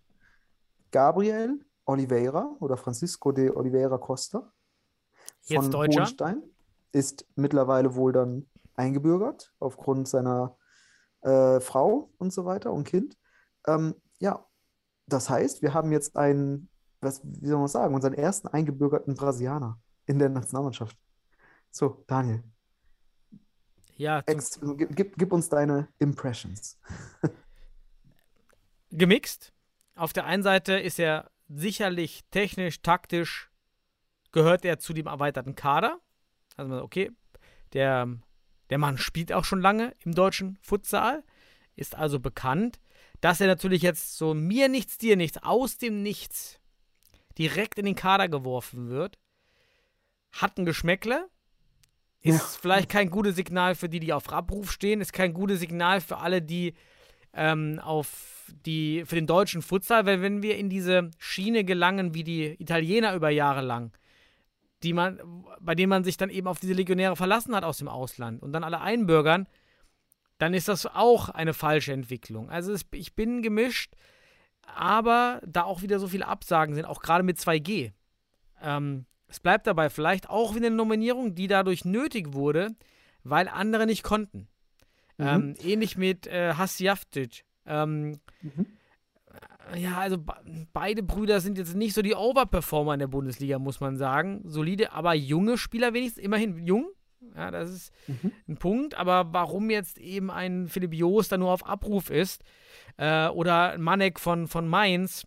[0.91, 4.51] Gabriel Oliveira oder Francisco de Oliveira Costa
[5.43, 6.01] Jetzt von Deutscher?
[6.01, 6.43] Hohenstein
[6.93, 10.57] ist mittlerweile wohl dann eingebürgert aufgrund seiner
[11.21, 13.17] äh, Frau und so weiter und Kind.
[13.67, 14.45] Ähm, ja,
[15.07, 16.69] das heißt, wir haben jetzt einen,
[17.01, 20.97] was, wie soll man sagen, unseren ersten eingebürgerten Brasilianer in der Nationalmannschaft.
[21.71, 22.43] So, Daniel,
[23.97, 26.79] Ja, ex, gib, gib, gib uns deine Impressions.
[28.91, 29.53] gemixt.
[29.95, 33.51] Auf der einen Seite ist er sicherlich technisch, taktisch,
[34.31, 35.99] gehört er zu dem erweiterten Kader.
[36.57, 37.11] Also, okay,
[37.73, 38.07] der,
[38.69, 41.23] der Mann spielt auch schon lange im deutschen Futsal,
[41.75, 42.79] ist also bekannt,
[43.25, 46.59] dass er natürlich jetzt so mir nichts, dir nichts, aus dem Nichts
[47.39, 49.17] direkt in den Kader geworfen wird.
[50.31, 51.27] Hat ein Geschmäckle.
[52.21, 52.59] Ist Ja.
[52.61, 55.01] vielleicht kein gutes Signal für die, die auf Abruf stehen.
[55.01, 56.75] Ist kein gutes Signal für alle, die
[57.33, 62.23] ähm, auf die, für den deutschen Futsal, weil wenn wir in diese Schiene gelangen wie
[62.23, 63.91] die Italiener über Jahre lang,
[64.83, 65.19] die man,
[65.59, 68.53] bei denen man sich dann eben auf diese Legionäre verlassen hat aus dem Ausland und
[68.53, 69.47] dann alle einbürgern,
[70.37, 72.49] dann ist das auch eine falsche Entwicklung.
[72.49, 73.93] Also es, ich bin gemischt,
[74.63, 77.91] aber da auch wieder so viele Absagen sind, auch gerade mit 2G.
[78.61, 82.75] Ähm, es bleibt dabei vielleicht auch wieder eine Nominierung, die dadurch nötig wurde,
[83.23, 84.47] weil andere nicht konnten.
[85.17, 85.27] Mhm.
[85.27, 87.45] Ähm, ähnlich mit äh, Hasjaftic.
[87.65, 88.65] Ähm, Mhm.
[89.75, 90.33] ja, also be
[90.73, 94.41] beide Brüder sind jetzt nicht so die Overperformer in der Bundesliga, muss man sagen.
[94.45, 96.87] Solide, aber junge Spieler wenigstens, immerhin jung.
[97.35, 98.31] Ja, das ist Mhm.
[98.47, 98.95] ein Punkt.
[98.95, 102.43] Aber warum jetzt eben ein Philipp Joos da nur auf Abruf ist
[102.97, 105.25] äh, oder Manek von, von Mainz,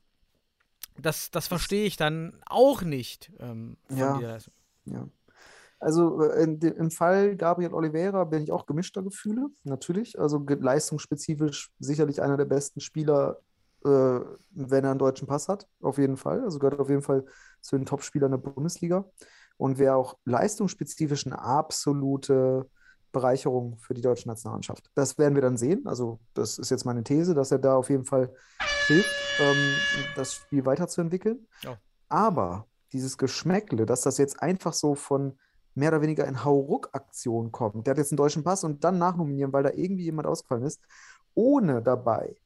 [1.00, 3.32] das, das verstehe ich dann auch nicht.
[3.38, 4.16] Ähm, von Ja.
[4.18, 4.38] dieser-
[4.86, 5.08] Ja.
[5.80, 10.18] Also äh, in im Fall Gabriel Oliveira bin ich auch gemischter Gefühle, natürlich.
[10.18, 13.38] Also leistungsspezifisch sicherlich einer der besten Spieler,
[13.84, 13.88] äh,
[14.50, 16.42] wenn er einen deutschen Pass hat, auf jeden Fall.
[16.42, 17.24] Also gehört auf jeden Fall
[17.60, 19.04] zu den Top-Spielern der Bundesliga.
[19.58, 22.66] Und wäre auch leistungsspezifisch eine absolute
[23.12, 24.90] Bereicherung für die deutsche Nationalmannschaft.
[24.94, 25.86] Das werden wir dann sehen.
[25.86, 28.32] Also das ist jetzt meine These, dass er da auf jeden Fall
[28.86, 29.10] hilft,
[29.40, 29.74] ähm,
[30.14, 31.46] das Spiel weiterzuentwickeln.
[31.62, 31.76] Ja.
[32.08, 35.38] Aber dieses Geschmäckle, dass das jetzt einfach so von
[35.74, 37.86] mehr oder weniger in Hauruck-Aktion kommt.
[37.86, 40.80] Der hat jetzt einen deutschen Pass und dann nachnominieren, weil da irgendwie jemand ausgefallen ist,
[41.34, 42.36] ohne dabei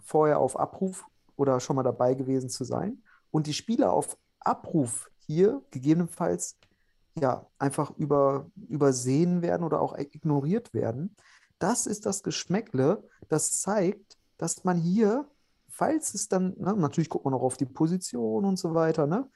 [0.00, 1.04] vorher auf Abruf
[1.36, 6.58] oder schon mal dabei gewesen zu sein und die Spieler auf Abruf hier gegebenenfalls
[7.20, 11.14] ja einfach über, übersehen werden oder auch ignoriert werden.
[11.58, 15.28] Das ist das Geschmäckle, das zeigt, dass man hier,
[15.68, 19.28] falls es dann, ne, natürlich guckt man auch auf die Position und so weiter, ne?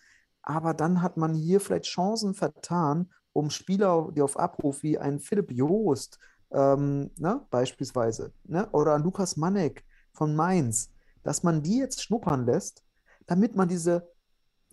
[0.43, 5.21] Aber dann hat man hier vielleicht Chancen vertan, um Spieler, die auf Abruf wie ein
[5.21, 6.19] Philipp Joost,
[6.51, 10.91] ähm, ne, beispielsweise, ne, oder Lukas Manek von Mainz,
[11.23, 12.83] dass man die jetzt schnuppern lässt,
[13.27, 14.12] damit man diese,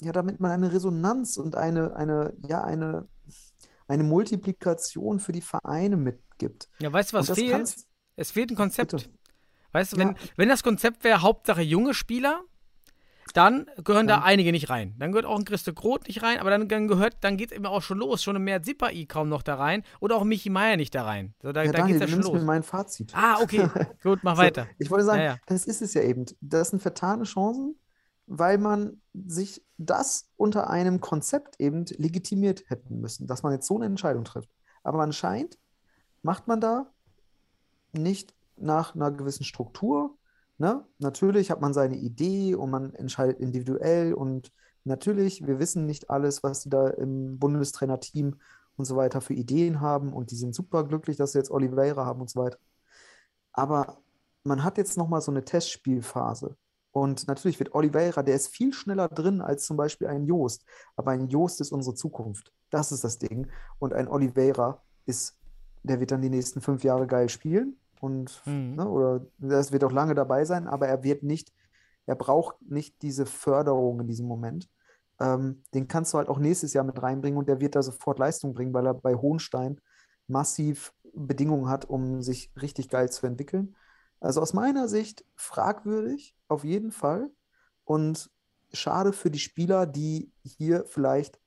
[0.01, 3.07] ja, damit man eine Resonanz und eine, eine, ja, eine,
[3.88, 6.69] eine Multiplikation für die Vereine mitgibt.
[6.80, 7.51] Ja, weißt du, was fehlt?
[7.51, 8.91] kannst- Es fehlt ein Konzept.
[8.91, 9.09] Bitte.
[9.71, 10.07] Weißt du, Ja.
[10.09, 12.41] wenn, wenn das Konzept wäre, Hauptsache junge Spieler,
[13.35, 14.23] dann gehören da Ja.
[14.23, 14.95] einige nicht rein.
[14.97, 17.55] Dann gehört auch ein Christe Groth nicht rein, aber dann, dann gehört, dann geht es
[17.55, 18.23] eben auch schon los.
[18.23, 21.35] Schon ein Mert Sippai kaum noch da rein oder auch Michi Meier nicht da rein.
[21.43, 22.45] So, da Ja, da geht es ja schon nimmst mir los.
[22.47, 23.11] mein Fazit.
[23.15, 23.69] Ah, okay.
[24.03, 24.67] Gut, mach So, weiter.
[24.80, 25.38] Ich wollte sagen, Ja, ja.
[25.45, 26.26] das ist es ja eben.
[26.41, 27.76] Das sind vertane Chancen,
[28.30, 33.76] weil man sich das unter einem Konzept eben legitimiert hätten müssen, dass man jetzt so
[33.76, 34.49] eine Entscheidung trifft.
[34.84, 35.57] Aber anscheinend
[36.22, 36.91] macht man da
[37.91, 40.15] nicht nach einer gewissen Struktur.
[40.60, 40.85] Ne?
[40.99, 44.51] Natürlich hat man seine Idee und man entscheidet individuell und
[44.84, 48.35] natürlich, wir wissen nicht alles, was die da im Bundestrainerteam
[48.77, 52.06] und so weiter für Ideen haben und die sind super glücklich, dass sie jetzt Oliveira
[52.06, 52.60] haben und so weiter.
[53.53, 53.97] Aber
[54.43, 56.56] man hat jetzt nochmal so eine Testspielphase.
[56.91, 60.65] Und natürlich wird Oliveira, der ist viel schneller drin als zum Beispiel ein Joost.
[60.95, 62.51] Aber ein Joost ist unsere Zukunft.
[62.71, 63.47] Das ist das Ding.
[63.77, 65.37] Und ein Oliveira ist,
[65.83, 67.77] der wird dann die nächsten fünf Jahre geil spielen.
[68.01, 68.75] Und, Mhm.
[68.75, 71.53] ne, oder das wird auch lange dabei sein, aber er wird nicht,
[72.05, 74.69] er braucht nicht diese Förderung in diesem Moment.
[75.19, 78.19] Ähm, den kannst du halt auch nächstes Jahr mit reinbringen und der wird da sofort
[78.19, 79.79] Leistung bringen, weil er bei Hohenstein
[80.27, 83.75] massiv Bedingungen hat, um sich richtig geil zu entwickeln.
[84.19, 87.29] Also aus meiner Sicht fragwürdig, auf jeden Fall.
[87.85, 88.29] Und
[88.73, 91.39] schade für die Spieler, die hier vielleicht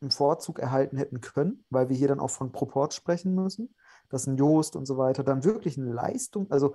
[0.00, 3.74] einen Vorzug erhalten hätten können, weil wir hier dann auch von Proport sprechen müssen,
[4.08, 6.74] dass ein Joost und so weiter dann wirklich eine Leistung, also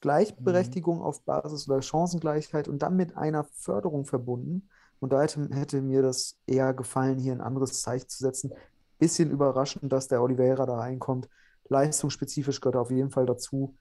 [0.00, 4.68] Gleichberechtigung auf Basis oder Chancengleichheit und dann mit einer Förderung verbunden.
[5.00, 8.52] Und da hätte, hätte mir das eher gefallen, hier ein anderes Zeichen zu setzen.
[8.98, 11.28] Bisschen überraschend, dass der Oliveira da reinkommt.
[11.68, 13.74] Leistungsspezifisch gehört er auf jeden Fall dazu.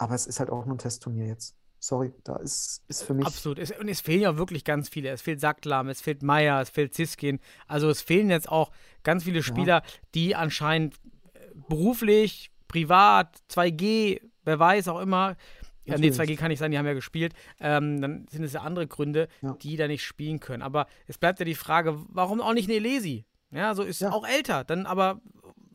[0.00, 1.54] Aber es ist halt auch nur ein Testturnier jetzt.
[1.78, 3.26] Sorry, da ist, ist für mich.
[3.26, 3.58] Absolut.
[3.58, 5.10] Es, und es fehlen ja wirklich ganz viele.
[5.10, 7.38] Es fehlt Sacklam, es fehlt Meier, es fehlt Ziskin.
[7.66, 8.70] Also es fehlen jetzt auch
[9.02, 9.82] ganz viele Spieler,
[10.14, 10.94] die anscheinend
[11.34, 15.36] äh, beruflich, privat, 2G, wer weiß auch immer.
[15.84, 16.30] Ja, nee, Natürlich.
[16.32, 17.34] 2G kann nicht sein, die haben ja gespielt.
[17.60, 19.52] Ähm, dann sind es ja andere Gründe, Ja.
[19.60, 20.62] die da nicht spielen können.
[20.62, 23.26] Aber es bleibt ja die Frage, warum auch nicht eine Elesi?
[23.50, 24.12] Ja, so ist Ja.
[24.12, 24.64] auch älter.
[24.64, 25.20] Dann aber,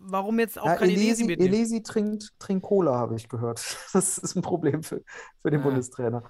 [0.07, 1.30] warum jetzt auch Ja, keine mitnehmen?
[1.40, 3.61] Elesi trinkt, trinkt Cola, habe ich gehört.
[3.94, 5.02] Das ist ein Problem für,
[5.41, 5.64] für den Ah.
[5.64, 6.23] Bundestrainer.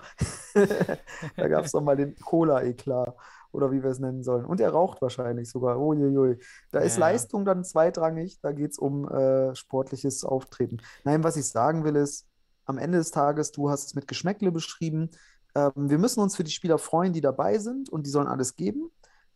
[1.38, 3.15] Da gab es doch mal den Cola-Eklat
[3.52, 4.45] oder wie wir es nennen sollen.
[4.45, 5.80] Und er raucht wahrscheinlich sogar.
[5.80, 6.38] Uiuiui.
[6.72, 7.02] Da ist Ja.
[7.02, 10.77] Leistung dann zweitrangig, da geht es um äh, sportliches Auftreten.
[11.03, 12.27] Nein, was ich sagen will ist,
[12.65, 15.10] am Ende des Tages, du hast es mit Geschmäckle beschrieben,
[15.56, 18.56] ähm, wir müssen uns für die Spieler freuen, die dabei sind und die sollen alles
[18.56, 18.91] geben.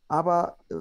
[0.08, 0.76] Aber äh,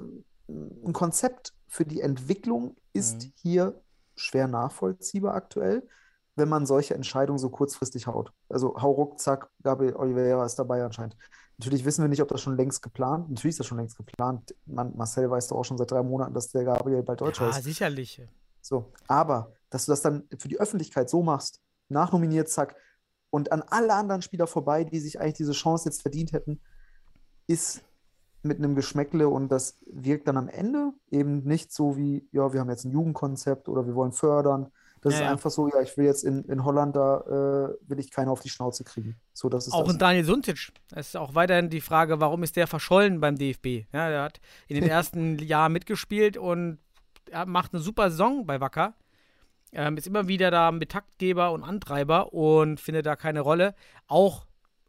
[0.49, 3.33] ein Konzept für die Entwicklung ist Mhm.
[3.37, 3.83] hier
[4.17, 5.87] schwer nachvollziehbar aktuell,
[6.37, 8.33] wenn man solche Entscheidungen so kurzfristig haut.
[8.49, 11.17] Also hau ruck, zack, Gabriel Oliveira ist dabei anscheinend.
[11.59, 13.29] Natürlich wissen wir nicht, ob das schon längst geplant.
[13.29, 14.55] Natürlich ist das schon längst geplant.
[14.67, 17.51] Man, Marcel weiß doch auch schon seit drei Monaten, dass der Gabriel bald Deutscher Ja,
[17.57, 17.65] ist.
[17.65, 18.23] sicherlich.
[18.61, 22.77] So, aber dass du das dann für die Öffentlichkeit so machst, nachnominiert, zack,
[23.31, 26.61] und an alle anderen Spieler vorbei, die sich eigentlich diese Chance jetzt verdient hätten,
[27.47, 27.83] ist
[28.43, 32.61] mit einem Geschmäckle und das wirkt dann am Ende eben nicht so wie, ja, wir
[32.61, 34.71] haben jetzt ein Jugendkonzept oder wir wollen fördern.
[35.01, 37.99] Das Ja, ist einfach so, ja, ich will jetzt in, in Holland, da äh, will
[38.01, 39.21] ich keiner auf die Schnauze kriegen.
[39.33, 39.95] So, das ist Auch das.
[39.95, 40.73] ein Daniel Suntic.
[40.91, 43.87] Es ist auch weiterhin die Frage, warum ist der verschollen beim DFB?
[43.93, 46.79] Ja, der hat in den ersten Jahren mitgespielt und
[47.31, 48.95] er macht eine super Saison bei Wacker.
[49.73, 53.75] Ähm, ist immer wieder da mit Taktgeber und Antreiber und findet da keine Rolle.
[54.07, 54.47] Auch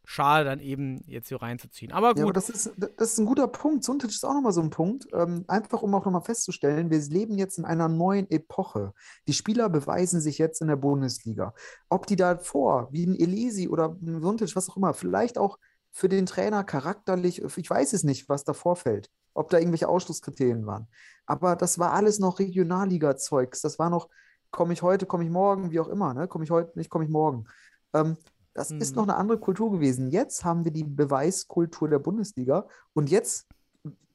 [0.09, 1.91] schade dann eben jetzt hier reinzuziehen.
[1.91, 3.83] Aber Ja, aber gut, das ist, das ist ein guter Punkt.
[3.83, 5.05] Suntic ist auch nochmal so ein Punkt.
[5.13, 8.93] Ähm, einfach um auch nochmal festzustellen, wir leben jetzt in einer neuen Epoche.
[9.27, 11.53] Die Spieler beweisen sich jetzt in der Bundesliga.
[11.89, 15.59] Ob die davor, wie ein Elisi oder ein Suntic, was auch immer, vielleicht auch
[15.91, 20.65] für den Trainer charakterlich, ich weiß es nicht, was da vorfällt, ob da irgendwelche Ausschlusskriterien
[20.65, 20.87] waren.
[21.27, 23.61] Aber das war alles noch Regionalliga-Zeugs.
[23.61, 24.09] Das war noch,
[24.49, 26.27] komme ich heute, komme ich morgen, wie auch immer, ne?
[26.27, 27.45] Komme ich heute nicht, komme ich morgen.
[27.93, 28.17] Ähm,
[28.53, 28.95] das ist Mhm.
[28.95, 30.07] noch eine andere Kultur gewesen.
[30.09, 33.47] Jetzt haben wir die Beweiskultur der Bundesliga und jetzt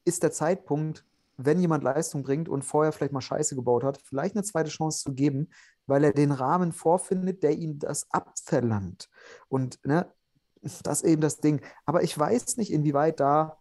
[0.04, 1.04] ist der Zeitpunkt,
[1.36, 5.02] wenn jemand Leistung bringt und vorher vielleicht mal Scheiße gebaut hat, vielleicht eine zweite Chance
[5.02, 5.48] zu geben,
[5.86, 9.08] weil er den Rahmen vorfindet, der ihm das abverlangt.
[9.48, 10.06] Und ne,
[10.62, 11.60] das ist eben das Ding.
[11.86, 13.58] Aber ich weiß nicht, inwieweit da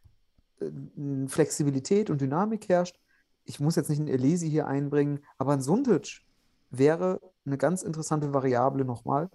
[0.60, 3.00] äh, Flexibilität und Dynamik herrscht.
[3.44, 6.22] Ich muss jetzt nicht einen Elisi hier einbringen, aber ein Suntic
[6.70, 9.30] wäre eine ganz interessante Variable nochmal.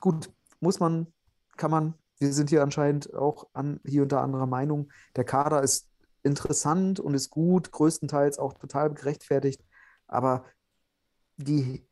[0.00, 0.30] Gut,
[0.60, 1.12] muss man,
[1.56, 4.90] kann man, wir sind hier anscheinend auch an, hier da anderer Meinung.
[5.16, 5.88] Der Kader ist
[6.22, 9.62] interessant und ist gut, größtenteils auch total gerechtfertigt,
[10.06, 10.44] aber
[11.36, 11.86] die,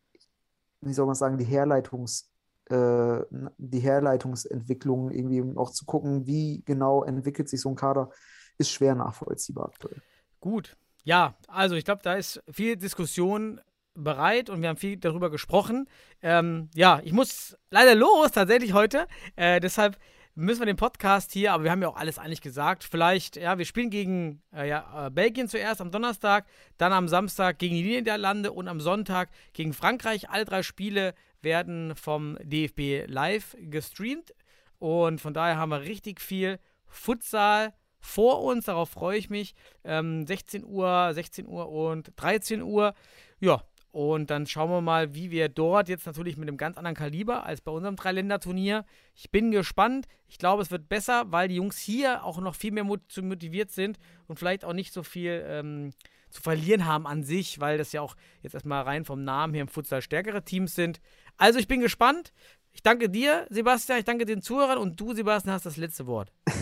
[0.81, 2.31] wie soll man sagen, die Herleitungs,
[2.67, 3.21] äh,
[3.59, 8.11] die Herleitungsentwicklung, irgendwie auch zu gucken, wie genau entwickelt sich so ein Kader,
[8.59, 10.03] ist schwer nachvollziehbar aktuell.
[10.41, 10.77] gut.
[11.05, 13.61] Ja, also ich glaube, da ist viel Diskussion
[13.97, 15.89] bereit und wir haben viel darüber gesprochen.
[16.23, 19.07] Ähm, ja, ich muss leider los tatsächlich heute.
[19.37, 19.99] Äh, deshalb
[20.37, 22.85] müssen wir den Podcast hier, aber wir haben ja auch alles eigentlich gesagt.
[22.85, 26.47] Vielleicht, ja, wir spielen gegen äh, ja, äh, Belgien zuerst am Donnerstag,
[26.77, 30.29] dann am Samstag gegen die Niederlande und am Sonntag gegen Frankreich.
[30.29, 34.35] Alle drei Spiele werden vom DFB live gestreamt
[34.79, 38.67] und von daher haben wir richtig viel Futsal vor uns.
[38.67, 39.55] Darauf freue ich mich.
[39.85, 42.95] Ähm, 16 Uhr, 16 Uhr und 13 Uhr.
[43.41, 43.63] Ja,
[43.97, 47.47] und dann schauen wir mal, wie wir dort jetzt natürlich mit einem ganz anderen Kaliber
[47.47, 48.85] als bei unserem Dreiländerturnier.
[49.15, 50.07] Ich bin gespannt.
[50.29, 53.99] Ich glaube, es wird besser, weil die Jungs hier auch noch viel mehr motiviert sind
[54.27, 55.93] und vielleicht auch nicht so viel ähm,
[56.29, 59.63] zu verlieren haben an sich, weil das ja auch jetzt erstmal rein vom Namen her
[59.63, 61.01] im Futsal stärkere Teams sind.
[61.39, 62.35] Also ich bin gespannt.
[62.73, 64.01] Ich danke dir, Sebastian.
[64.01, 66.35] Ich danke den Zuhörern und du, Sebastian, hast das letzte Wort.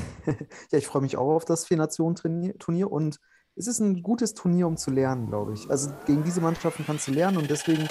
[0.71, 3.19] Ja, ich freue mich auch auf das Vier-Nationen-Turnier und
[3.57, 5.71] es ist ein gutes Turnier, um zu lernen, glaube ich.
[5.71, 7.87] Also gegen diese Mannschaften kannst du lernen und deswegen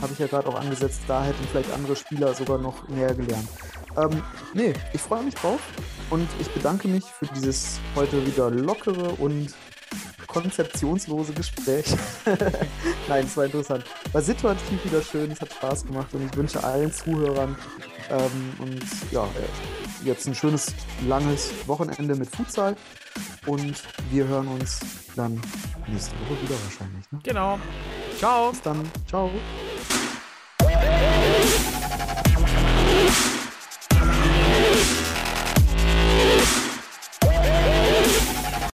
[0.00, 3.46] habe ich ja gerade auch angesetzt, da hätten vielleicht andere Spieler sogar noch mehr gelernt.
[3.98, 4.22] Ähm,
[4.54, 5.60] nee, ich freue mich drauf
[6.08, 9.54] und ich bedanke mich für dieses heute wieder lockere und
[10.30, 11.86] konzeptionslose Gespräch.
[13.08, 13.84] Nein, es war interessant.
[14.12, 17.56] War situativ wieder schön, es hat Spaß gemacht und ich wünsche allen Zuhörern
[18.10, 19.28] ähm, und ja,
[20.04, 20.72] jetzt ein schönes,
[21.06, 22.76] langes Wochenende mit Futsal
[23.46, 24.80] und wir hören uns
[25.16, 25.40] dann
[25.88, 27.12] nächste Woche wieder wahrscheinlich.
[27.12, 27.18] Ne?
[27.24, 27.58] Genau.
[28.18, 28.50] Ciao.
[28.50, 28.88] Bis dann.
[29.08, 29.30] Ciao.